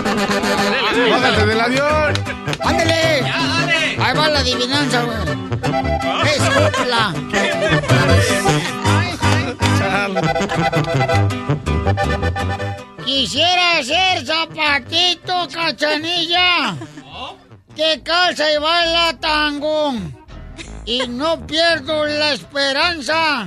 Bájate 1.10 1.46
del 1.46 1.60
avión. 1.60 2.14
¡Ándele! 2.64 3.24
Ahí 4.00 4.16
va 4.16 4.28
la 4.28 4.38
adivinanza, 4.40 5.02
güey. 5.02 5.16
Es 6.26 6.42
copla. 6.42 7.12
Quisiera 13.12 13.84
ser 13.84 14.24
zapatito, 14.24 15.46
cachanilla. 15.52 16.74
Que 17.76 18.00
calza 18.02 18.50
y 18.50 18.56
baila 18.56 19.12
tango. 19.20 19.92
Y 20.86 21.06
no 21.08 21.46
pierdo 21.46 22.06
la 22.06 22.32
esperanza 22.32 23.46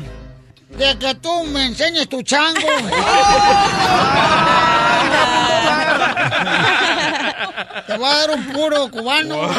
de 0.69 0.99
que 0.99 1.15
tú 1.15 1.45
me 1.45 1.65
enseñes 1.65 2.07
tu 2.07 2.21
chango. 2.21 2.59
Te 7.87 7.97
voy 7.97 8.09
a 8.09 8.13
dar 8.19 8.29
un 8.31 8.45
puro 8.47 8.89
cubano. 8.91 9.49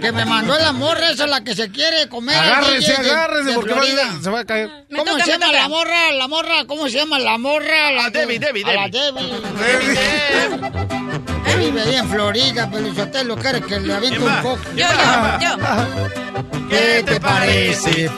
Que 0.00 0.10
me 0.12 0.24
mandó 0.24 0.56
la 0.58 0.72
morra 0.72 1.10
esa 1.10 1.26
la 1.26 1.42
que 1.44 1.54
se 1.54 1.70
quiere 1.70 2.08
comer. 2.08 2.36
Agárrese, 2.36 2.92
DJ 2.92 3.02
de- 3.02 3.10
agárrese, 3.10 3.44
de 3.50 3.54
porque 3.54 3.72
Florida. 3.74 4.02
se 4.22 4.30
va 4.30 4.40
a 4.40 4.44
caer. 4.44 4.70
¿Cómo 4.90 5.04
toca, 5.04 5.24
se 5.24 5.32
llama 5.32 5.52
la 5.52 5.68
morra? 5.68 6.12
La 6.12 6.28
morra, 6.28 6.64
¿cómo 6.66 6.84
se 6.88 6.96
llama 6.98 7.18
la 7.18 7.38
morra? 7.38 7.90
La 7.92 8.10
Debbie, 8.10 8.38
Debbie, 8.38 8.64
A 8.64 8.72
la 8.74 8.88
Debbie. 8.88 9.22
Debbie. 9.58 9.98
Debbie 11.44 11.66
vive 11.70 11.82
ahí 11.82 11.94
en 11.96 12.08
Florida, 12.08 12.68
pero 12.72 12.88
usted 12.88 13.22
lo 13.24 13.36
quiere 13.36 13.60
que 13.60 13.78
le 13.80 13.94
aviente 13.94 14.18
¿Quién 14.18 14.28
un 14.30 14.36
va? 14.36 14.42
coco. 14.42 14.60
Yo, 14.74 14.86
yo, 14.86 15.56
yo. 15.56 16.68
¿Qué 16.70 17.02
te 17.04 17.20
parece? 17.20 18.08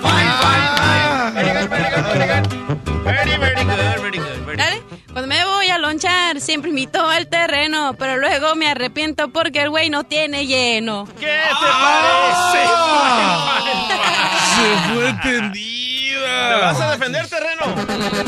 Very 1.34 1.48
good, 1.52 1.68
very 1.68 1.90
good, 1.90 2.04
very 2.06 2.26
good. 2.28 3.04
Very, 3.04 3.36
very 3.36 3.64
good, 3.64 3.66
very 4.00 4.18
good, 4.18 4.44
very 4.46 4.56
Dale. 4.56 4.83
Cuando 5.14 5.28
me 5.28 5.44
voy 5.44 5.68
a 5.68 5.78
lonchar, 5.78 6.40
siempre 6.40 6.70
invito 6.70 7.08
al 7.08 7.28
terreno, 7.28 7.94
pero 7.96 8.16
luego 8.16 8.56
me 8.56 8.68
arrepiento 8.68 9.28
porque 9.28 9.62
el 9.62 9.70
güey 9.70 9.88
no 9.88 10.02
tiene 10.02 10.44
lleno. 10.44 11.06
¿Qué 11.20 11.26
te 11.26 11.66
parece? 11.70 12.66
Se 14.56 14.92
fue 14.92 15.04
¿Te 15.22 15.36
entendida. 15.36 16.56
vas 16.62 16.80
a 16.80 16.90
defender, 16.90 17.28
terreno? 17.28 17.62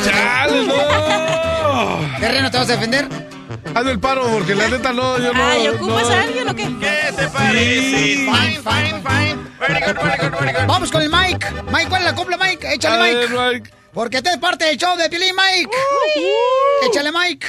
¡Chale, 0.05 0.65
no! 0.65 2.19
¿Terreno 2.21 2.51
te 2.53 2.59
vas 2.59 2.71
a 2.71 2.73
defender? 2.77 3.09
Hazme 3.75 3.91
el 3.91 3.99
paro, 3.99 4.23
porque 4.31 4.55
la 4.55 4.69
neta 4.69 4.93
no, 4.93 5.19
yo 5.19 5.33
no. 5.35 5.45
Ay, 5.45 5.67
¿ocupas 5.67 6.09
no. 6.09 6.15
a 6.15 6.21
alguien 6.23 6.49
o 6.49 6.55
qué? 6.55 6.73
¿Qué 6.81 7.13
te 7.17 7.27
parece? 7.27 7.81
Sí. 7.81 8.31
Fine, 8.31 8.61
fine, 8.63 9.03
fine. 9.03 9.37
Very 9.59 9.81
good, 9.81 9.97
very 10.05 10.19
good, 10.23 10.39
very 10.39 10.53
good. 10.53 10.67
Vamos 10.69 10.93
con 10.93 11.03
el 11.03 11.11
Mike. 11.11 11.47
Mike, 11.73 11.89
¿cuál 11.89 12.03
es 12.03 12.07
la 12.07 12.15
copla, 12.15 12.37
Mike? 12.37 12.75
Échale, 12.75 13.11
A 13.11 13.15
ver, 13.19 13.31
Mike. 13.31 13.71
Porque 13.97 14.21
tú 14.21 14.29
eres 14.29 14.39
parte 14.41 14.67
del 14.67 14.77
show 14.77 14.95
de 14.95 15.09
Pilín, 15.09 15.35
Mike. 15.35 15.71
Échale, 16.83 17.11
Mike. 17.11 17.47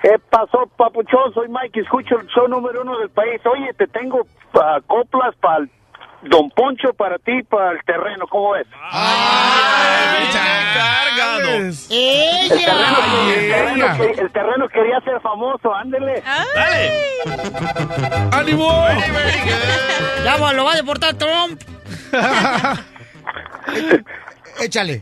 ¿Qué 0.00 0.12
pasó, 0.30 0.66
papuchón? 0.78 1.34
Soy 1.34 1.46
Mike, 1.50 1.80
escucho 1.80 2.18
el 2.18 2.26
show 2.28 2.48
número 2.48 2.80
uno 2.80 2.98
del 2.98 3.10
país. 3.10 3.38
Oye, 3.44 3.70
te 3.76 3.86
tengo 3.88 4.26
ah, 4.54 4.78
coplas 4.86 5.34
para 5.42 5.58
el 5.58 5.70
Don 6.22 6.48
Poncho, 6.52 6.94
para 6.94 7.18
ti, 7.18 7.42
para 7.50 7.72
el 7.72 7.84
terreno. 7.84 8.26
¿Cómo 8.30 8.52
ves? 8.52 8.66
Ay, 8.90 10.26
cargado. 10.32 11.50
El 11.50 11.76
terreno, 12.48 12.98
¡Ella! 13.20 13.34
el 13.34 13.50
terreno 13.50 13.96
que- 13.98 14.20
el 14.22 14.32
terreno 14.32 14.68
quería 14.70 15.00
ser 15.00 15.20
famoso, 15.20 15.74
ándele. 15.74 16.22
Dale. 16.54 16.92
¡Ánimo! 18.32 18.86
Ya 20.24 20.52
lo 20.54 20.64
va 20.64 20.72
a 20.72 20.76
deportar 20.76 21.12
Trump. 21.14 21.60
Échale. 24.60 25.00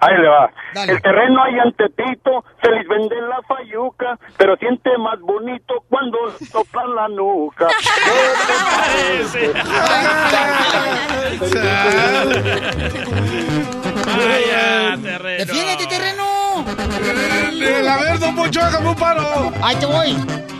Ahí 0.00 0.16
le 0.16 0.28
va. 0.28 0.50
Dale. 0.74 0.92
El 0.92 1.02
terreno 1.02 1.42
hay 1.42 1.58
ante 1.58 1.88
Tito, 1.88 2.44
se 2.62 2.70
les 2.70 2.86
vende 2.86 3.16
la 3.22 3.40
fayuca, 3.48 4.16
pero 4.36 4.56
siente 4.56 4.96
más 4.98 5.18
bonito 5.20 5.74
cuando 5.88 6.18
soplan 6.52 6.94
la 6.94 7.08
nuca. 7.08 7.66
Parece. 8.76 9.52
Vaya, 14.06 14.96
terreno. 15.02 15.44
¡Defiéndete, 15.44 15.86
terreno! 15.88 16.64
A 17.90 17.96
ver, 18.02 18.18
don 18.20 18.36
Poncho, 18.36 18.60
hágame 18.62 18.88
un 18.90 18.94
paro. 18.94 19.52
Ahí 19.62 19.76
te 19.76 19.86
voy. 19.86 20.16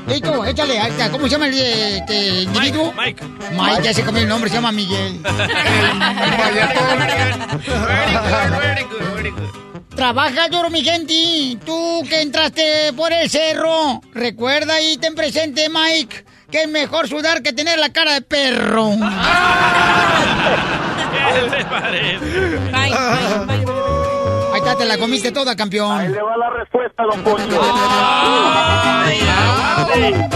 Listo, 0.09 0.45
échale. 0.45 0.81
¿Cómo 1.11 1.25
se 1.25 1.31
llama 1.31 1.47
el 1.47 1.59
este, 1.59 2.43
individuo? 2.43 2.93
Mike. 2.97 3.25
Mike, 3.53 3.83
ya 3.83 3.95
se 3.95 4.03
cambió 4.03 4.23
el 4.23 4.29
nombre, 4.29 4.49
se 4.49 4.57
llama 4.57 4.73
Miguel. 4.73 5.21
Very 5.23 5.35
good, 8.15 8.59
very 8.61 8.85
good, 8.85 9.15
very 9.15 9.31
good. 9.31 9.49
Trabaja 9.95 10.49
duro, 10.49 10.71
mi 10.71 10.83
gente. 10.83 11.59
Tú 11.67 12.05
que 12.09 12.23
entraste 12.23 12.93
por 12.97 13.13
el 13.13 13.29
cerro, 13.29 14.01
recuerda 14.15 14.81
y 14.81 14.97
ten 14.97 15.15
presente, 15.15 15.69
Mike, 15.69 16.25
que 16.51 16.63
es 16.63 16.69
mejor 16.69 17.09
sudar 17.09 17.43
que 17.43 17.53
tener 17.53 17.79
la 17.79 17.91
cara 17.91 18.15
de 18.15 18.23
perro. 18.23 18.91
¿Qué 21.11 21.51
te 21.51 21.65
parece? 21.65 22.59
Bye, 22.71 22.91
bye, 22.91 23.47
bye, 23.47 23.68
Ahí 24.69 24.73
está, 24.75 24.77
te 24.77 24.85
la 24.87 24.99
comiste 24.99 25.33
toda, 25.33 25.53
Ahí 25.53 25.57
campeón. 25.57 26.13
le 26.13 26.23
va 26.23 26.37
la 26.37 26.51
respuesta, 26.51 27.03
don 27.05 27.23
Poncho. 27.25 27.61
Ay, 27.63 29.19
aguante. 29.21 30.29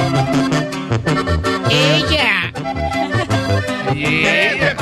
Ella. 1.70 2.52
¿Qué 3.92 4.74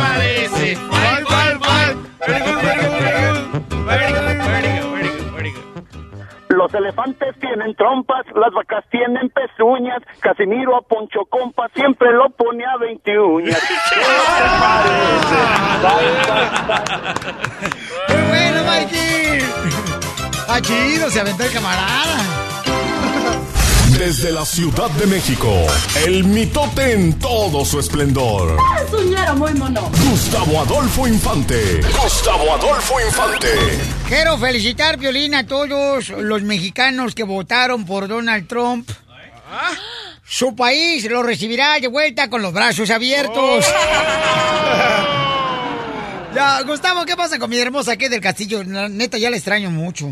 Los 6.72 6.80
elefantes 6.82 7.34
tienen 7.40 7.74
trompas, 7.74 8.24
las 8.32 8.52
vacas 8.52 8.84
tienen 8.90 9.28
pezuñas. 9.30 10.00
Casimiro 10.20 10.76
a 10.76 10.82
Poncho 10.82 11.24
Compa 11.28 11.68
siempre 11.74 12.12
lo 12.12 12.30
pone 12.30 12.64
a 12.64 12.76
20 12.76 13.18
uñas. 13.18 13.60
¿Qué 13.90 13.96
te 13.96 14.06
parece? 14.60 15.38
Muy 18.08 18.22
bueno, 18.28 18.62
Mikey. 18.64 19.40
Ah, 20.48 20.60
chido, 20.60 21.10
se 21.10 21.20
aventó 21.20 21.42
el 21.42 21.52
camarada. 21.52 22.49
Desde 24.00 24.32
la 24.32 24.46
Ciudad 24.46 24.88
de 24.92 25.06
México, 25.06 25.54
el 26.06 26.24
mitote 26.24 26.94
en 26.94 27.18
todo 27.18 27.66
su 27.66 27.78
esplendor. 27.78 28.56
Es 28.82 28.90
un 28.94 29.10
ñero 29.10 29.36
muy 29.36 29.52
mono. 29.52 29.90
Gustavo 30.08 30.62
Adolfo 30.62 31.06
Infante. 31.06 31.82
Gustavo 32.02 32.54
Adolfo 32.54 32.98
Infante. 32.98 33.48
Quiero 34.08 34.38
felicitar, 34.38 34.96
Violín, 34.96 35.34
a 35.34 35.46
todos 35.46 36.08
los 36.08 36.40
mexicanos 36.40 37.14
que 37.14 37.24
votaron 37.24 37.84
por 37.84 38.08
Donald 38.08 38.48
Trump. 38.48 38.88
Su 40.24 40.56
país 40.56 41.04
lo 41.04 41.22
recibirá 41.22 41.78
de 41.78 41.88
vuelta 41.88 42.30
con 42.30 42.40
los 42.40 42.54
brazos 42.54 42.88
abiertos. 42.88 43.66
ya, 46.34 46.62
Gustavo, 46.62 47.04
¿qué 47.04 47.16
pasa 47.16 47.38
con 47.38 47.50
mi 47.50 47.58
hermosa 47.58 47.92
aquí 47.92 48.08
del 48.08 48.22
castillo? 48.22 48.64
La 48.64 48.88
neta, 48.88 49.18
ya 49.18 49.28
la 49.28 49.36
extraño 49.36 49.70
mucho. 49.70 50.10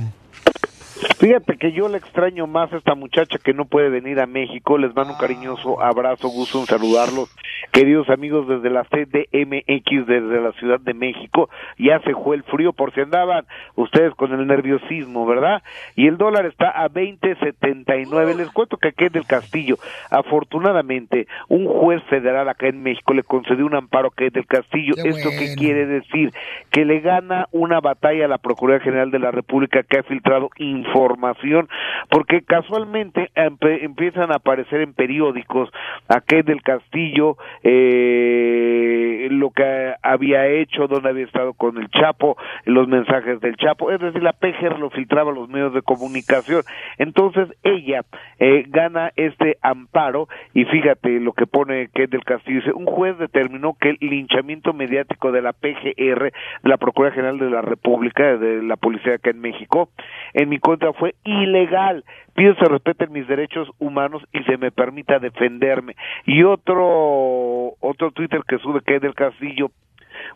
Fíjate 1.18 1.56
que 1.56 1.72
yo 1.72 1.88
le 1.88 1.98
extraño 1.98 2.46
más 2.46 2.72
a 2.72 2.76
esta 2.76 2.94
muchacha 2.94 3.38
que 3.38 3.52
no 3.52 3.64
puede 3.64 3.88
venir 3.88 4.20
a 4.20 4.26
México. 4.26 4.78
Les 4.78 4.94
mando 4.94 5.14
un 5.14 5.18
cariñoso 5.18 5.80
abrazo, 5.82 6.28
gusto 6.28 6.60
en 6.60 6.66
saludarlos. 6.66 7.34
Queridos 7.72 8.08
amigos 8.08 8.48
desde 8.48 8.70
la 8.70 8.84
CDMX, 8.84 10.06
desde 10.06 10.40
la 10.40 10.52
Ciudad 10.52 10.80
de 10.80 10.94
México, 10.94 11.50
ya 11.78 12.00
se 12.00 12.14
fue 12.14 12.36
el 12.36 12.42
frío 12.44 12.72
por 12.72 12.94
si 12.94 13.00
andaban 13.00 13.44
ustedes 13.74 14.14
con 14.14 14.32
el 14.32 14.46
nerviosismo, 14.46 15.26
¿verdad? 15.26 15.62
Y 15.94 16.06
el 16.06 16.16
dólar 16.16 16.46
está 16.46 16.70
a 16.70 16.88
20.79. 16.88 18.36
Les 18.36 18.50
cuento 18.50 18.76
que 18.76 18.88
aquí 18.88 19.04
en 19.04 19.16
el 19.16 19.26
Castillo, 19.26 19.76
afortunadamente, 20.10 21.26
un 21.48 21.66
juez 21.66 22.02
federal 22.04 22.48
acá 22.48 22.68
en 22.68 22.82
México 22.82 23.12
le 23.12 23.22
concedió 23.22 23.66
un 23.66 23.74
amparo 23.74 24.08
a 24.08 24.10
Kate 24.10 24.30
del 24.30 24.46
Castillo. 24.46 24.94
Qué 24.94 25.08
¿Esto 25.08 25.30
qué 25.30 25.36
bueno. 25.36 25.54
quiere 25.56 25.86
decir? 25.86 26.32
Que 26.70 26.84
le 26.84 27.00
gana 27.00 27.46
una 27.52 27.80
batalla 27.80 28.24
a 28.24 28.28
la 28.28 28.38
Procuraduría 28.38 28.84
General 28.84 29.10
de 29.10 29.18
la 29.18 29.30
República 29.30 29.82
que 29.82 29.98
ha 29.98 30.02
filtrado 30.02 30.50
información, 30.58 30.87
porque 32.10 32.42
casualmente 32.42 33.30
empiezan 33.34 34.32
a 34.32 34.36
aparecer 34.36 34.80
en 34.80 34.94
periódicos 34.94 35.70
a 36.08 36.20
Kate 36.20 36.44
del 36.44 36.62
Castillo 36.62 37.36
eh, 37.62 39.28
lo 39.30 39.50
que 39.50 39.94
había 40.02 40.46
hecho, 40.46 40.86
dónde 40.86 41.10
había 41.10 41.24
estado 41.24 41.52
con 41.54 41.78
el 41.78 41.88
Chapo, 41.90 42.36
los 42.64 42.88
mensajes 42.88 43.40
del 43.40 43.56
Chapo, 43.56 43.90
es 43.90 44.00
decir, 44.00 44.22
la 44.22 44.32
PGR 44.32 44.78
lo 44.78 44.90
filtraba 44.90 45.32
a 45.32 45.34
los 45.34 45.48
medios 45.48 45.74
de 45.74 45.82
comunicación. 45.82 46.62
Entonces 46.98 47.48
ella 47.62 48.02
eh, 48.38 48.64
gana 48.68 49.12
este 49.16 49.58
amparo 49.62 50.28
y 50.54 50.64
fíjate 50.64 51.20
lo 51.20 51.32
que 51.32 51.46
pone 51.46 51.88
Kate 51.88 52.08
del 52.08 52.24
Castillo, 52.24 52.60
dice, 52.60 52.72
un 52.72 52.86
juez 52.86 53.18
determinó 53.18 53.76
que 53.78 53.90
el 53.90 53.98
linchamiento 54.00 54.72
mediático 54.72 55.32
de 55.32 55.42
la 55.42 55.52
PGR, 55.52 56.32
la 56.62 56.76
Procuraduría 56.76 57.14
General 57.14 57.38
de 57.38 57.50
la 57.50 57.62
República, 57.62 58.36
de 58.36 58.62
la 58.62 58.76
policía 58.76 59.14
acá 59.14 59.30
en 59.30 59.40
México, 59.40 59.90
en 60.34 60.48
mi 60.48 60.58
fue 60.94 61.14
ilegal. 61.24 62.04
Pido 62.34 62.54
se 62.54 62.64
respeten 62.66 63.12
mis 63.12 63.26
derechos 63.26 63.68
humanos 63.78 64.22
y 64.32 64.42
se 64.44 64.56
me 64.56 64.70
permita 64.70 65.18
defenderme. 65.18 65.96
Y 66.24 66.42
otro 66.44 67.74
otro 67.80 68.10
Twitter 68.12 68.40
que 68.46 68.58
sube 68.58 68.80
que 68.86 68.96
es 68.96 69.02
del 69.02 69.14
Castillo 69.14 69.70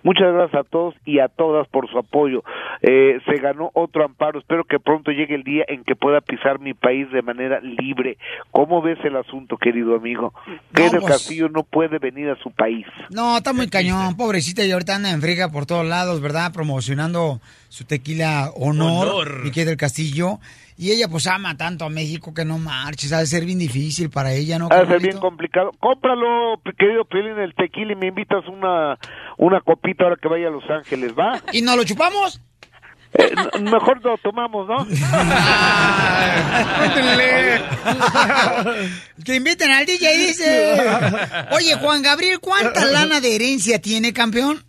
Muchas 0.02 0.32
gracias 0.32 0.64
a 0.64 0.68
todos 0.68 0.94
y 1.04 1.18
a 1.18 1.28
todas 1.28 1.68
por 1.68 1.90
su 1.90 1.98
apoyo. 1.98 2.42
Eh, 2.82 3.18
se 3.26 3.38
ganó 3.38 3.70
otro 3.74 4.04
amparo. 4.04 4.38
Espero 4.38 4.64
que 4.64 4.78
pronto 4.78 5.10
llegue 5.10 5.34
el 5.34 5.44
día 5.44 5.64
en 5.68 5.84
que 5.84 5.94
pueda 5.94 6.20
pisar 6.20 6.58
mi 6.58 6.74
país 6.74 7.10
de 7.12 7.22
manera 7.22 7.60
libre. 7.60 8.18
¿Cómo 8.50 8.82
ves 8.82 8.98
el 9.04 9.16
asunto, 9.16 9.56
querido 9.56 9.94
amigo? 9.96 10.32
Que 10.74 10.88
pues- 10.90 11.04
Castillo 11.04 11.48
no 11.48 11.62
puede 11.62 11.98
venir 11.98 12.30
a 12.30 12.36
su 12.36 12.50
país. 12.50 12.86
No, 13.10 13.36
está 13.36 13.52
muy 13.52 13.68
cañón, 13.68 14.16
pobrecita, 14.16 14.64
y 14.64 14.70
ahorita 14.72 14.96
anda 14.96 15.10
en 15.10 15.20
friga 15.20 15.50
por 15.50 15.66
todos 15.66 15.86
lados, 15.86 16.20
¿verdad? 16.20 16.52
Promocionando 16.52 17.40
su 17.68 17.84
tequila 17.84 18.50
Honor, 18.56 19.08
Honor. 19.08 19.44
Miguel 19.44 19.66
del 19.66 19.76
Castillo. 19.76 20.38
Y 20.82 20.90
ella 20.90 21.06
pues 21.06 21.28
ama 21.28 21.56
tanto 21.56 21.84
a 21.84 21.88
México 21.88 22.34
que 22.34 22.44
no 22.44 22.58
marches, 22.58 23.12
ha 23.12 23.20
de 23.20 23.26
ser 23.26 23.44
bien 23.44 23.60
difícil 23.60 24.10
para 24.10 24.32
ella, 24.32 24.58
¿no? 24.58 24.66
Ha 24.68 24.80
de 24.80 24.86
ser 24.88 25.00
bien 25.00 25.20
complicado. 25.20 25.70
Cómpralo, 25.78 26.60
querido 26.76 27.04
Pelín, 27.04 27.38
el 27.38 27.54
tequila 27.54 27.92
y 27.92 27.94
me 27.94 28.08
invitas 28.08 28.44
una, 28.48 28.98
una 29.38 29.60
copita 29.60 30.02
ahora 30.02 30.16
que 30.20 30.26
vaya 30.26 30.48
a 30.48 30.50
Los 30.50 30.68
Ángeles, 30.68 31.12
¿va? 31.16 31.40
¿Y 31.52 31.62
nos 31.62 31.76
lo 31.76 31.84
chupamos? 31.84 32.40
Eh, 33.14 33.30
mejor 33.60 34.02
lo 34.02 34.18
tomamos, 34.18 34.66
¿no? 34.66 34.84
que 39.24 39.36
inviten 39.36 39.70
al 39.70 39.86
DJ, 39.86 40.18
dice. 40.18 40.80
Oye, 41.52 41.76
Juan 41.76 42.02
Gabriel, 42.02 42.40
¿cuánta 42.40 42.84
lana 42.90 43.20
de 43.20 43.36
herencia 43.36 43.80
tiene, 43.80 44.12
campeón? 44.12 44.64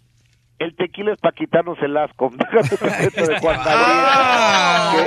El 0.63 0.75
tequila 0.77 1.11
es 1.11 1.19
para 1.19 1.35
quitarnos 1.35 1.77
el 1.81 1.97
asco. 1.97 2.31
Déjate 2.53 2.77
de 3.21 3.39
Juan 3.39 3.59
Gabriel. 3.65 5.03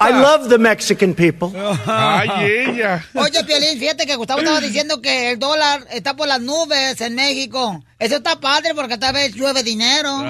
I 0.00 0.12
love 0.12 0.48
the 0.48 0.56
Mexican 0.56 1.12
people. 1.12 1.50
Ay, 1.86 2.30
ella. 2.68 3.04
Oye, 3.14 3.44
Piolín, 3.44 3.78
fíjate 3.78 4.06
que 4.06 4.16
Gustavo 4.16 4.40
estaba 4.40 4.60
diciendo 4.60 5.02
que 5.02 5.32
el 5.32 5.38
dólar 5.38 5.82
está 5.90 6.16
por 6.16 6.26
las 6.26 6.40
nubes 6.40 6.98
en 7.02 7.14
México. 7.16 7.82
Eso 7.98 8.16
está 8.16 8.40
padre 8.40 8.70
porque 8.74 8.96
tal 8.96 9.12
vez 9.12 9.34
llueve 9.34 9.62
dinero. 9.62 10.08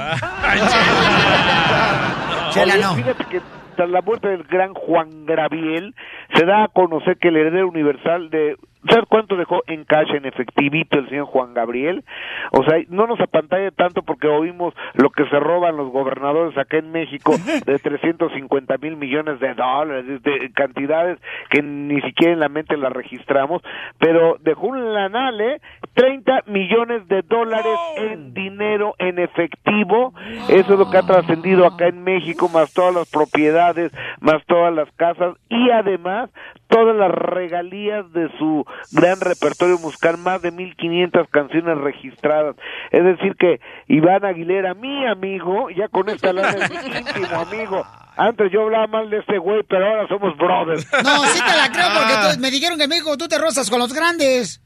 Chela, 2.53 2.77
no. 2.79 2.97
Fíjate 2.97 3.25
que 3.27 3.41
tras 3.77 3.89
la 3.89 4.03
muerte 4.03 4.29
del 4.29 4.45
gran 4.45 4.75
Juan 4.75 5.25
Gabriel, 5.27 5.95
se 6.35 6.45
da 6.45 6.65
a 6.65 6.69
conocer 6.69 7.17
que 7.19 7.29
el 7.29 7.37
heredero 7.37 7.69
universal 7.69 8.31
de... 8.31 8.57
¿Sabes 8.89 9.05
cuánto 9.09 9.37
dejó 9.37 9.63
en 9.69 9.85
cash, 9.85 10.11
en 10.15 10.27
efectivito, 10.27 10.99
el 10.99 11.09
señor 11.09 11.27
Juan 11.27 11.55
Gabriel? 11.55 12.05
O 12.51 12.65
sea, 12.65 12.79
no 12.89 13.07
nos 13.07 13.21
apantalle 13.21 13.71
tanto 13.71 14.03
porque 14.03 14.27
oímos 14.27 14.75
lo 14.95 15.11
que 15.11 15.25
se 15.27 15.39
roban 15.39 15.77
los 15.77 15.91
gobernadores 15.91 16.57
acá 16.59 16.79
en 16.79 16.91
México 16.91 17.33
de 17.67 17.79
350 17.79 18.77
mil 18.79 18.97
millones 18.97 19.39
de 19.41 19.55
dólares, 19.55 20.07
de- 20.23 20.39
de 20.39 20.53
cantidades 20.53 21.19
que 21.51 21.63
ni 21.63 22.01
siquiera 22.03 22.33
en 22.33 22.41
la 22.41 22.49
mente 22.49 22.77
las 22.77 22.93
registramos, 22.93 23.63
pero 23.99 24.37
dejó 24.41 24.67
un 24.69 24.93
lanal, 24.95 25.41
¿eh? 25.41 25.61
30 25.95 26.43
millones 26.47 27.07
de 27.09 27.23
dólares 27.23 27.77
en 27.99 28.35
dinero 28.35 28.95
en 28.99 29.19
efectivo. 29.19 30.13
Eso 30.49 30.73
es 30.73 30.79
lo 30.79 30.91
que 30.91 30.99
ha 30.99 31.03
trascendido 31.03 31.67
acá 31.67 31.87
en 31.87 32.03
México, 32.03 32.49
más 32.53 32.73
todas 32.75 32.95
las 32.95 33.11
propiedades, 33.11 33.93
más 34.21 34.45
todas 34.47 34.75
las 34.75 34.91
casas 34.93 35.37
y 35.49 35.71
además 35.71 36.31
todas 36.69 36.97
las 36.97 37.11
regalías 37.11 38.11
de 38.13 38.29
su 38.39 38.65
gran 38.91 39.21
repertorio 39.21 39.79
musical, 39.79 40.19
más 40.19 40.43
de 40.43 40.51
1500 40.51 41.29
canciones 41.31 41.79
registradas. 41.79 42.57
Es 42.91 43.05
decir 43.05 43.35
que 43.39 43.61
Iván 43.89 44.25
Aguilera, 44.25 44.75
mi 44.75 45.07
amigo, 45.07 45.71
ya 45.71 45.87
con 45.89 46.09
esta 46.09 46.33
lana 46.33 46.51
es 46.51 46.71
mi 46.71 46.77
íntimo 46.99 47.37
amigo. 47.41 47.87
Antes 48.17 48.51
yo 48.53 48.63
hablaba 48.63 48.87
mal 48.89 49.09
de 49.11 49.19
este 49.19 49.39
güey, 49.39 49.63
pero 49.69 49.87
ahora 49.87 50.09
somos 50.09 50.37
brothers. 50.37 50.87
No, 51.05 51.23
sí 51.25 51.41
te 51.41 51.57
la 51.57 51.71
creo 51.73 51.87
porque 51.97 52.15
tú- 52.35 52.41
me 52.41 52.51
dijeron 52.51 52.77
que 52.79 52.85
en 52.85 52.91
México 52.91 53.17
tú 53.17 53.29
te 53.29 53.39
rozas 53.39 53.71
con 53.71 53.79
los 53.79 53.93
grandes. 53.95 54.61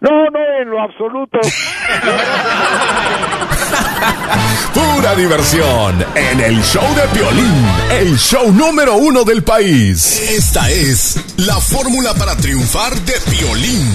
No, 0.00 0.10
no, 0.30 0.38
en 0.60 0.70
lo 0.70 0.80
absoluto. 0.82 1.38
Pura 4.74 5.14
diversión 5.14 6.04
en 6.14 6.40
el 6.40 6.62
show 6.62 6.84
de 6.94 7.02
Piolín, 7.18 7.64
el 7.90 8.16
show 8.18 8.52
número 8.52 8.96
uno 8.96 9.24
del 9.24 9.42
país. 9.42 10.20
Esta 10.30 10.70
es 10.70 11.16
la 11.36 11.56
fórmula 11.60 12.14
para 12.14 12.36
triunfar 12.36 12.94
de 13.00 13.14
Piolín. 13.30 13.88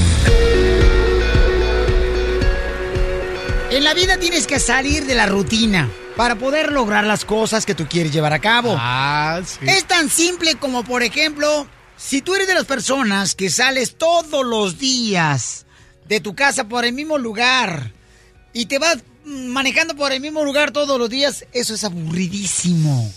En 3.71 3.83
la 3.83 3.93
vida 3.93 4.17
tienes 4.17 4.47
que 4.47 4.59
salir 4.59 5.05
de 5.05 5.15
la 5.15 5.25
rutina 5.25 5.89
para 6.15 6.35
poder 6.35 6.71
lograr 6.71 7.03
las 7.03 7.25
cosas 7.25 7.65
que 7.65 7.75
tú 7.75 7.87
quieres 7.89 8.13
llevar 8.13 8.33
a 8.33 8.39
cabo. 8.39 8.75
Ah, 8.79 9.41
Es 9.61 9.85
tan 9.85 10.09
simple 10.09 10.55
como, 10.55 10.83
por 10.83 11.03
ejemplo, 11.03 11.67
si 11.97 12.21
tú 12.21 12.35
eres 12.35 12.47
de 12.47 12.53
las 12.53 12.65
personas 12.65 13.35
que 13.35 13.49
sales 13.49 13.97
todos 13.97 14.45
los 14.45 14.77
días 14.79 15.65
de 16.07 16.19
tu 16.19 16.35
casa 16.35 16.65
por 16.65 16.85
el 16.85 16.93
mismo 16.93 17.17
lugar 17.17 17.91
y 18.53 18.67
te 18.67 18.79
vas 18.79 18.97
manejando 19.25 19.95
por 19.95 20.11
el 20.11 20.21
mismo 20.21 20.43
lugar 20.43 20.71
todos 20.71 20.99
los 20.99 21.09
días, 21.09 21.45
eso 21.51 21.73
es 21.73 21.83
aburridísimo. 21.83 23.11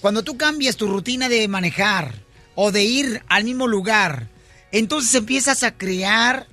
Cuando 0.00 0.22
tú 0.22 0.36
cambias 0.36 0.76
tu 0.76 0.88
rutina 0.88 1.28
de 1.28 1.46
manejar 1.48 2.14
o 2.54 2.72
de 2.72 2.84
ir 2.84 3.22
al 3.28 3.44
mismo 3.44 3.68
lugar, 3.68 4.28
entonces 4.72 5.14
empiezas 5.14 5.62
a 5.62 5.72
crear 5.72 6.46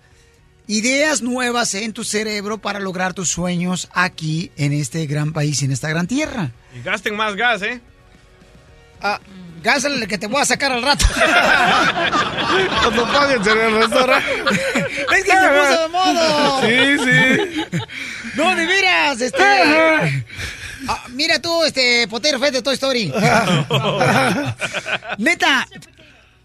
ideas 0.68 1.24
nuevas 1.24 1.74
en 1.74 1.94
tu 1.94 2.04
cerebro 2.04 2.60
para 2.60 2.80
lograr 2.80 3.16
tus 3.16 3.30
sueños 3.30 3.90
aquí 3.92 4.52
en 4.56 4.72
este 4.72 5.08
gran 5.08 5.34
país, 5.34 5.64
en 5.64 5.72
esta 5.72 5.90
gran 5.90 6.06
tierra. 6.06 6.52
Y 6.78 6.84
gasten 6.84 7.16
más 7.16 7.36
gas, 7.36 7.64
¿eh? 7.64 7.82
Ah, 9.02 9.20
gas 9.64 9.86
el 9.86 10.08
que 10.08 10.18
te 10.18 10.28
voy 10.28 10.42
a 10.42 10.46
sacar 10.46 10.72
al 10.72 10.84
rato. 10.84 11.06
Cuando 12.84 13.08
paguen 13.12 13.42
en 13.42 13.58
el 13.58 13.82
restaurante. 13.82 14.44
Es 15.16 15.24
que 15.24 15.32
se 15.32 15.50
puso 15.50 15.82
de 15.82 15.88
modo. 15.88 16.62
Sí, 16.62 16.98
sí. 17.04 17.80
No, 18.36 18.56
de 18.56 18.66
veras, 18.66 19.22
este. 19.22 19.44
Ah, 20.88 21.06
mira 21.10 21.40
tú, 21.42 21.64
este, 21.64 22.08
Potero 22.08 22.40
Fed 22.40 22.54
de 22.54 22.62
Toy 22.62 22.74
Story. 22.76 23.12
Neta, 25.18 25.68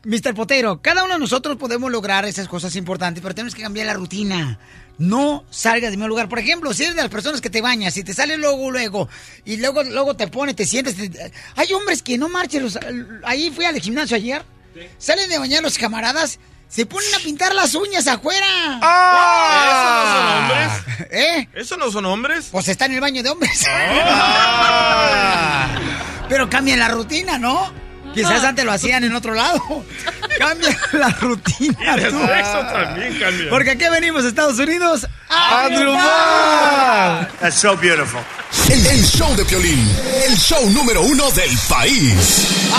Mr. 0.04 0.34
Potero, 0.34 0.80
cada 0.82 1.04
uno 1.04 1.14
de 1.14 1.20
nosotros 1.20 1.56
podemos 1.56 1.90
lograr 1.90 2.24
esas 2.24 2.48
cosas 2.48 2.74
importantes, 2.76 3.22
pero 3.22 3.34
tenemos 3.34 3.54
que 3.54 3.62
cambiar 3.62 3.86
la 3.86 3.94
rutina. 3.94 4.58
No 4.96 5.44
salgas 5.50 5.90
de 5.90 5.96
mi 5.96 6.06
lugar. 6.06 6.28
Por 6.28 6.38
ejemplo, 6.38 6.72
si 6.72 6.84
eres 6.84 6.94
de 6.94 7.02
las 7.02 7.10
personas 7.10 7.40
que 7.40 7.50
te 7.50 7.60
bañas, 7.60 7.94
si 7.94 8.04
te 8.04 8.14
sale 8.14 8.36
luego, 8.36 8.70
luego, 8.70 9.08
y 9.44 9.56
luego, 9.56 9.82
luego 9.82 10.14
te 10.14 10.28
pones, 10.28 10.54
te 10.54 10.66
sientes. 10.66 10.96
te- 10.96 11.32
Hay 11.56 11.72
hombres 11.72 12.02
que 12.02 12.16
no 12.16 12.28
marchen. 12.28 12.62
los- 12.62 12.78
Ahí 13.24 13.50
fui 13.50 13.64
al 13.64 13.80
gimnasio 13.80 14.16
ayer. 14.16 14.42
Salen 14.98 15.28
de 15.30 15.38
bañar 15.38 15.62
los 15.62 15.78
camaradas, 15.78 16.38
se 16.68 16.86
ponen 16.86 17.12
a 17.14 17.18
pintar 17.18 17.54
las 17.54 17.74
uñas 17.74 18.06
afuera. 18.06 18.46
¿Eso 18.74 20.04
no 20.04 20.12
son 20.12 20.26
hombres? 20.38 20.70
¿Eh? 21.10 21.48
¿Eso 21.54 21.76
no 21.76 21.90
son 21.90 22.06
hombres? 22.06 22.48
Pues 22.50 22.68
está 22.68 22.86
en 22.86 22.94
el 22.94 23.00
baño 23.00 23.22
de 23.22 23.28
hombres. 23.30 23.64
Pero 26.28 26.48
cambia 26.50 26.76
la 26.76 26.88
rutina, 26.88 27.38
¿no? 27.38 27.70
Quizás 28.14 28.44
antes 28.44 28.64
lo 28.64 28.72
hacían 28.72 29.04
en 29.04 29.14
otro 29.14 29.34
lado. 29.34 29.60
Cambia 30.38 30.76
la 30.92 31.08
rutina. 31.10 31.76
Y 31.96 32.00
de 32.00 32.10
tú. 32.10 32.26
sexo 32.26 32.58
también 32.72 33.18
cambia. 33.18 33.50
Porque 33.50 33.70
aquí 33.72 33.84
venimos 33.90 34.24
a 34.24 34.28
Estados 34.28 34.58
Unidos 34.58 35.06
¡A 35.28 35.66
triunfar. 35.66 37.28
That's 37.40 37.56
so 37.56 37.76
beautiful. 37.76 38.20
El, 38.70 38.84
el 38.86 39.04
show 39.04 39.34
de 39.36 39.44
Piolín, 39.44 39.88
el 40.28 40.36
show 40.36 40.68
número 40.70 41.02
uno 41.02 41.30
del 41.32 41.50
país. 41.68 42.70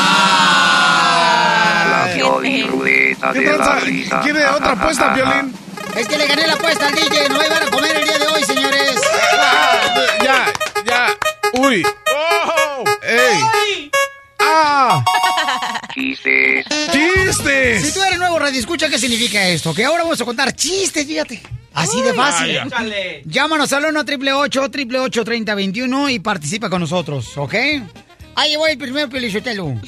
La 1.89 2.09
Piolín-Ruleta 2.15 3.31
¿Qué 3.33 3.39
de 3.39 3.45
la 3.45 3.55
tranza? 3.63 3.79
risa. 3.85 4.19
¿Quiere 4.21 4.45
otra 4.47 4.71
apuesta, 4.71 5.13
Piolín? 5.13 5.55
Es 5.95 6.07
que 6.07 6.17
le 6.17 6.27
gané 6.27 6.47
la 6.47 6.53
apuesta 6.53 6.87
al 6.87 6.95
DJ. 6.95 7.29
No 7.29 7.43
iban 7.45 7.63
a 7.63 7.69
comer 7.71 7.95
el 7.97 8.03
día 8.03 8.17
de 8.19 8.27
hoy, 8.27 8.43
señores. 8.43 8.91
Ya, 10.23 10.51
ya. 10.85 11.07
Uy. 11.53 11.85
Chistes. 15.93 16.65
¡Chistes! 16.91 17.85
Si 17.85 17.93
tú 17.93 18.03
eres 18.03 18.19
nuevo 18.19 18.37
radio, 18.39 18.59
escucha 18.59 18.89
qué 18.89 18.99
significa 18.99 19.47
esto. 19.47 19.73
Que 19.73 19.85
ahora 19.85 20.03
vamos 20.03 20.19
a 20.19 20.25
contar 20.25 20.53
chistes, 20.53 21.05
fíjate. 21.05 21.41
Así 21.73 22.01
de 22.01 22.13
fácil. 22.13 22.59
Llámanos 23.25 23.71
al 23.73 23.85
1 23.85 23.99
888 23.99 25.23
3021 25.23 26.09
y 26.09 26.19
participa 26.19 26.69
con 26.69 26.81
nosotros, 26.81 27.37
¿ok? 27.37 27.53
Ahí 28.35 28.55
voy 28.55 28.71
el 28.71 28.77
primer 28.77 29.09
pelichotelo. 29.09 29.79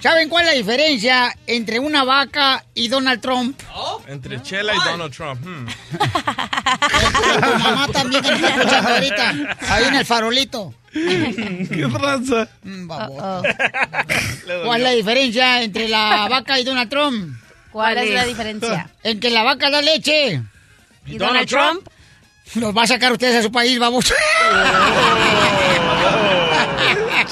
¿Saben 0.00 0.28
cuál 0.28 0.44
es 0.44 0.52
la 0.52 0.56
diferencia 0.56 1.36
entre 1.46 1.78
una 1.78 2.04
vaca 2.04 2.64
y 2.74 2.88
Donald 2.88 3.20
Trump? 3.20 3.60
Entre 4.06 4.42
Chela 4.42 4.74
y 4.74 4.78
Donald 4.78 5.12
Trump. 5.14 5.40
hmm. 5.44 5.66
Tu 5.66 7.58
mamá 7.58 7.88
también 7.88 8.24
está 8.24 8.48
escuchando 8.48 8.88
ahorita. 8.90 9.34
Ahí 9.68 9.84
en 9.84 9.94
el 9.94 10.06
farolito. 10.06 10.74
¿Qué 10.92 11.88
tranza? 11.92 12.48
Mm. 12.62 12.88
¿Cuál 14.64 14.80
es 14.80 14.82
la 14.82 14.90
diferencia 14.90 15.62
entre 15.62 15.88
la 15.88 16.28
vaca 16.28 16.58
y 16.58 16.64
Donald 16.64 16.88
Trump? 16.88 17.36
¿Cuál 17.70 17.98
es 17.98 18.10
la 18.14 18.24
diferencia? 18.24 18.88
En 19.02 19.20
que 19.20 19.28
la 19.30 19.42
vaca 19.42 19.68
da 19.70 19.82
leche. 19.82 20.40
¿Y 21.06 21.18
Donald 21.18 21.48
Trump? 21.48 21.86
Los 22.54 22.74
va 22.76 22.84
a 22.84 22.86
sacar 22.86 23.12
ustedes 23.12 23.36
a 23.36 23.42
su 23.42 23.52
país, 23.52 23.78
baboso. 23.78 24.14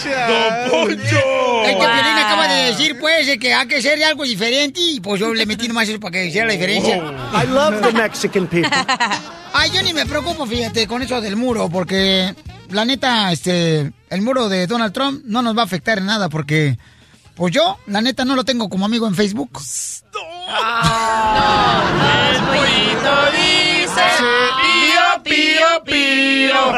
¡Don 0.04 0.70
Poncho! 0.70 1.33
El 1.70 1.78
que 1.78 1.86
Piolín 1.86 2.18
acaba 2.18 2.48
de 2.48 2.64
decir, 2.64 2.98
pues, 2.98 3.38
que 3.38 3.54
hay 3.54 3.66
que 3.66 3.82
ser 3.82 4.02
algo 4.04 4.24
diferente 4.24 4.80
y 4.80 5.00
pues 5.00 5.20
yo 5.20 5.32
le 5.32 5.46
metí 5.46 5.68
nomás 5.68 5.88
eso 5.88 6.00
para 6.00 6.12
que 6.12 6.26
hiciera 6.26 6.46
la 6.46 6.52
diferencia. 6.52 6.96
I 6.96 7.46
love 7.48 7.80
the 7.80 7.92
Mexican 7.92 8.46
people. 8.46 8.70
Ay, 9.56 9.70
yo 9.72 9.82
ni 9.82 9.92
me 9.92 10.04
preocupo, 10.04 10.46
fíjate, 10.46 10.88
con 10.88 11.00
eso 11.02 11.20
del 11.20 11.36
muro, 11.36 11.68
porque 11.70 12.34
la 12.70 12.84
neta, 12.84 13.30
este, 13.30 13.92
el 14.10 14.20
muro 14.22 14.48
de 14.48 14.66
Donald 14.66 14.92
Trump 14.92 15.22
no 15.26 15.42
nos 15.42 15.56
va 15.56 15.62
a 15.62 15.64
afectar 15.64 15.98
en 15.98 16.06
nada, 16.06 16.28
porque, 16.28 16.76
pues 17.36 17.54
yo, 17.54 17.78
la 17.86 18.00
neta, 18.00 18.24
no 18.24 18.34
lo 18.34 18.44
tengo 18.44 18.68
como 18.68 18.84
amigo 18.84 19.06
en 19.06 19.14
Facebook. 19.14 19.60
El 22.34 22.42
pollito 22.42 23.30
dice 23.32 24.02
pío, 24.18 24.33
pío, 25.24 25.84
pío. 25.84 26.72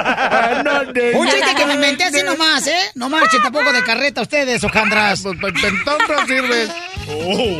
Un 1.15 1.29
chiste 1.29 1.55
que 1.57 1.67
me 1.67 1.75
inventé 1.75 2.05
así 2.05 2.23
nomás, 2.23 2.67
¿eh? 2.67 2.91
No 2.95 3.09
marchen 3.09 3.43
tampoco 3.43 3.73
de 3.73 3.83
carreta 3.83 4.23
ustedes, 4.23 4.63
hojandras. 4.65 5.25
Entonces 5.25 6.27
sirve. 6.27 6.69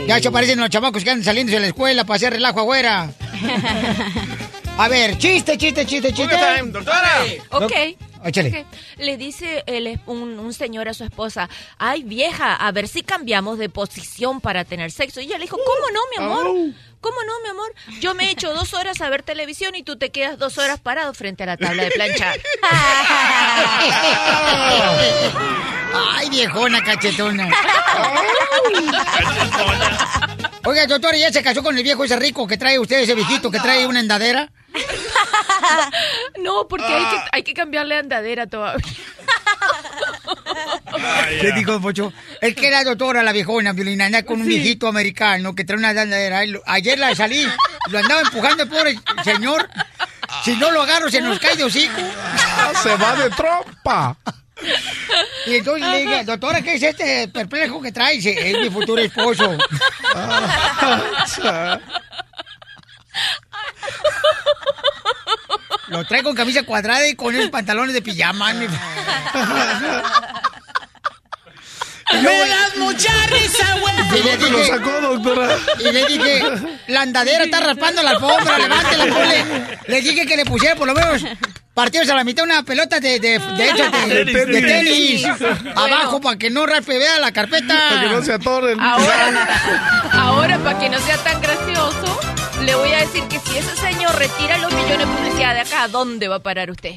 Ya 0.07 0.21
se 0.21 0.31
parecen 0.31 0.61
los 0.61 0.71
chamacos 0.71 1.05
que 1.05 1.11
andan 1.11 1.25
saliendo 1.25 1.53
de 1.53 1.61
la 1.61 1.67
escuela 1.67 2.05
para 2.05 2.17
hacer 2.17 2.33
relajo 2.33 2.61
afuera. 2.61 3.11
A 4.79 4.89
ver, 4.89 5.17
chiste, 5.17 5.57
chiste, 5.57 5.87
chiste, 5.87 6.13
chiste. 6.13 6.37
Time, 6.37 6.71
doctora. 6.71 7.25
Ok. 7.51 7.73
Échale. 8.27 8.67
Le 8.99 9.17
dice 9.17 9.63
el 9.67 10.01
un, 10.07 10.39
un 10.39 10.53
señor 10.53 10.89
a 10.89 10.95
su 10.95 11.05
esposa, 11.05 11.49
ay 11.79 12.03
vieja, 12.03 12.55
a 12.55 12.73
ver 12.73 12.89
si 12.89 13.03
cambiamos 13.03 13.59
de 13.59 13.69
posición 13.69 14.41
para 14.41 14.65
tener 14.65 14.91
sexo. 14.91 15.21
Y 15.21 15.25
ella 15.27 15.39
le 15.39 15.45
dijo, 15.45 15.57
¿cómo 15.57 15.91
no, 15.93 16.01
mi 16.11 16.25
amor? 16.25 16.75
¿Cómo 17.01 17.17
no, 17.25 17.33
mi 17.43 17.49
amor? 17.51 17.73
Yo 18.01 18.15
me 18.15 18.27
he 18.27 18.31
hecho 18.33 18.53
dos 18.53 18.75
horas 18.75 19.01
a 19.01 19.09
ver 19.09 19.23
televisión 19.23 19.75
y 19.77 19.83
tú 19.83 19.97
te 19.97 20.11
quedas 20.11 20.39
dos 20.39 20.59
horas 20.59 20.81
parado 20.81 21.15
frente 21.15 21.45
a 21.45 21.47
la 21.47 21.57
tabla 21.57 21.85
de 21.85 21.91
planchar. 21.91 22.41
Ay, 25.95 26.29
viejona 26.31 26.83
cachetona. 26.83 27.49
Oiga, 30.65 30.87
doctora, 30.87 31.17
¿ya 31.17 31.33
se 31.33 31.43
casó 31.43 31.63
con 31.63 31.77
el 31.77 31.83
viejo 31.85 32.05
ese 32.05 32.17
rico 32.17 32.47
que 32.47 32.59
trae 32.59 32.79
usted, 32.79 33.01
ese 33.01 33.15
viejito 33.15 33.51
que 33.51 33.61
trae 33.61 33.87
una 33.87 34.01
endadera? 34.01 34.51
No, 36.43 36.67
porque 36.69 36.85
hay 36.87 37.05
que, 37.05 37.17
hay 37.33 37.43
que 37.43 37.55
cambiarle 37.55 37.97
andadera 37.97 38.47
todavía. 38.47 38.85
¿Qué 41.41 41.53
dijo, 41.53 41.81
Pocho? 41.81 42.13
Es 42.41 42.55
que 42.55 42.71
la 42.71 42.85
doctora, 42.85 43.23
la 43.23 43.33
viejona, 43.33 43.73
Violina, 43.73 44.07
anda 44.07 44.23
con 44.23 44.41
un 44.41 44.47
viejito 44.47 44.89
americano 44.89 45.55
que 45.55 45.65
trae 45.65 45.79
una 45.79 45.93
lo- 46.47 46.63
Ayer 46.67 46.99
la 46.99 47.15
salí, 47.15 47.47
lo 47.91 47.99
andaba 47.99 48.21
empujando 48.23 48.63
el 48.65 48.69
pobre 48.69 48.99
señor. 49.25 49.69
Si 50.45 50.57
no 50.57 50.71
lo 50.71 50.83
agarro, 50.83 51.11
se 51.11 51.21
nos 51.21 51.39
cae 51.39 51.57
de 51.57 51.65
hocico. 51.65 52.01
Se 52.83 52.95
va 52.97 53.15
de 53.17 53.31
trompa. 53.31 54.17
Y 55.47 55.57
entonces 55.57 55.87
le 55.89 55.99
dije, 56.01 56.25
doctora, 56.25 56.63
¿qué 56.63 56.75
es 56.75 56.83
este 56.83 57.29
perplejo 57.29 57.81
que 57.81 57.93
trae? 57.93 58.17
Dice, 58.17 58.51
es 58.51 58.59
mi 58.59 58.71
futuro 58.71 59.01
esposo. 59.03 59.57
Lo 65.89 66.05
trae 66.05 66.23
con 66.23 66.35
camisa 66.35 66.63
cuadrada 66.65 67.07
y 67.09 67.15
con 67.15 67.35
esos 67.35 67.51
pantalones 67.51 67.95
de 67.95 68.03
pijama. 68.03 68.53
mi- 68.55 68.67
Me 72.13 72.23
das 72.49 72.77
mucha 72.77 73.13
risa, 73.27 73.79
güey. 73.81 73.95
Le 74.23 74.31
¿Dónde 74.31 74.51
lo 74.51 74.59
dije- 74.59 74.71
sacó, 74.71 74.91
doctora? 75.01 75.57
Y 75.81 75.93
le 75.93 76.07
dije, 76.07 76.43
la 76.87 77.01
andadera 77.03 77.45
está 77.45 77.61
raspando 77.61 78.03
la 78.03 78.11
alfombra, 78.11 78.59
levántela, 78.59 79.07
ponle. 79.07 79.45
Le 79.89 80.01
dije 80.03 80.25
que 80.25 80.37
le 80.37 80.45
pusiera 80.45 80.77
por 80.77 80.87
lo 80.87 80.95
menos 80.95 81.23
partidos 81.75 82.09
a 82.09 82.15
la 82.15 82.23
mitad 82.25 82.45
una 82.45 82.63
pelota 82.63 83.01
de, 83.01 83.19
de, 83.19 83.39
de, 83.41 83.69
esas 83.69 83.93
de- 84.09 84.25
De 84.25 84.47
de 84.47 84.63
tenis. 84.63 85.23
tenis. 85.25 85.27
Abajo 85.75 86.21
para 86.21 86.39
que 86.39 86.49
no 86.49 86.65
raspe, 86.65 86.97
vea 86.97 87.19
la 87.19 87.33
carpeta. 87.33 87.75
Para 87.91 88.01
que 88.03 88.09
no 88.09 88.23
se 88.23 88.33
atoren. 88.35 88.81
Ahora, 88.81 89.49
ahora 90.13 90.59
para 90.61 90.79
que 90.79 90.89
no 90.89 90.99
sea 91.01 91.19
tan 91.19 91.41
gracioso, 91.43 92.21
le 92.67 92.75
voy 92.75 92.93
a 92.93 92.99
decir 92.99 93.23
que 93.29 93.39
si 93.39 93.59
ese 93.59 93.77
señor 93.77 94.15
retira 94.17 94.59
los 94.59 94.73
millones 94.75 94.99
de 94.99 95.07
publicidad 95.07 95.55
de 95.55 95.61
acá, 95.61 95.85
¿a 95.85 95.89
dónde 95.89 96.27
va 96.27 96.37
a 96.37 96.43
parar 96.43 96.69
usted? 96.71 96.97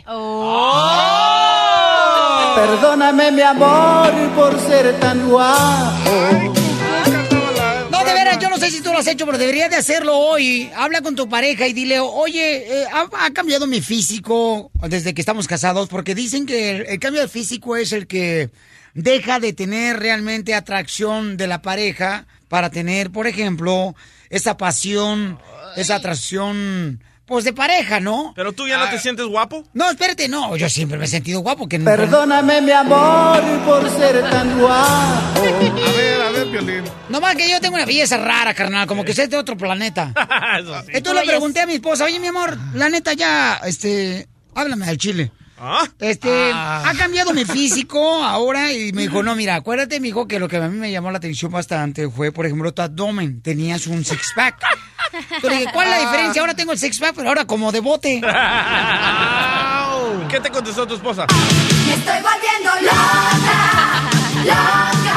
Perdóname, 2.55 3.31
mi 3.31 3.41
amor, 3.43 4.11
por 4.35 4.59
ser 4.59 4.99
tan 4.99 5.29
guapo. 5.29 6.09
No, 7.91 8.03
de 8.03 8.13
veras, 8.13 8.39
yo 8.39 8.49
no 8.49 8.57
sé 8.57 8.71
si 8.71 8.81
tú 8.81 8.91
lo 8.91 8.97
has 8.97 9.07
hecho, 9.07 9.27
pero 9.27 9.37
deberías 9.37 9.69
de 9.69 9.75
hacerlo 9.75 10.17
hoy. 10.17 10.71
Habla 10.75 11.01
con 11.01 11.15
tu 11.15 11.29
pareja 11.29 11.67
y 11.67 11.73
dile, 11.73 11.99
oye, 11.99 12.81
eh, 12.81 12.85
ha, 12.91 13.25
ha 13.25 13.31
cambiado 13.31 13.67
mi 13.67 13.81
físico 13.81 14.71
desde 14.81 15.13
que 15.13 15.21
estamos 15.21 15.47
casados, 15.47 15.87
porque 15.87 16.15
dicen 16.15 16.47
que 16.47 16.71
el, 16.71 16.85
el 16.87 16.99
cambio 16.99 17.21
de 17.21 17.27
físico 17.27 17.75
es 17.77 17.91
el 17.91 18.07
que 18.07 18.49
deja 18.95 19.39
de 19.39 19.53
tener 19.53 19.99
realmente 19.99 20.55
atracción 20.55 21.37
de 21.37 21.45
la 21.45 21.61
pareja 21.61 22.25
para 22.47 22.71
tener, 22.71 23.11
por 23.11 23.27
ejemplo, 23.27 23.95
esa 24.29 24.57
pasión, 24.57 25.39
esa 25.75 25.95
atracción, 25.95 27.03
pues 27.25 27.45
de 27.45 27.53
pareja, 27.53 27.99
¿no? 27.99 28.33
¿Pero 28.35 28.53
tú 28.53 28.67
ya 28.67 28.77
no 28.77 28.89
te 28.89 28.97
sientes 28.99 29.25
guapo? 29.25 29.63
No, 29.73 29.89
espérate, 29.91 30.27
no, 30.27 30.55
yo 30.57 30.67
siempre 30.69 30.97
me 30.97 31.05
he 31.05 31.07
sentido 31.07 31.41
guapo. 31.41 31.67
Que 31.67 31.77
no- 31.77 31.85
Perdóname, 31.85 32.61
mi 32.61 32.71
amor, 32.71 33.41
por 33.65 33.89
ser 33.89 34.21
tan 34.29 34.59
guapo. 34.59 35.39
A 35.39 35.91
ver, 35.91 36.21
a 36.21 36.29
ver, 36.31 36.47
Piolín. 36.51 36.83
No 37.09 37.21
más 37.21 37.35
que 37.35 37.49
yo 37.49 37.59
tengo 37.61 37.75
una 37.75 37.85
belleza 37.85 38.17
rara, 38.17 38.53
carnal, 38.53 38.87
como 38.87 39.03
que 39.05 39.13
soy 39.13 39.27
de 39.27 39.37
otro 39.37 39.55
planeta. 39.57 40.13
Eso 40.59 40.81
sí. 40.83 40.91
Entonces 40.93 41.23
le 41.25 41.29
pregunté 41.31 41.61
a 41.61 41.65
mi 41.67 41.73
esposa, 41.75 42.05
oye, 42.05 42.19
mi 42.19 42.27
amor, 42.27 42.57
la 42.73 42.89
neta 42.89 43.13
ya, 43.13 43.61
este, 43.65 44.27
háblame 44.55 44.87
al 44.87 44.97
chile. 44.97 45.31
¿Ah? 45.61 45.85
Este, 45.99 46.51
Ah. 46.53 46.83
ha 46.89 46.93
cambiado 46.95 47.33
mi 47.33 47.43
físico 47.45 48.23
ahora 48.23 48.71
y 48.71 48.93
me 48.93 49.01
dijo, 49.03 49.21
no, 49.23 49.35
mira, 49.35 49.55
acuérdate, 49.55 49.99
mijo, 49.99 50.25
que 50.27 50.39
lo 50.39 50.47
que 50.47 50.55
a 50.57 50.67
mí 50.69 50.77
me 50.77 50.91
llamó 50.91 51.11
la 51.11 51.17
atención 51.17 51.51
bastante 51.51 52.09
fue, 52.09 52.31
por 52.31 52.45
ejemplo, 52.45 52.73
tu 52.73 52.81
abdomen, 52.81 53.41
tenías 53.41 53.85
un 53.87 54.05
six-pack. 54.05 54.57
Pero 55.41 55.53
dije, 55.53 55.65
¿cuál 55.73 55.87
es 55.87 55.93
la 55.95 55.99
diferencia? 56.09 56.41
Ahora 56.41 56.53
tengo 56.53 56.71
el 56.71 56.79
six-pack, 56.79 57.13
pero 57.15 57.29
ahora 57.29 57.45
como 57.45 57.71
de 57.71 57.79
bote. 57.81 58.21
¿Qué 60.29 60.39
te 60.39 60.49
contestó 60.49 60.87
tu 60.87 60.95
esposa? 60.95 61.25
Me 61.87 61.93
estoy 61.93 62.17
volviendo 62.21 62.91
loca, 62.91 64.09
loca. 64.45 65.15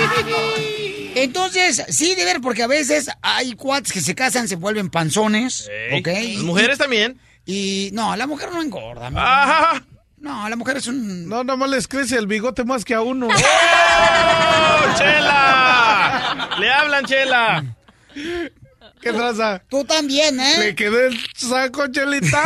Entonces, 1.15 1.85
sí, 1.91 2.15
de 2.15 2.25
ver, 2.25 2.41
porque 2.41 2.63
a 2.63 2.67
veces 2.67 3.11
hay 3.21 3.53
cuates 3.55 3.93
que 3.93 4.01
se 4.01 4.15
casan, 4.15 4.49
se 4.49 4.57
vuelven 4.57 4.89
panzones, 4.91 5.69
Ey, 5.91 6.01
¿ok? 6.01 6.09
Las 6.37 6.43
mujeres 6.45 6.79
también. 6.79 7.21
Y 7.45 7.91
no, 7.93 8.17
la 8.17 8.27
mujer 8.27 8.51
no 8.53 8.63
engorda. 8.63 9.09
Ajá. 9.15 9.83
No, 10.23 10.49
la 10.49 10.55
mujer 10.55 10.77
es 10.77 10.87
un... 10.87 11.29
No, 11.29 11.43
nomás 11.43 11.69
les 11.69 11.89
crece 11.89 12.17
el 12.17 12.29
bigote 12.29 12.63
más 12.65 12.85
que 12.85 12.95
a 12.95 13.01
uno. 13.03 13.27
¡Oh, 13.27 14.95
¡Chela! 14.97 16.49
¡Le 16.61 16.71
hablan, 16.71 17.05
Chela! 17.05 17.65
¿Qué 19.01 19.13
traza? 19.13 19.65
Tú 19.69 19.85
también, 19.85 20.39
¿eh? 20.39 20.59
¿Le 20.61 20.75
quedó 20.77 21.01
el 21.07 21.19
saco, 21.35 21.89
Chelita? 21.89 22.41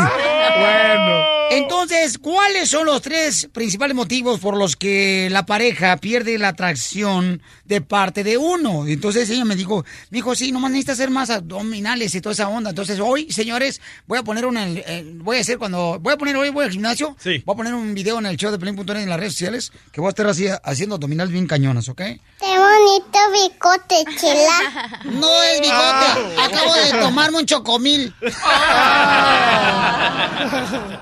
bueno. 0.58 1.45
Entonces, 1.50 2.18
¿cuáles 2.18 2.68
son 2.70 2.86
los 2.86 3.02
tres 3.02 3.48
principales 3.52 3.94
motivos 3.94 4.40
por 4.40 4.56
los 4.56 4.76
que 4.76 5.28
la 5.30 5.46
pareja 5.46 5.96
pierde 5.98 6.38
la 6.38 6.48
atracción 6.48 7.40
de 7.64 7.80
parte 7.80 8.24
de 8.24 8.36
uno? 8.36 8.86
Entonces 8.86 9.30
ella 9.30 9.44
me 9.44 9.54
dijo, 9.56 9.84
me 10.10 10.16
dijo, 10.18 10.34
sí, 10.34 10.50
nomás 10.52 10.70
necesitas 10.72 10.94
hacer 10.98 11.10
más 11.10 11.30
abdominales 11.30 12.14
y 12.14 12.20
toda 12.20 12.32
esa 12.32 12.48
onda. 12.48 12.70
Entonces 12.70 12.98
hoy, 13.00 13.30
señores, 13.30 13.80
voy 14.06 14.18
a 14.18 14.22
poner 14.22 14.44
una, 14.46 14.66
eh, 14.68 15.04
voy 15.16 15.38
a 15.38 15.40
hacer 15.40 15.58
cuando, 15.58 15.98
voy 16.00 16.12
a 16.14 16.16
poner 16.16 16.36
hoy, 16.36 16.50
voy 16.50 16.64
al 16.64 16.70
gimnasio, 16.72 17.16
Sí. 17.20 17.42
voy 17.44 17.54
a 17.54 17.56
poner 17.56 17.74
un 17.74 17.94
video 17.94 18.18
en 18.18 18.26
el 18.26 18.36
show 18.36 18.50
de 18.50 18.58
Pelín.net 18.58 18.96
en 18.96 19.08
las 19.08 19.18
redes 19.20 19.32
sociales, 19.34 19.72
que 19.92 20.00
voy 20.00 20.08
a 20.08 20.10
estar 20.10 20.26
así 20.26 20.46
haciendo 20.64 20.96
abdominales 20.96 21.32
bien 21.32 21.46
cañonas, 21.46 21.88
¿ok? 21.88 21.98
Qué 21.98 22.18
bonito 22.40 23.18
bicote, 23.32 24.04
chela. 24.18 25.00
No 25.04 25.42
es 25.44 25.60
bigote, 25.60 26.40
acabo 26.42 26.74
de 26.74 26.90
tomarme 27.00 27.38
un 27.38 27.46
chocomil. 27.46 28.12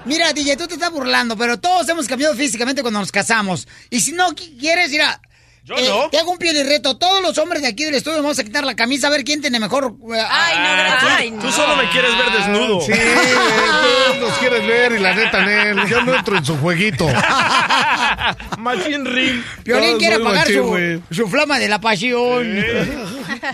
Mira, 0.05 0.33
DJ, 0.35 0.57
tú 0.57 0.66
te 0.66 0.74
estás 0.74 0.91
burlando, 0.91 1.37
pero 1.37 1.59
todos 1.59 1.89
hemos 1.89 2.07
cambiado 2.07 2.35
físicamente 2.35 2.82
cuando 2.82 3.01
nos 3.01 3.12
casamos. 3.12 3.66
Y 3.91 4.01
si 4.01 4.12
no 4.12 4.30
qui- 4.32 4.59
quieres, 4.59 4.91
mira. 4.91 5.20
Yo 5.66 5.76
eh, 5.78 5.89
no. 5.89 6.11
Te 6.11 6.18
hago 6.18 6.30
un 6.32 6.37
piel 6.37 6.55
y 6.59 6.62
reto. 6.62 6.99
Todos 6.99 7.22
los 7.22 7.39
hombres 7.39 7.62
de 7.62 7.68
aquí 7.68 7.85
del 7.85 7.95
estudio 7.95 8.18
vamos 8.22 8.39
a 8.39 8.45
quitar 8.45 8.64
la 8.64 8.76
camisa 8.76 9.07
a 9.07 9.11
ver 9.11 9.24
quién 9.24 9.41
tiene 9.41 9.59
mejor. 9.59 9.95
eh, 10.14 10.22
Ay, 10.28 10.59
no, 10.59 10.72
gracias. 10.76 11.41
Tú 11.43 11.51
solo 11.53 11.74
me 11.76 11.89
quieres 11.89 12.11
ver 12.18 12.32
desnudo. 12.32 12.80
Sí, 12.82 12.93
tú 12.93 14.20
nos 14.26 14.39
quieres 14.39 14.66
ver 14.66 14.93
y 14.93 14.99
la 14.99 15.14
neta, 15.14 15.43
Nel, 15.47 15.87
yo 15.89 16.03
no 16.03 16.14
entro 16.14 16.37
en 16.37 16.45
su 16.45 16.59
jueguito. 16.59 17.07
Machine 18.59 19.09
Ring. 19.09 19.43
Piolín 19.62 19.93
No, 19.93 19.99
quiere 19.99 20.16
soy 20.16 20.24
pagar 20.24 20.49
machín, 20.51 21.05
su, 21.11 21.14
su 21.14 21.28
flama 21.28 21.59
de 21.59 21.68
la 21.68 21.80
pasión. 21.80 22.47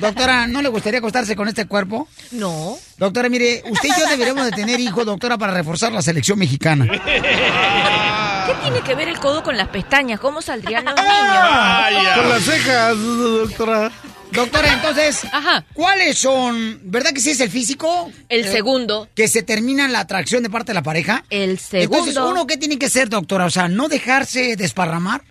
Doctora, 0.01 0.47
¿no 0.49 0.63
le 0.63 0.69
gustaría 0.69 0.99
acostarse 0.99 1.37
con 1.37 1.47
este 1.49 1.67
cuerpo? 1.67 2.09
No. 2.33 2.77
Doctora, 3.01 3.31
mire, 3.31 3.63
usted 3.67 3.89
y 3.89 3.99
yo 3.99 4.07
deberíamos 4.11 4.45
de 4.45 4.51
tener 4.53 4.79
hijos, 4.79 5.07
doctora, 5.07 5.39
para 5.39 5.55
reforzar 5.55 5.91
la 5.91 6.03
selección 6.03 6.39
mexicana. 6.39 6.85
¿Qué 6.87 8.55
tiene 8.63 8.81
que 8.83 8.95
ver 8.95 9.09
el 9.09 9.19
codo 9.19 9.43
con 9.43 9.57
las 9.57 9.69
pestañas? 9.69 10.21
¿Cómo 10.21 10.43
saldrían 10.43 10.85
los 10.85 10.95
niños? 10.95 12.15
Con 12.17 12.29
las 12.29 12.43
cejas, 12.43 12.97
doctora. 12.99 13.91
Doctora, 14.33 14.73
entonces, 14.75 15.25
Ajá. 15.33 15.65
¿cuáles 15.73 16.19
son? 16.19 16.79
¿Verdad 16.85 17.13
que 17.15 17.21
sí 17.23 17.31
es 17.31 17.41
el 17.41 17.51
físico? 17.51 18.13
El 18.29 18.45
Eh, 18.45 18.53
segundo. 18.53 19.09
Que 19.15 19.29
se 19.29 19.43
termina 19.43 19.89
la 19.89 20.01
atracción 20.01 20.43
de 20.43 20.51
parte 20.51 20.71
de 20.71 20.75
la 20.75 20.83
pareja. 20.83 21.25
El 21.31 21.59
segundo. 21.59 21.97
Entonces, 22.07 22.23
¿uno 22.23 22.47
qué 22.47 22.59
tiene 22.59 22.79
que 22.79 22.91
ser, 22.91 23.09
doctora? 23.09 23.47
O 23.47 23.51
sea, 23.51 23.67
no 23.69 23.89
dejarse 23.89 24.57
desparramar. 24.57 25.23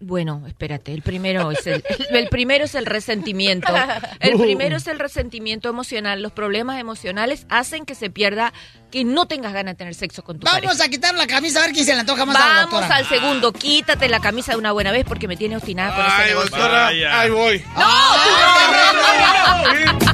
Bueno, 0.00 0.44
espérate, 0.46 0.94
el 0.94 1.02
primero 1.02 1.50
es 1.50 1.66
el, 1.66 1.82
el 2.10 2.28
primero 2.28 2.64
es 2.66 2.76
el 2.76 2.86
resentimiento. 2.86 3.72
El 4.20 4.38
primero 4.38 4.76
es 4.76 4.86
el 4.86 4.96
resentimiento 4.98 5.68
emocional. 5.68 6.22
Los 6.22 6.30
problemas 6.30 6.78
emocionales 6.78 7.46
hacen 7.50 7.84
que 7.84 7.96
se 7.96 8.08
pierda, 8.08 8.52
que 8.92 9.02
no 9.02 9.26
tengas 9.26 9.52
ganas 9.52 9.74
de 9.74 9.78
tener 9.78 9.94
sexo 9.96 10.22
con 10.22 10.38
tu 10.38 10.44
Vamos 10.44 10.60
pareja. 10.62 10.84
a 10.84 10.88
quitar 10.88 11.14
la 11.16 11.26
camisa 11.26 11.58
a 11.58 11.62
ver 11.66 11.72
quién 11.72 11.84
se 11.84 11.94
le 11.94 12.00
antoja 12.00 12.24
más 12.24 12.36
a 12.36 12.38
la 12.38 12.46
Vamos 12.46 12.70
doctora. 12.70 12.94
al 12.96 13.06
segundo, 13.08 13.52
quítate 13.52 14.08
la 14.08 14.20
camisa 14.20 14.52
de 14.52 14.58
una 14.58 14.70
buena 14.70 14.92
vez 14.92 15.04
porque 15.04 15.26
me 15.26 15.36
tiene 15.36 15.56
obstinada 15.56 15.96
con 15.96 16.06
ese 16.06 16.14
Ay, 16.14 16.28
negocio. 16.28 16.50
doctora, 16.50 16.86
ahí 16.86 17.30
voy. 17.30 17.64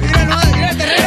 Mira, 0.01 0.25
no, 0.25 0.37
mira 0.51 0.75
terreno. 0.77 1.05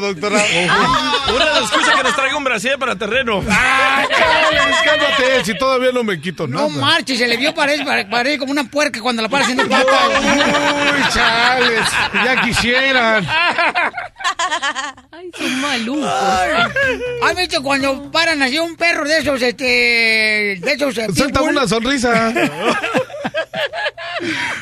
Doctora. 0.00 0.36
Una 1.34 1.58
excusa 1.60 1.92
que 1.96 2.02
nos 2.02 2.16
traiga 2.16 2.36
un 2.36 2.44
brasier 2.44 2.78
para 2.78 2.96
terreno. 2.96 3.42
Ay, 3.48 4.06
cálmate, 4.84 5.44
si 5.44 5.56
todavía 5.56 5.92
no 5.92 6.02
me 6.02 6.20
quito 6.20 6.46
nada. 6.46 6.62
No 6.62 6.70
marches, 6.70 7.18
se 7.18 7.28
le 7.28 7.36
vio 7.36 7.54
parece, 7.54 7.84
parece 8.10 8.38
como 8.38 8.52
una 8.52 8.64
puerca 8.64 9.00
cuando 9.00 9.22
la 9.22 9.28
para 9.28 9.44
haciendo 9.44 9.68
pata. 9.68 10.08
Uy, 10.08 11.12
chales, 11.12 11.88
ya 12.12 12.40
quisieran. 12.42 13.26
Ay, 15.12 15.30
son 15.36 15.60
malucos. 15.60 16.10
¿Has 17.22 17.36
visto 17.36 17.62
cuando 17.62 18.10
paran 18.10 18.42
así 18.42 18.58
un 18.58 18.76
perro 18.76 19.06
de 19.06 19.18
esos, 19.18 19.40
este, 19.42 19.64
de 19.64 20.72
esos 20.72 20.96
eh, 20.98 21.06
Suelta 21.14 21.42
una 21.42 21.68
sonrisa. 21.68 22.32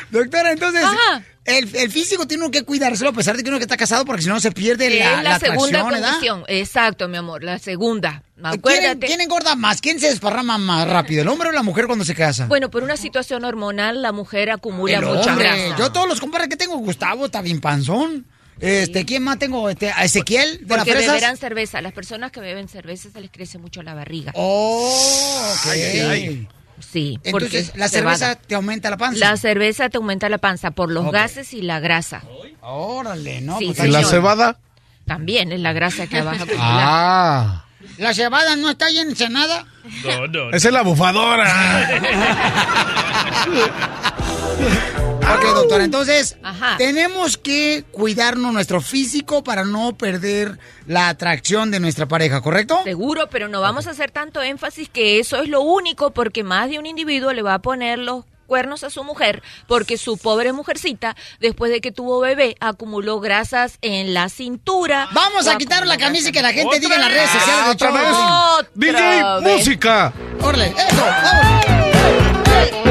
Doctora, 0.09 0.51
entonces, 0.51 0.83
Ajá. 0.83 1.21
El, 1.57 1.75
el 1.75 1.91
físico 1.91 2.25
tiene 2.27 2.43
uno 2.43 2.51
que 2.51 2.63
cuidárselo 2.63 3.09
a 3.09 3.13
pesar 3.13 3.35
de 3.35 3.43
que 3.43 3.49
uno 3.49 3.57
que 3.57 3.63
está 3.63 3.77
casado 3.77 4.05
porque 4.05 4.21
si 4.21 4.29
no 4.29 4.39
se 4.39 4.51
pierde 4.51 4.89
la, 4.89 5.17
es 5.17 5.23
la, 5.23 5.39
segunda 5.39 5.81
atracción, 5.81 5.89
¿verdad? 5.91 6.11
condición. 6.11 6.43
Exacto, 6.47 7.07
mi 7.07 7.17
amor, 7.17 7.43
la 7.43 7.59
segunda. 7.59 8.23
¿Quién, 8.35 8.45
Acuérdate. 8.45 9.07
quién 9.07 9.21
engorda 9.21 9.55
más? 9.55 9.81
¿Quién 9.81 9.99
se 9.99 10.07
desparrama 10.09 10.57
más 10.57 10.87
rápido, 10.87 11.21
el 11.23 11.27
hombre 11.27 11.49
o 11.49 11.51
la 11.51 11.63
mujer 11.63 11.87
cuando 11.87 12.05
se 12.05 12.15
casa? 12.15 12.45
Bueno, 12.47 12.69
por 12.71 12.83
una 12.83 12.95
situación 12.95 13.43
hormonal, 13.43 14.01
la 14.01 14.11
mujer 14.13 14.49
acumula 14.49 14.97
El 14.99 15.05
mucha 15.05 15.31
hombre. 15.31 15.45
grasa. 15.47 15.75
Yo 15.77 15.91
todos 15.91 16.07
los 16.07 16.19
compadres 16.19 16.47
que 16.49 16.55
tengo, 16.55 16.77
Gustavo 16.77 17.25
está 17.25 17.41
bien 17.41 17.59
panzón. 17.59 18.25
Este, 18.61 19.05
¿quién 19.05 19.23
más 19.23 19.39
tengo? 19.39 19.69
Este, 19.69 19.89
a 19.91 20.03
Ezequiel 20.03 20.59
de 20.61 20.67
las 20.75 20.79
Porque 20.79 20.91
fresas. 20.91 21.13
beberán 21.13 21.37
cerveza. 21.37 21.81
Las 21.81 21.93
personas 21.93 22.31
que 22.31 22.41
beben 22.41 22.67
cerveza 22.67 23.09
se 23.09 23.21
les 23.21 23.31
crece 23.31 23.57
mucho 23.57 23.81
la 23.83 23.93
barriga. 23.93 24.31
Oh, 24.35 25.53
ok. 25.53 25.71
Ay, 25.71 25.81
ay, 25.81 25.99
ay. 25.99 26.47
Sí. 26.79 27.19
Entonces, 27.23 27.67
porque 27.69 27.79
la 27.79 27.87
cerveza 27.87 28.35
te 28.35 28.55
aumenta 28.55 28.89
la 28.89 28.97
panza. 28.97 29.19
La 29.19 29.37
cerveza 29.37 29.89
te 29.89 29.97
aumenta 29.97 30.29
la 30.29 30.37
panza 30.37 30.71
por 30.71 30.91
los 30.91 31.11
gases 31.11 31.53
y 31.53 31.61
la 31.61 31.79
grasa. 31.79 32.23
Órale, 32.61 33.41
¿no? 33.41 33.57
Sí, 33.59 33.73
Pues 33.75 33.87
¿Y 33.87 33.91
la 33.91 34.03
cebada? 34.03 34.57
También 35.05 35.51
es 35.51 35.59
la 35.59 35.73
grasa 35.73 36.07
que 36.07 36.21
vas 36.21 36.39
a 36.39 36.43
acumular. 36.43 36.63
Ah, 36.63 37.65
¿La 37.97 38.13
cebada 38.13 38.55
no 38.55 38.69
está 38.69 38.85
ahí 38.85 38.99
en 38.99 39.09
Ensenada? 39.09 39.65
No, 40.05 40.27
no. 40.27 40.49
esa 40.51 40.67
es 40.67 40.73
la 40.73 40.83
bufadora. 40.83 41.45
Ok, 45.19 45.43
doctora, 45.55 45.83
entonces 45.83 46.37
Ajá. 46.43 46.75
tenemos 46.77 47.37
que 47.37 47.83
cuidarnos 47.91 48.53
nuestro 48.53 48.81
físico 48.81 49.43
para 49.43 49.63
no 49.63 49.95
perder 49.97 50.57
la 50.87 51.09
atracción 51.09 51.71
de 51.71 51.79
nuestra 51.79 52.07
pareja, 52.07 52.41
¿correcto? 52.41 52.79
Seguro, 52.83 53.29
pero 53.29 53.47
no 53.47 53.61
vamos 53.61 53.87
a 53.87 53.91
hacer 53.91 54.11
tanto 54.11 54.41
énfasis 54.41 54.89
que 54.89 55.19
eso 55.19 55.41
es 55.41 55.49
lo 55.49 55.61
único, 55.61 56.11
porque 56.11 56.43
más 56.43 56.69
de 56.69 56.79
un 56.79 56.85
individuo 56.85 57.33
le 57.33 57.41
va 57.41 57.55
a 57.55 57.59
poner 57.59 57.99
los 57.99 58.25
cuernos 58.47 58.83
a 58.83 58.89
su 58.89 59.03
mujer, 59.03 59.43
porque 59.67 59.97
su 59.97 60.17
pobre 60.17 60.51
mujercita, 60.53 61.15
después 61.39 61.71
de 61.71 61.81
que 61.81 61.91
tuvo 61.91 62.19
bebé, 62.19 62.55
acumuló 62.59 63.19
grasas 63.19 63.77
en 63.81 64.15
la 64.15 64.27
cintura. 64.29 65.07
Vamos 65.13 65.47
a 65.47 65.57
quitar 65.57 65.85
la 65.85 65.97
camisa 65.97 66.29
y 66.29 66.31
que 66.31 66.41
la 66.41 66.51
gente 66.51 66.79
diga 66.79 66.95
en 66.95 67.01
las 67.01 67.13
redes 67.13 67.29
sociales 67.29 67.65
¿Otra 67.69 67.91
vez? 67.91 68.67
DJ, 68.73 69.23
vez. 69.41 69.57
música. 69.57 70.13
Órale, 70.41 70.67
eso, 70.69 71.05
vamos. 71.05 72.88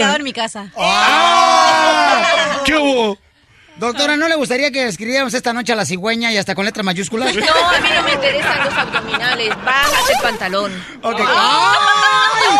En 0.00 0.24
mi 0.24 0.32
casa. 0.32 0.70
Ah, 0.76 2.62
¿Qué 2.64 2.76
hubo? 2.76 3.18
Doctora, 3.76 4.16
¿no 4.16 4.28
le 4.28 4.34
gustaría 4.34 4.70
que 4.70 4.86
escribiéramos 4.86 5.32
esta 5.32 5.54
noche 5.54 5.72
a 5.72 5.76
la 5.76 5.86
cigüeña 5.86 6.30
y 6.32 6.36
hasta 6.36 6.54
con 6.54 6.66
letra 6.66 6.82
mayúscula? 6.82 7.24
No, 7.24 7.30
a 7.30 7.80
mí 7.80 7.88
no 7.94 8.02
me 8.02 8.12
interesan 8.12 8.64
los 8.64 8.74
abdominales. 8.74 9.48
Bájate 9.64 10.12
el 10.12 10.22
pantalón. 10.22 10.84
Ok. 11.02 11.20
¡Ay! 11.20 12.58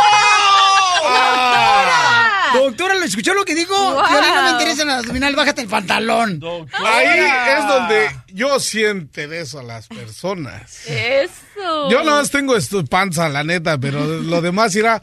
Ah. 1.04 2.50
Doctora, 2.54 2.94
¿lo 2.94 3.04
escuchó 3.04 3.34
lo 3.34 3.44
que 3.44 3.54
dijo? 3.54 3.74
Wow. 3.74 4.02
No 4.02 4.42
me 4.44 4.50
interesa 4.50 4.82
el 4.82 4.90
abdominal, 4.90 5.36
bájate 5.36 5.60
el 5.62 5.68
pantalón. 5.68 6.40
Ahí 6.72 7.20
es 7.48 7.68
donde 7.68 8.10
yo 8.28 8.58
siento 8.58 9.20
eso 9.20 9.60
a 9.60 9.62
las 9.62 9.88
personas. 9.88 10.86
Eso. 10.86 11.90
Yo 11.90 12.02
no 12.02 12.22
tengo 12.28 12.56
esto 12.56 12.84
panza, 12.84 13.28
la 13.28 13.44
neta, 13.44 13.78
pero 13.78 14.04
lo 14.04 14.40
demás 14.40 14.74
irá. 14.74 15.02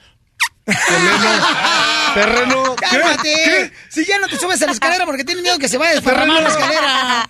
Terreno. 2.14 2.76
¡Cálmate! 2.80 3.34
¿Qué? 3.46 3.72
Si 3.90 4.06
ya 4.06 4.18
no 4.20 4.28
te 4.28 4.38
subes 4.38 4.62
a 4.62 4.66
la 4.66 4.72
escalera 4.72 5.06
porque 5.06 5.24
tienes 5.24 5.44
miedo 5.44 5.58
que 5.60 5.68
se 5.68 5.78
vaya 5.78 5.92
a 5.92 5.96
desparramar 5.96 6.42
la 6.44 6.50
escalera. 6.50 7.30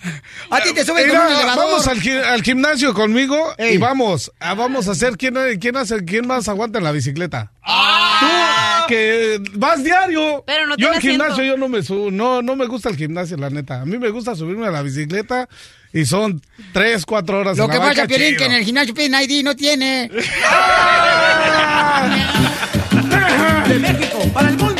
A 0.50 0.60
ti 0.62 0.72
te 0.74 0.84
subes 0.84 1.06
con 1.06 1.16
un 1.20 1.26
elevador. 1.32 1.56
vamos 1.66 1.86
al, 1.86 2.00
gi- 2.00 2.10
al 2.24 2.42
gimnasio 2.42 2.94
conmigo 2.94 3.54
y 3.58 3.76
vamos. 3.78 4.32
a- 4.40 4.54
vamos 4.54 4.88
a 4.88 4.92
hacer 4.92 5.16
quién, 5.16 5.34
quién 5.60 5.76
hace 5.76 6.04
quién 6.04 6.26
más 6.26 6.48
aguanta 6.48 6.78
en 6.78 6.84
la 6.84 6.92
bicicleta. 6.92 7.52
que 8.88 9.38
vas 9.54 9.82
diario. 9.84 10.42
Pero 10.46 10.66
no 10.66 10.76
yo 10.76 10.90
al 10.90 11.00
gimnasio 11.00 11.44
yo 11.44 11.56
no 11.56 11.68
me 11.68 11.82
subo, 11.82 12.10
no, 12.10 12.40
no 12.42 12.56
me 12.56 12.66
gusta 12.66 12.88
el 12.88 12.96
gimnasio, 12.96 13.36
la 13.36 13.50
neta. 13.50 13.82
A 13.82 13.84
mí 13.84 13.98
me 13.98 14.08
gusta 14.10 14.34
subirme 14.34 14.66
a 14.66 14.70
la 14.70 14.82
bicicleta 14.82 15.48
y 15.92 16.04
son 16.06 16.40
tres, 16.72 17.04
cuatro 17.04 17.40
horas. 17.40 17.56
Lo 17.58 17.64
en 17.64 17.70
que 17.70 17.78
pasa, 17.78 18.06
Piolín, 18.06 18.36
que 18.36 18.44
en 18.46 18.52
el 18.52 18.64
gimnasio 18.64 18.94
piden 18.94 19.14
ID, 19.22 19.44
no 19.44 19.54
tiene. 19.56 20.10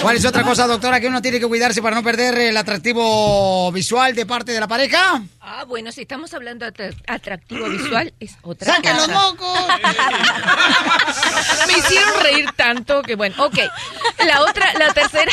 ¿Cuál 0.03 0.16
es 0.16 0.24
otra 0.24 0.42
cosa, 0.42 0.66
doctora, 0.66 1.01
que 1.01 1.09
uno 1.09 1.20
tiene 1.20 1.40
que 1.40 1.46
cuidarse 1.46 1.82
para 1.82 1.96
no 1.96 2.03
perder 2.03 2.38
el 2.38 2.57
atractivo 2.57 3.70
visual 3.72 4.14
de 4.14 4.24
parte 4.26 4.53
de 4.53 4.61
la 4.61 4.68
pareja? 4.68 5.22
Ah, 5.40 5.64
bueno, 5.66 5.90
si 5.92 6.03
estamos 6.03 6.32
hablando 6.34 6.64
de 6.64 6.72
atra- 6.72 6.96
atractivo 7.07 7.68
visual, 7.68 8.12
es 8.20 8.36
otra 8.42 8.74
¡Saca 8.74 8.94
los 8.94 9.09
mocos! 9.09 9.59
Me 11.66 11.72
hicieron 11.78 12.11
reír 12.22 12.46
tanto 12.57 13.03
que 13.03 13.16
bueno, 13.16 13.34
ok. 13.44 13.59
La 14.26 14.42
otra, 14.42 14.72
la 14.78 14.92
tercera, 14.94 15.32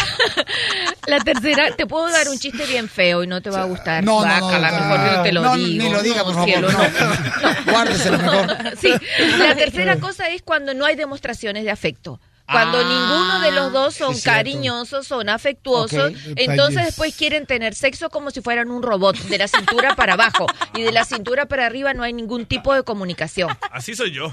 la 1.07 1.19
tercera, 1.19 1.75
te 1.75 1.85
puedo 1.85 2.09
dar 2.09 2.27
un 2.29 2.39
chiste 2.39 2.65
bien 2.65 2.89
feo 2.89 3.23
y 3.23 3.27
no 3.27 3.41
te 3.41 3.49
va 3.51 3.61
a 3.61 3.65
gustar. 3.65 4.03
No, 4.03 4.25
no, 4.25 4.39
no, 4.39 4.47
mejor 4.59 4.99
yo 5.05 5.17
no 5.17 5.23
te 5.23 5.31
lo 5.31 5.41
No, 5.41 5.55
digo. 5.57 5.83
ni 5.83 5.89
lo 5.91 6.01
diga, 6.01 6.23
por 6.23 6.33
favor, 6.33 6.49
cielo, 6.49 6.69
no. 6.71 7.71
Guárdeselo 7.71 8.17
mejor. 8.17 8.57
Sí, 8.81 8.93
la 9.37 9.55
tercera 9.55 9.99
cosa 9.99 10.27
es 10.29 10.41
cuando 10.41 10.73
no 10.73 10.85
hay 10.85 10.95
demostraciones 10.95 11.63
de 11.63 11.71
afecto. 11.71 12.19
Cuando 12.47 12.77
Ah, 12.77 12.83
ninguno 12.83 13.39
de 13.39 13.51
los 13.51 13.71
dos 13.73 13.95
son 13.95 14.19
cariñosos, 14.19 15.07
son 15.07 15.29
afectuosos, 15.29 16.13
entonces 16.35 16.85
después 16.85 17.15
quieren 17.15 17.47
tener 17.47 17.73
sexo 17.73 18.09
como 18.11 18.29
si 18.29 18.41
fueran 18.41 18.69
un 18.69 18.83
robot, 18.83 19.17
de 19.17 19.37
la 19.39 19.47
cintura 19.47 19.95
para 19.95 20.13
abajo. 20.13 20.45
Y 20.75 20.83
de 20.83 20.91
la 20.91 21.05
cintura 21.05 21.47
para 21.47 21.65
arriba 21.65 21.93
no 21.95 22.03
hay 22.03 22.13
ningún 22.13 22.45
tipo 22.45 22.73
de 22.73 22.83
comunicación. 22.83 23.49
Así 23.71 23.95
soy 23.95 24.11
yo. 24.11 24.31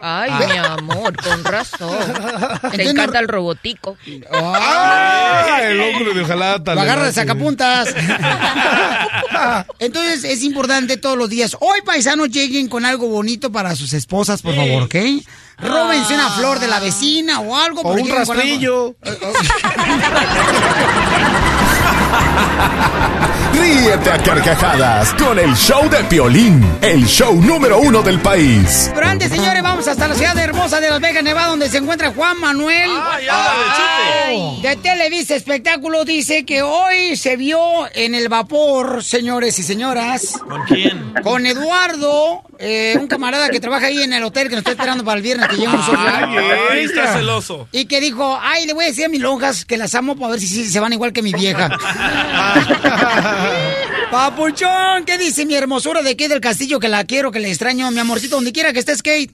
Ay, 0.00 0.30
Ah. 0.32 0.40
mi 0.48 0.56
amor, 0.56 1.14
con 1.22 1.44
razón. 1.44 1.98
Te 2.72 2.88
encanta 2.88 3.18
el 3.18 3.28
robotico. 3.28 3.96
¡Ah! 4.32 5.58
El 5.62 5.80
hombre 5.80 6.14
de 6.14 6.22
ojalata. 6.22 6.74
Lo 6.74 6.80
le 6.82 6.88
agarra 6.88 7.04
de 7.06 7.12
sacapuntas. 7.12 7.94
Entonces 9.78 10.24
es 10.24 10.42
importante 10.42 10.96
todos 10.96 11.16
los 11.16 11.28
días. 11.28 11.56
Hoy, 11.60 11.80
paisanos, 11.84 12.30
lleguen 12.30 12.68
con 12.68 12.84
algo 12.84 13.08
bonito 13.08 13.50
para 13.52 13.74
sus 13.76 13.92
esposas, 13.92 14.42
por 14.42 14.54
favor, 14.54 14.84
¿ok? 14.84 14.94
Róbense 15.62 16.14
una 16.14 16.30
flor 16.30 16.58
de 16.58 16.68
la 16.68 16.80
vecina 16.80 17.40
o 17.40 17.56
algo. 17.56 17.82
O 17.82 17.92
un 17.92 18.08
rastrillo. 18.08 18.94
Ríete 23.52 24.10
a 24.10 24.18
carcajadas 24.18 25.12
con 25.14 25.38
el 25.38 25.54
show 25.54 25.88
de 25.90 26.02
Piolín, 26.04 26.64
el 26.80 27.04
show 27.06 27.34
número 27.34 27.78
uno 27.80 28.02
del 28.02 28.20
país. 28.20 28.90
Pero 28.94 29.06
antes, 29.06 29.30
señores, 29.30 29.62
vamos 29.62 29.86
hasta 29.88 30.08
la 30.08 30.14
ciudad 30.14 30.38
hermosa 30.38 30.80
de 30.80 30.88
Las 30.88 31.00
Vegas, 31.00 31.22
Nevada, 31.22 31.48
donde 31.48 31.68
se 31.68 31.78
encuentra 31.78 32.12
Juan 32.12 32.38
Manuel. 32.40 32.90
Ay. 33.30 34.60
De 34.62 34.76
Televisa 34.76 35.34
Espectáculo 35.34 36.04
dice 36.04 36.44
que 36.44 36.62
hoy 36.62 37.16
se 37.16 37.36
vio 37.36 37.60
en 37.94 38.14
el 38.14 38.28
vapor, 38.28 39.04
señores 39.04 39.58
y 39.58 39.62
señoras. 39.62 40.38
¿Con 40.48 40.62
quién? 40.62 41.14
Con 41.22 41.44
Eduardo, 41.44 42.42
eh, 42.62 42.94
un 43.00 43.08
camarada 43.08 43.48
que 43.48 43.58
trabaja 43.58 43.86
ahí 43.86 44.02
en 44.02 44.12
el 44.12 44.22
hotel 44.22 44.48
que 44.48 44.54
nos 44.54 44.60
está 44.60 44.72
esperando 44.72 45.02
para 45.02 45.16
el 45.16 45.22
viernes 45.22 45.48
que. 45.48 45.66
Ahí 45.66 46.84
está 46.84 47.14
celoso. 47.14 47.66
Y 47.72 47.86
que 47.86 48.00
dijo, 48.00 48.38
ay, 48.40 48.66
le 48.66 48.74
voy 48.74 48.84
a 48.84 48.88
decir 48.88 49.06
a 49.06 49.08
mis 49.08 49.20
lonjas 49.20 49.64
que 49.64 49.78
las 49.78 49.94
amo 49.94 50.14
para 50.16 50.32
ver 50.32 50.40
si, 50.40 50.46
si 50.46 50.66
se 50.66 50.78
van 50.78 50.92
igual 50.92 51.14
que 51.14 51.22
mi 51.22 51.32
vieja. 51.32 51.70
Papuchón, 54.10 55.06
¿qué 55.06 55.16
dice 55.16 55.46
mi 55.46 55.54
hermosura 55.54 56.02
de 56.02 56.10
aquí 56.10 56.28
del 56.28 56.40
castillo 56.40 56.80
que 56.80 56.88
la 56.88 57.04
quiero, 57.04 57.32
que 57.32 57.40
le 57.40 57.48
extraño? 57.48 57.90
Mi 57.92 58.00
amorcito, 58.00 58.36
donde 58.36 58.52
quiera 58.52 58.74
que 58.74 58.80
estés, 58.80 59.02
Kate. 59.02 59.30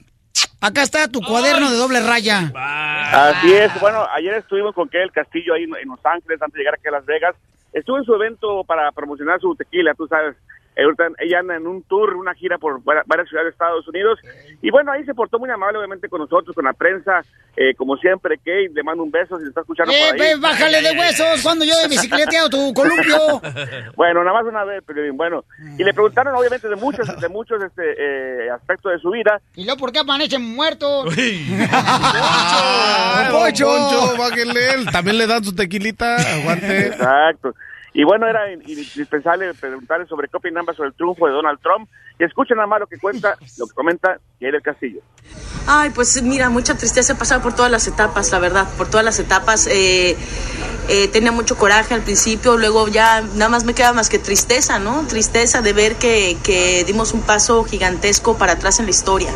Acá 0.61 0.83
está 0.83 1.07
tu 1.07 1.21
cuaderno 1.21 1.69
de 1.69 1.77
doble 1.77 1.99
raya. 1.99 2.51
Así 2.55 3.53
es. 3.53 3.77
Bueno, 3.81 4.05
ayer 4.15 4.35
estuvimos 4.35 4.73
con 4.73 4.87
Kay 4.87 5.01
del 5.01 5.11
Castillo 5.11 5.53
ahí 5.53 5.63
en 5.63 5.75
en 5.75 5.89
Los 5.89 6.05
Ángeles 6.05 6.41
antes 6.41 6.53
de 6.53 6.59
llegar 6.59 6.75
aquí 6.75 6.87
a 6.87 6.91
Las 6.91 7.05
Vegas. 7.05 7.35
Estuvo 7.73 7.97
en 7.97 8.05
su 8.05 8.15
evento 8.15 8.63
para 8.63 8.91
promocionar 8.91 9.41
su 9.41 9.53
tequila, 9.55 9.93
tú 9.95 10.07
sabes. 10.07 10.35
Eh, 10.77 10.85
Ella 11.19 11.39
anda 11.39 11.55
en 11.55 11.65
un 11.65 11.81
tour, 11.83 12.15
una 12.15 12.33
gira 12.35 12.57
por 12.59 12.79
va- 12.87 13.01
varias 13.07 13.27
ciudades 13.27 13.47
de 13.47 13.51
Estados 13.51 13.87
Unidos. 13.87 14.19
Y 14.61 14.69
bueno, 14.69 14.91
ahí 14.91 15.03
se 15.05 15.13
portó 15.15 15.39
muy 15.39 15.49
amable, 15.49 15.79
obviamente, 15.79 16.07
con 16.07 16.21
nosotros, 16.21 16.53
con 16.55 16.65
la 16.65 16.73
prensa. 16.73 17.21
Eh, 17.55 17.73
como 17.75 17.97
siempre, 17.97 18.37
Kate, 18.37 18.69
le 18.71 18.83
mando 18.83 19.01
un 19.01 19.09
beso 19.09 19.35
si 19.37 19.43
le 19.43 19.49
está 19.49 19.61
escuchando 19.61 19.91
Eh, 19.91 20.11
por 20.11 20.21
ahí. 20.21 20.39
bájale 20.39 20.81
de 20.83 20.91
huesos 20.91 21.41
cuando 21.41 21.65
yo 21.65 21.73
he 21.83 21.87
bicicleteado 21.87 22.49
tu 22.49 22.73
columpio. 22.73 23.17
Bueno, 23.95 24.23
nada 24.23 24.39
más 24.41 24.45
una 24.47 24.63
vez, 24.63 24.83
pero 24.85 25.01
bien, 25.01 25.17
bueno. 25.17 25.43
Y 25.79 25.83
le 25.83 25.91
preguntaron, 25.93 26.35
obviamente, 26.35 26.67
de 26.69 26.75
muchos, 26.75 27.19
de 27.19 27.29
muchos 27.29 27.61
este, 27.63 28.45
eh, 28.45 28.49
aspectos 28.51 28.91
de 28.91 28.99
su 28.99 29.09
vida. 29.09 29.41
¿Y 29.55 29.65
luego 29.65 29.79
por 29.79 29.91
qué 29.91 29.99
amanecen 29.99 30.43
muertos? 30.43 31.07
Ah, 31.99 33.29
Poncho. 33.31 33.65
Poncho, 33.65 34.17
bájenle. 34.17 34.71
él. 34.73 34.85
También 34.91 35.17
le 35.17 35.27
dan 35.27 35.43
su 35.43 35.55
tequilita. 35.55 36.15
Aguante. 36.35 36.87
Exacto. 36.87 37.53
Y 37.97 38.03
bueno, 38.03 38.27
era 38.27 38.51
in- 38.51 38.61
indispensable 38.61 39.55
preguntarle 39.55 40.05
sobre 40.05 40.27
qué 40.27 40.37
opinaba 40.37 40.71
sobre 40.75 40.89
el 40.89 40.93
triunfo 40.93 41.25
de 41.25 41.33
Donald 41.33 41.59
Trump. 41.61 41.89
Y 42.19 42.23
escuchen 42.23 42.57
nada 42.57 42.67
más 42.67 42.79
lo 42.79 42.87
que 42.87 42.97
cuenta, 42.97 43.37
lo 43.57 43.67
que 43.67 43.73
comenta 43.73 44.19
del 44.39 44.61
Castillo. 44.61 45.01
Ay, 45.67 45.91
pues 45.91 46.21
mira, 46.23 46.49
mucha 46.49 46.75
tristeza 46.75 47.13
he 47.13 47.15
pasado 47.15 47.41
por 47.41 47.53
todas 47.53 47.69
las 47.71 47.85
etapas, 47.87 48.31
la 48.31 48.39
verdad, 48.39 48.67
por 48.77 48.87
todas 48.89 49.05
las 49.05 49.19
etapas. 49.19 49.67
eh, 49.67 50.15
eh, 50.89 51.09
tenía 51.09 51.33
mucho 51.33 51.57
coraje 51.57 51.93
al 51.93 52.01
principio, 52.01 52.55
luego 52.57 52.87
ya 52.87 53.19
nada 53.19 53.49
más 53.49 53.65
me 53.65 53.73
queda 53.73 53.91
más 53.91 54.07
que 54.07 54.19
tristeza, 54.19 54.79
¿no? 54.79 55.05
Tristeza 55.05 55.61
de 55.61 55.73
ver 55.73 55.97
que, 55.97 56.37
que 56.43 56.85
dimos 56.85 57.11
un 57.13 57.21
paso 57.21 57.65
gigantesco 57.65 58.37
para 58.37 58.53
atrás 58.53 58.79
en 58.79 58.85
la 58.85 58.91
historia, 58.91 59.29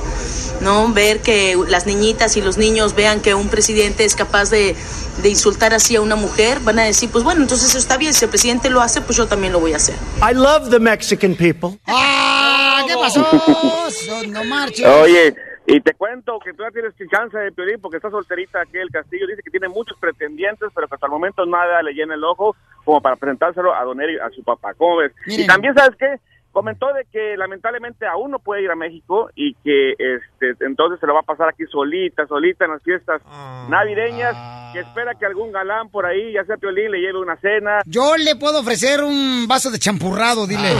¿no? 0.61 0.93
Ver 0.93 1.19
que 1.21 1.57
las 1.67 1.85
niñitas 1.85 2.37
y 2.37 2.41
los 2.41 2.57
niños 2.57 2.95
vean 2.95 3.19
que 3.19 3.33
un 3.33 3.49
presidente 3.49 4.05
es 4.05 4.15
capaz 4.15 4.49
de, 4.49 4.77
de 5.21 5.29
insultar 5.29 5.73
así 5.73 5.97
a 5.97 6.01
una 6.01 6.15
mujer, 6.15 6.61
van 6.61 6.79
a 6.79 6.83
decir, 6.83 7.09
pues 7.11 7.25
bueno, 7.25 7.41
entonces 7.41 7.75
está 7.75 7.97
bien, 7.97 8.13
si 8.13 8.23
el 8.23 8.29
presidente 8.29 8.69
lo 8.69 8.79
hace, 8.79 9.01
pues 9.01 9.17
yo 9.17 9.27
también 9.27 9.51
lo 9.51 9.59
voy 9.59 9.73
a 9.73 9.75
hacer. 9.75 9.95
I 10.21 10.33
love 10.33 10.69
the 10.69 10.79
Mexican 10.79 11.35
people. 11.35 11.77
¡Ah! 11.85 12.70
¿Qué 12.87 12.93
pasó? 12.95 13.25
No 14.27 14.43
marches. 14.45 14.85
Oye, 14.85 15.35
y 15.67 15.79
te 15.81 15.93
cuento 15.93 16.39
que 16.39 16.53
tú 16.53 16.63
ya 16.63 16.71
tienes 16.71 16.93
chance 17.09 17.37
de 17.37 17.51
Piolín 17.51 17.79
porque 17.79 17.97
está 17.97 18.09
solterita 18.09 18.61
aquí 18.61 18.77
el 18.77 18.89
Castillo. 18.89 19.27
Dice 19.27 19.41
que 19.43 19.51
tiene 19.51 19.69
muchos 19.69 19.97
pretendientes, 19.99 20.69
pero 20.73 20.87
que 20.87 20.95
hasta 20.95 21.07
el 21.07 21.11
momento 21.11 21.45
nada 21.45 21.81
le 21.81 21.93
llena 21.93 22.15
el 22.15 22.23
ojo 22.23 22.55
como 22.83 23.01
para 23.01 23.15
presentárselo 23.15 23.73
a 23.73 23.83
Don 23.83 24.01
Eri, 24.01 24.17
a 24.17 24.29
su 24.29 24.43
papá. 24.43 24.73
¿Cómo 24.73 24.97
ves? 24.97 25.11
Miren. 25.25 25.43
Y 25.43 25.47
también, 25.47 25.75
¿sabes 25.75 25.95
qué? 25.97 26.19
Comentó 26.51 26.87
de 26.93 27.05
que 27.11 27.37
lamentablemente 27.37 28.05
aún 28.05 28.31
no 28.31 28.39
puede 28.39 28.63
ir 28.63 28.71
a 28.71 28.75
México 28.75 29.29
y 29.35 29.53
que 29.63 29.91
este 29.91 30.65
entonces 30.65 30.99
se 30.99 31.07
lo 31.07 31.13
va 31.13 31.21
a 31.21 31.23
pasar 31.23 31.47
aquí 31.49 31.63
solita, 31.71 32.27
solita 32.27 32.65
en 32.65 32.71
las 32.71 32.83
fiestas 32.83 33.21
navideñas, 33.69 34.35
que 34.73 34.79
espera 34.79 35.15
que 35.15 35.25
algún 35.25 35.51
galán 35.51 35.89
por 35.89 36.05
ahí, 36.05 36.33
ya 36.33 36.43
sea 36.45 36.57
Piolín, 36.57 36.91
le 36.91 36.99
lleve 36.99 37.19
una 37.19 37.37
cena. 37.37 37.79
Yo 37.85 38.17
le 38.17 38.35
puedo 38.35 38.59
ofrecer 38.59 39.01
un 39.03 39.47
vaso 39.47 39.71
de 39.71 39.79
champurrado, 39.79 40.45
dile. 40.45 40.73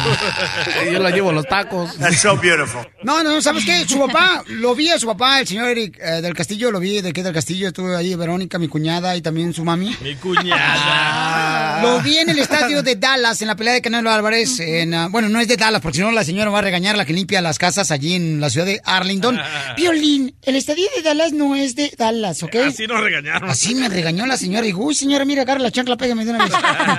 Yo 0.92 1.00
la 1.00 1.10
llevo 1.12 1.30
a 1.30 1.34
los 1.34 1.46
tacos. 1.46 1.98
That's 1.98 2.20
so 2.20 2.36
beautiful. 2.38 2.82
No, 3.04 3.24
no, 3.24 3.42
¿sabes 3.42 3.66
qué? 3.66 3.88
Su 3.88 4.00
papá, 4.00 4.44
lo 4.48 4.76
vi 4.76 4.90
a 4.90 5.00
su 5.00 5.08
papá, 5.08 5.40
el 5.40 5.48
señor 5.48 5.70
Eric 5.70 5.98
eh, 6.00 6.22
del 6.22 6.34
Castillo, 6.34 6.72
lo 6.72 6.80
vi 6.80 7.02
de 7.02 7.10
aquí 7.10 7.22
del 7.22 7.34
Castillo, 7.34 7.68
estuve 7.68 7.96
ahí, 7.96 8.14
Verónica, 8.16 8.60
mi 8.60 8.68
cuñada 8.68 9.16
y 9.16 9.22
también 9.22 9.54
su 9.54 9.64
mami. 9.64 9.96
Mi 10.02 10.16
cuñada. 10.16 11.60
Lo 11.82 12.02
vi 12.02 12.18
en 12.18 12.30
el 12.30 12.40
estadio 12.40 12.84
de 12.84 12.96
Dallas, 12.98 13.42
en 13.42 13.48
la 13.48 13.56
pelea 13.56 13.74
de 13.74 13.82
Canelo 13.82 14.12
Álvarez. 14.12 14.60
En, 14.60 14.94
ah, 14.94 15.08
bueno, 15.10 15.30
no 15.30 15.40
es 15.40 15.48
de 15.48 15.58
Dallas, 15.58 15.82
porque 15.82 15.98
si 15.98 16.02
no 16.02 16.12
la 16.12 16.24
señora 16.24 16.50
va 16.50 16.60
a 16.60 16.62
regañar 16.62 16.98
la 16.98 17.06
que 17.06 17.14
limpia 17.14 17.42
las 17.42 17.58
casas 17.60 17.92
allí 17.92 18.16
en 18.16 18.40
la 18.40 18.50
ciudad 18.50 18.66
de 18.66 18.82
Arlington. 18.84 19.40
Violín, 19.76 20.36
el 20.44 20.56
estadio 20.56 20.88
de 20.96 21.02
Dallas 21.02 21.34
no 21.34 21.56
es 21.56 21.76
de 21.76 21.94
Dallas, 21.98 22.44
¿ok? 22.44 22.56
Así 22.68 22.88
nos 22.88 23.02
regañaron. 23.02 23.50
Así 23.50 23.76
me 23.76 23.90
regañó 23.90 24.26
la 24.26 24.38
señora. 24.38 24.66
Dijo, 24.66 24.82
uy, 24.82 24.96
señora, 24.96 25.26
mira, 25.26 25.42
agarra 25.42 25.60
la 25.60 25.72
chancla, 25.72 25.98
pégame 25.98 26.26
de 26.26 26.32
una 26.32 26.46
vez. 26.46 26.54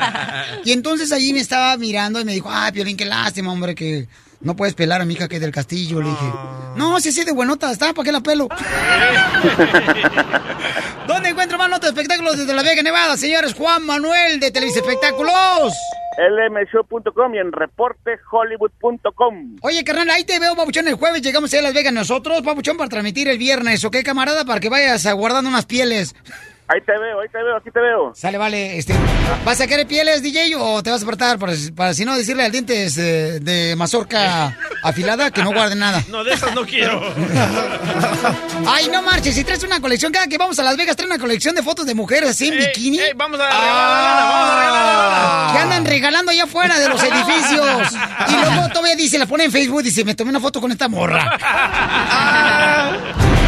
y 0.64 0.72
entonces 0.72 1.12
allí 1.12 1.32
me 1.32 1.40
estaba 1.40 1.76
mirando 1.76 2.20
y 2.20 2.24
me 2.24 2.32
dijo, 2.32 2.50
ay, 2.50 2.72
Piolín, 2.72 2.96
qué 2.96 3.04
lástima, 3.04 3.52
hombre, 3.52 3.74
que 3.74 4.08
no 4.42 4.56
puedes 4.56 4.74
pelar 4.74 5.00
a 5.00 5.04
mi 5.04 5.14
hija 5.14 5.28
que 5.28 5.36
es 5.36 5.40
del 5.40 5.52
castillo. 5.52 6.00
Le 6.00 6.10
dije, 6.10 6.32
no, 6.76 7.00
si 7.00 7.12
sí, 7.12 7.24
de 7.24 7.32
buenota 7.32 7.70
está, 7.70 7.92
¿para 7.92 8.04
qué 8.04 8.12
la 8.12 8.20
pelo? 8.20 8.48
¿Dónde 11.06 11.30
encuentro 11.30 11.58
más 11.58 11.68
notas 11.68 11.81
de 11.81 11.81
espectáculos 11.92 12.38
desde 12.38 12.54
La 12.54 12.62
Vega, 12.62 12.82
Nevada? 12.82 13.16
Señores, 13.16 13.54
Juan 13.54 13.84
Manuel 13.84 14.40
de 14.40 14.50
Televisa 14.50 14.80
Espectáculos. 14.80 15.74
lmshow.com 16.18 17.34
y 17.34 17.38
en 17.38 17.52
reportehollywood.com. 17.52 19.56
Oye, 19.62 19.84
carnal, 19.84 20.10
ahí 20.10 20.24
te 20.24 20.38
veo, 20.38 20.56
Papuchón, 20.56 20.88
el 20.88 20.94
jueves 20.94 21.22
llegamos 21.22 21.52
a 21.54 21.62
Las 21.62 21.74
Vegas 21.74 21.92
nosotros, 21.92 22.42
Papuchón, 22.42 22.76
para 22.76 22.88
transmitir 22.88 23.28
el 23.28 23.38
viernes, 23.38 23.84
¿ok, 23.84 23.98
camarada? 24.04 24.44
Para 24.44 24.60
que 24.60 24.68
vayas 24.68 25.06
aguardando 25.06 25.50
unas 25.50 25.66
pieles. 25.66 26.14
Ahí 26.68 26.80
te 26.80 26.92
veo, 26.92 27.20
ahí 27.20 27.28
te 27.28 27.42
veo, 27.42 27.56
aquí 27.56 27.70
te 27.70 27.80
veo. 27.80 28.12
Sale, 28.14 28.38
vale, 28.38 28.78
este, 28.78 28.94
¿vas 29.44 29.60
a 29.60 29.66
querer 29.66 29.86
pieles, 29.86 30.22
DJ, 30.22 30.54
o 30.56 30.82
te 30.82 30.90
vas 30.90 31.02
a 31.02 31.04
apretar 31.04 31.38
para, 31.38 31.52
para 31.76 31.92
si 31.92 32.04
no 32.04 32.16
decirle 32.16 32.44
al 32.44 32.52
dientes 32.52 32.96
eh, 32.96 33.40
de 33.40 33.76
mazorca 33.76 34.56
afilada 34.82 35.30
que 35.30 35.42
no 35.42 35.52
guarde 35.52 35.74
nada? 35.74 36.02
No, 36.08 36.24
de 36.24 36.32
esas 36.32 36.54
no 36.54 36.64
quiero. 36.64 37.02
Ay, 38.66 38.88
no 38.90 39.02
marches, 39.02 39.34
si 39.34 39.44
traes 39.44 39.62
una 39.64 39.80
colección, 39.80 40.12
cada 40.12 40.28
que 40.28 40.38
vamos 40.38 40.58
a 40.60 40.62
Las 40.62 40.76
Vegas 40.76 40.96
trae 40.96 41.06
una 41.06 41.18
colección 41.18 41.54
de 41.54 41.62
fotos 41.62 41.84
de 41.84 41.94
mujeres 41.94 42.30
así 42.30 42.48
en 42.48 42.58
bikini. 42.58 43.00
vamos 43.16 43.38
a 43.40 43.46
regalar 43.48 44.00
lana, 44.00 44.24
vamos 44.30 44.50
a 44.50 44.58
regalar. 44.58 45.52
Que 45.52 45.58
andan 45.58 45.84
regalando 45.84 46.30
allá 46.30 46.44
afuera 46.44 46.78
de 46.78 46.88
los 46.88 47.02
edificios. 47.02 47.92
Y 48.28 48.32
luego 48.32 48.68
todavía 48.68 48.94
dice, 48.96 49.18
la 49.18 49.26
pone 49.26 49.44
en 49.44 49.52
Facebook, 49.52 49.82
dice, 49.82 50.04
me 50.04 50.14
tomé 50.14 50.30
una 50.30 50.40
foto 50.40 50.60
con 50.60 50.70
esta 50.72 50.88
morra. 50.88 51.38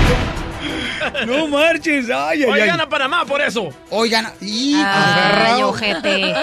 No 1.27 1.47
marches. 1.49 2.07
Ay, 2.11 2.43
ay, 2.43 2.45
Hoy 2.45 2.61
ay. 2.61 2.67
gana 2.67 2.89
Panamá 2.89 3.25
por 3.25 3.41
eso. 3.41 3.69
Hoy 3.91 4.09
gana. 4.11 4.33
Y 4.41 4.75
Ay, 4.77 5.63
ojete. 5.63 6.35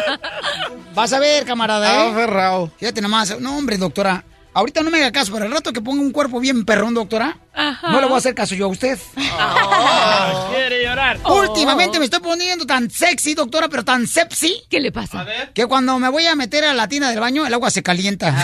Vas 0.95 1.13
a 1.13 1.19
ver, 1.19 1.45
camarada, 1.45 2.05
¿eh? 2.05 2.11
Aferrado. 2.11 2.71
Fíjate 2.77 3.01
nomás. 3.01 3.39
No, 3.39 3.57
hombre, 3.57 3.77
doctora. 3.77 4.23
Ahorita 4.53 4.81
no 4.81 4.89
me 4.91 4.97
haga 4.97 5.13
caso, 5.13 5.31
pero 5.31 5.45
el 5.45 5.51
rato 5.53 5.71
que 5.71 5.79
ponga 5.79 6.01
un 6.01 6.11
cuerpo 6.11 6.41
bien 6.41 6.65
perrón, 6.65 6.93
doctora, 6.93 7.37
Ajá. 7.53 7.87
no 7.89 8.01
le 8.01 8.05
voy 8.07 8.15
a 8.15 8.17
hacer 8.17 8.35
caso 8.35 8.53
yo 8.53 8.65
a 8.65 8.67
usted. 8.67 8.99
Ah, 9.39 10.49
quiere 10.51 10.83
llorar. 10.83 11.19
Últimamente 11.23 11.99
me 11.99 12.05
estoy 12.05 12.19
poniendo 12.19 12.65
tan 12.65 12.89
sexy, 12.89 13.33
doctora, 13.33 13.69
pero 13.69 13.85
tan 13.85 14.05
sepsi. 14.07 14.61
¿Qué 14.69 14.81
le 14.81 14.91
pasa? 14.91 15.25
Que 15.53 15.65
cuando 15.67 15.97
me 15.99 16.09
voy 16.09 16.27
a 16.27 16.35
meter 16.35 16.65
a 16.65 16.73
la 16.73 16.89
tina 16.89 17.09
del 17.11 17.21
baño, 17.21 17.45
el 17.47 17.53
agua 17.53 17.69
se 17.71 17.81
calienta. 17.81 18.35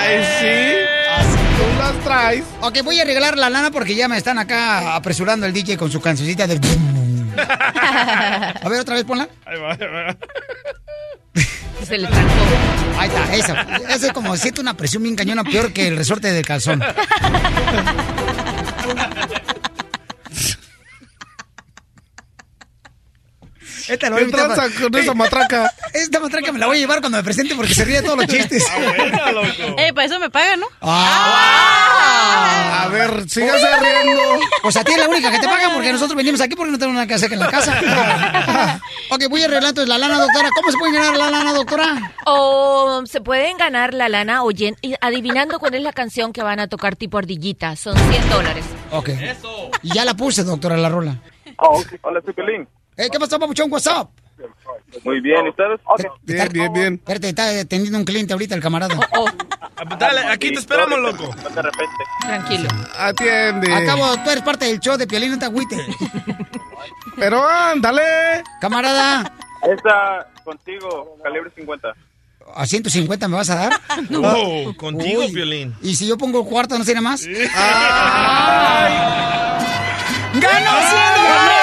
Ay, 0.00 0.24
sí. 0.40 0.79
Traes. 2.10 2.42
Ok, 2.60 2.82
voy 2.82 2.98
a 2.98 3.04
regalar 3.04 3.38
la 3.38 3.48
lana 3.48 3.70
porque 3.70 3.94
ya 3.94 4.08
me 4.08 4.16
están 4.16 4.36
acá 4.36 4.96
apresurando 4.96 5.46
el 5.46 5.52
DJ 5.52 5.76
con 5.76 5.92
su 5.92 6.00
cancioncita 6.00 6.48
de... 6.48 6.56
A 7.40 8.68
ver, 8.68 8.80
otra 8.80 8.96
vez 8.96 9.04
ponla. 9.04 9.28
Ahí 9.44 9.60
va, 9.60 9.70
ahí 9.70 9.78
va. 9.78 10.16
Se 11.86 11.96
le 11.96 12.08
trancó. 12.08 12.32
Ahí 12.98 13.08
está, 13.08 13.36
esa. 13.36 13.62
Esa 13.94 14.06
es 14.08 14.12
como 14.12 14.36
siento 14.36 14.60
una 14.60 14.76
presión 14.76 15.04
bien 15.04 15.14
cañona 15.14 15.44
peor 15.44 15.72
que 15.72 15.86
el 15.86 15.96
resorte 15.96 16.32
del 16.32 16.44
calzón. 16.44 16.82
Esta 23.90 24.08
la 24.08 24.16
voy 24.16 24.22
a 24.22 24.26
¿Qué 24.26 24.30
invitar 24.30 24.54
tranza 24.54 24.74
pa- 24.74 24.80
con 24.90 24.94
esa 24.96 25.14
matraca? 25.14 25.72
Esta 25.94 26.20
matraca 26.20 26.52
me 26.52 26.58
la 26.58 26.66
voy 26.66 26.76
a 26.76 26.80
llevar 26.80 27.00
cuando 27.00 27.18
me 27.18 27.24
presente 27.24 27.54
porque 27.54 27.74
se 27.74 27.84
ríe 27.84 27.96
de 27.96 28.02
todos 28.02 28.16
los 28.18 28.26
chistes. 28.26 28.64
Loco. 29.32 29.76
Eh, 29.78 29.92
para 29.92 30.06
eso 30.06 30.18
me 30.20 30.30
pagan, 30.30 30.60
¿no? 30.60 30.66
Ah. 30.80 32.82
A 32.84 32.88
ver, 32.88 33.28
sígase 33.28 33.66
riendo. 33.80 34.22
Pues 34.62 34.76
a 34.76 34.84
ti 34.84 34.92
es 34.92 34.98
la 34.98 35.08
única 35.08 35.30
que 35.30 35.38
te 35.38 35.46
pagan 35.46 35.72
porque 35.74 35.92
nosotros 35.92 36.16
venimos 36.16 36.40
aquí 36.40 36.54
porque 36.56 36.72
no 36.72 36.78
tenemos 36.78 36.94
nada 36.94 37.06
que 37.06 37.14
hacer 37.14 37.32
en 37.32 37.40
la 37.40 37.48
casa. 37.48 37.80
ok, 39.10 39.24
voy 39.28 39.42
a 39.42 39.44
arreglar 39.46 39.70
entonces 39.70 39.88
la 39.88 39.98
lana, 39.98 40.18
doctora. 40.18 40.48
¿Cómo 40.54 40.70
se 40.70 40.78
puede 40.78 40.92
ganar 40.94 41.16
la 41.16 41.30
lana, 41.30 41.52
doctora? 41.52 42.12
O 42.26 43.02
se 43.06 43.20
pueden 43.20 43.56
ganar 43.58 43.94
la 43.94 44.08
lana 44.08 44.42
oyen, 44.44 44.76
y 44.82 44.94
adivinando 45.00 45.58
cuál 45.58 45.74
es 45.74 45.82
la 45.82 45.92
canción 45.92 46.32
que 46.32 46.42
van 46.42 46.60
a 46.60 46.68
tocar 46.68 46.96
tipo 46.96 47.18
ardillita. 47.18 47.76
Son 47.76 47.96
100 47.96 48.30
dólares. 48.30 48.64
Ok. 48.92 49.10
Y 49.82 49.94
ya 49.94 50.04
la 50.04 50.14
puse, 50.14 50.44
doctora, 50.44 50.76
la 50.76 50.88
rola. 50.88 51.16
Oh, 51.58 51.82
Hola, 52.02 52.20
soy 52.24 52.34
Pelín. 52.34 52.68
Eh, 52.96 53.08
¿Qué 53.10 53.18
pasó, 53.18 53.38
papuchón? 53.38 53.70
What's 53.70 53.86
up? 53.86 54.08
Muy 55.04 55.20
bien, 55.20 55.46
¿y 55.46 55.50
ustedes? 55.50 55.80
Bien, 56.22 56.48
bien, 56.52 56.72
bien. 56.72 56.94
Espérate, 56.94 57.28
está 57.28 57.60
atendiendo 57.60 57.98
un 57.98 58.04
cliente 58.04 58.32
ahorita 58.32 58.54
el 58.54 58.60
camarada. 58.62 58.96
Ah, 59.12 59.96
Dale, 59.98 60.20
aquí 60.26 60.52
te 60.52 60.58
esperamos, 60.58 60.98
loco. 60.98 61.34
De 61.34 61.62
repente. 61.62 61.94
Tranquilo. 62.22 62.68
Atiende. 62.98 63.72
Acabo, 63.74 64.16
tú 64.24 64.30
eres 64.30 64.42
parte 64.42 64.66
del 64.66 64.80
show 64.80 64.96
de 64.96 65.06
Piolín, 65.06 65.30
no 65.32 65.38
te 65.38 65.44
agüites. 65.44 65.80
Pero 67.16 67.46
ándale. 67.46 68.42
Camarada, 68.60 69.32
Esta 69.62 70.26
contigo, 70.44 71.16
calibre 71.22 71.50
50. 71.54 71.88
¿a 72.52 72.66
150 72.66 73.28
me 73.28 73.36
vas 73.36 73.50
a 73.50 73.54
dar? 73.54 73.72
No, 74.10 74.74
contigo, 74.76 75.20
Uy. 75.20 75.32
Piolín. 75.32 75.74
¿Y 75.82 75.94
si 75.94 76.06
yo 76.08 76.18
pongo 76.18 76.44
cuarto, 76.44 76.76
no 76.76 76.84
sería 76.84 77.00
más? 77.02 77.26
Ay. 77.54 78.92
¡Ganó 80.34 80.70
100 80.70 81.59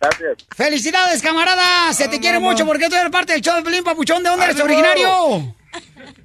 Gracias. 0.00 0.46
¡Felicidades, 0.56 1.22
camarada! 1.22 1.92
Se 1.92 2.08
te 2.08 2.20
quiere 2.20 2.38
mucho 2.38 2.64
porque 2.64 2.88
tú 2.88 2.94
eres 2.94 3.10
parte 3.10 3.32
del 3.32 3.42
show 3.42 3.56
de 3.56 3.62
Piolín, 3.62 3.84
papuchón. 3.84 4.22
¿De 4.22 4.28
dónde 4.30 4.44
eres 4.44 4.60
originario? 4.60 5.54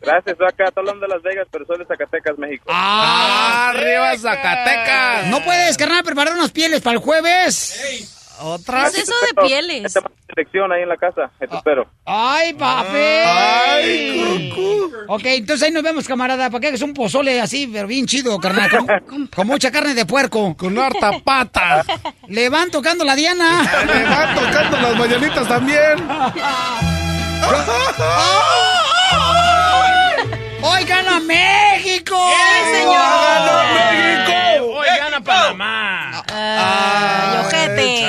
Gracias, 0.02 0.38
soy 0.38 0.48
acá, 0.48 0.66
hablando 0.76 1.02
de 1.02 1.14
Las 1.14 1.22
Vegas, 1.24 1.48
pero 1.52 1.66
soy 1.66 1.80
de 1.80 1.86
Zacatecas, 1.86 2.38
México. 2.38 2.66
Ah, 2.70 3.70
Arriba 3.70 4.18
Zacatecas. 4.18 5.28
¿No 5.28 5.44
puedes, 5.44 5.78
carnal, 5.78 6.04
preparar 6.04 6.34
unas 6.34 6.52
pieles 6.52 6.82
para 6.82 6.96
el 6.96 7.02
jueves? 7.02 8.23
Otra. 8.44 8.82
¿Qué 8.92 8.98
es 8.98 9.04
eso 9.10 9.14
de 9.28 9.42
pieles? 9.48 9.86
Esta 9.86 10.02
selección 10.28 10.72
ahí 10.72 10.82
en 10.84 10.90
la 10.90 10.98
casa, 10.98 11.32
Ah. 11.34 11.46
te 11.50 11.56
espero. 11.56 11.88
¡Ay, 12.06 12.54
papi! 12.54 12.98
Ay, 13.26 14.54
Ok, 15.08 15.22
entonces 15.26 15.64
ahí 15.68 15.72
nos 15.74 15.84
vemos, 15.84 16.08
camarada. 16.08 16.50
¿Para 16.50 16.60
qué 16.62 16.68
hagas 16.68 16.82
un 16.82 16.94
pozole 16.94 17.40
así, 17.42 17.68
pero 17.72 17.88
bien 17.88 18.06
chido, 18.06 18.38
carnal? 18.40 18.70
Con, 18.70 19.28
con 19.36 19.48
mucha 19.48 19.72
carne 19.72 19.94
de 19.94 20.06
puerco. 20.06 20.56
Con 20.58 20.78
harta 20.78 21.12
pata. 21.24 21.84
Le 22.28 22.50
van 22.50 22.70
tocando 22.72 23.04
la 23.04 23.16
diana. 23.16 23.62
Le 23.88 24.04
van 24.06 24.36
tocando 24.36 24.78
las 24.78 24.96
mañanitas 24.98 25.48
también. 25.48 26.08
¡Hoy 30.62 30.84
gana 30.86 31.20
México! 31.20 32.16
¡Ganó 32.16 33.64
México! 33.74 34.78
Hoy 34.78 34.88
gana 34.98 35.20
Panamá. 35.22 36.24
Ay, 36.58 37.38
ojete. 37.46 38.08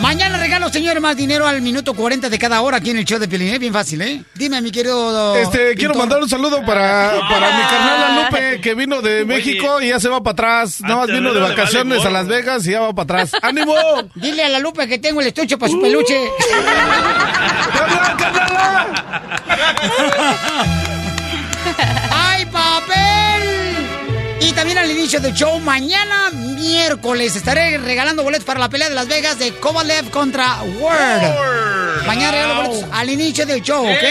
Mañana 0.00 0.38
regalo, 0.38 0.68
señores, 0.70 1.02
más 1.02 1.16
dinero 1.16 1.46
al 1.46 1.60
minuto 1.62 1.94
40 1.94 2.28
de 2.28 2.38
cada 2.38 2.60
hora 2.60 2.76
aquí 2.78 2.90
en 2.90 2.98
el 2.98 3.04
show 3.04 3.18
de 3.18 3.28
Piolín. 3.28 3.52
Es 3.52 3.58
bien 3.58 3.72
fácil, 3.72 4.02
¿eh? 4.02 4.22
Dime, 4.34 4.60
mi 4.60 4.70
querido... 4.70 5.36
Este, 5.36 5.74
quiero 5.74 5.94
mandar 5.94 6.22
un 6.22 6.28
saludo 6.28 6.64
para, 6.64 7.20
para 7.28 7.56
mi 7.56 7.62
carnal 7.62 8.24
Lupe, 8.24 8.60
que 8.60 8.74
vino 8.74 9.00
de 9.02 9.24
México 9.24 9.80
y 9.80 9.88
ya 9.88 10.00
se 10.00 10.08
va 10.08 10.22
para 10.22 10.32
atrás. 10.32 10.80
Nada 10.80 10.96
más 10.96 11.06
vino 11.08 11.32
de 11.32 11.40
vale 11.40 11.54
vacaciones 11.54 12.04
a. 12.04 12.10
Las 12.10 12.26
Vegas 12.26 12.66
y 12.66 12.72
ya 12.72 12.80
va 12.80 12.92
para 12.92 13.22
atrás. 13.22 13.32
¡Ánimo! 13.42 13.74
Dile 14.14 14.44
a 14.44 14.48
la 14.48 14.58
Lupe 14.58 14.88
que 14.88 14.98
tengo 14.98 15.20
el 15.20 15.28
estuche 15.28 15.56
para 15.58 15.70
su 15.70 15.80
peluche. 15.80 16.30
¡Carnal, 17.72 18.16
carnal! 18.16 18.48
inicio 25.08 25.20
del 25.20 25.32
show, 25.32 25.58
mañana 25.60 26.28
miércoles 26.30 27.34
estaré 27.34 27.78
regalando 27.78 28.22
boletos 28.22 28.44
para 28.44 28.60
la 28.60 28.68
pelea 28.68 28.90
de 28.90 28.94
Las 28.94 29.08
Vegas 29.08 29.38
de 29.38 29.54
Kovalev 29.54 30.10
contra 30.10 30.58
Word. 30.78 32.04
Mañana 32.06 32.30
regalo 32.32 32.54
boletos 32.56 32.84
al 32.92 33.08
inicio 33.08 33.46
del 33.46 33.62
show, 33.62 33.86
¿ok? 33.86 34.04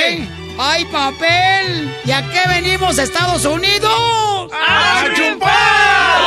¡Ay, 0.58 0.86
papel! 0.86 1.96
¿Y 2.04 2.12
a 2.12 2.24
qué 2.24 2.40
venimos, 2.50 2.98
Estados 2.98 3.46
Unidos? 3.46 4.52
¡A 4.52 5.04
chupar! 5.16 5.52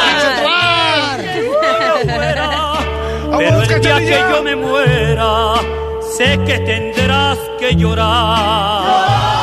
¡A 0.07 1.19
chupar! 1.19 2.87
Pero 3.39 3.63
el 3.63 3.69
día 3.69 3.77
cachanilla! 3.81 4.29
que 4.29 4.33
yo 4.33 4.43
me 4.45 4.55
muera, 4.55 5.55
sé 6.17 6.39
que 6.47 6.61
tendrás 6.61 7.39
que 7.59 7.75
llorar. 7.75 9.40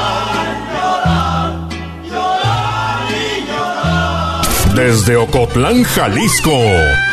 Desde 4.78 5.16
Ocotlán, 5.16 5.84
Jalisco, 5.84 6.52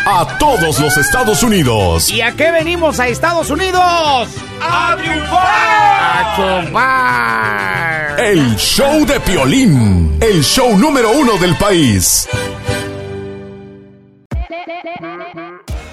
a 0.04 0.36
todos 0.38 0.78
los 0.78 0.98
Estados 0.98 1.42
Unidos. 1.42 2.10
¿Y 2.10 2.20
a 2.20 2.32
qué 2.32 2.50
venimos 2.50 3.00
a 3.00 3.08
Estados 3.08 3.48
Unidos? 3.48 4.28
¡A 4.60 4.94
triunfar! 4.98 5.46
¡A 6.12 6.36
chupar! 6.36 8.20
El 8.20 8.54
show 8.56 9.06
de 9.06 9.18
Piolín, 9.18 10.18
el 10.20 10.44
show 10.44 10.76
número 10.76 11.10
uno 11.12 11.38
del 11.38 11.56
país. 11.56 12.28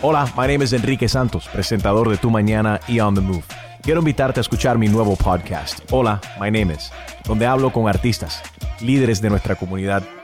Hola, 0.02 0.26
my 0.36 0.48
name 0.48 0.66
is 0.66 0.74
Enrique 0.74 1.08
Santos, 1.08 1.48
presentador 1.54 2.10
de 2.10 2.18
Tu 2.18 2.30
Mañana 2.30 2.82
y 2.90 3.00
On 3.00 3.16
the 3.16 3.22
Move. 3.22 3.46
Quiero 3.82 4.02
invitarte 4.02 4.42
a 4.42 4.44
escuchar 4.44 4.78
mi 4.78 4.90
nuevo 4.90 5.16
podcast, 5.16 5.80
Hola, 5.90 6.20
my 6.38 6.52
name 6.52 6.74
is, 6.74 6.92
donde 7.24 7.46
hablo 7.46 7.72
con 7.72 7.88
artistas, 7.88 8.42
líderes 8.82 9.22
de 9.22 9.30
nuestra 9.30 9.56
comunidad 9.56 10.04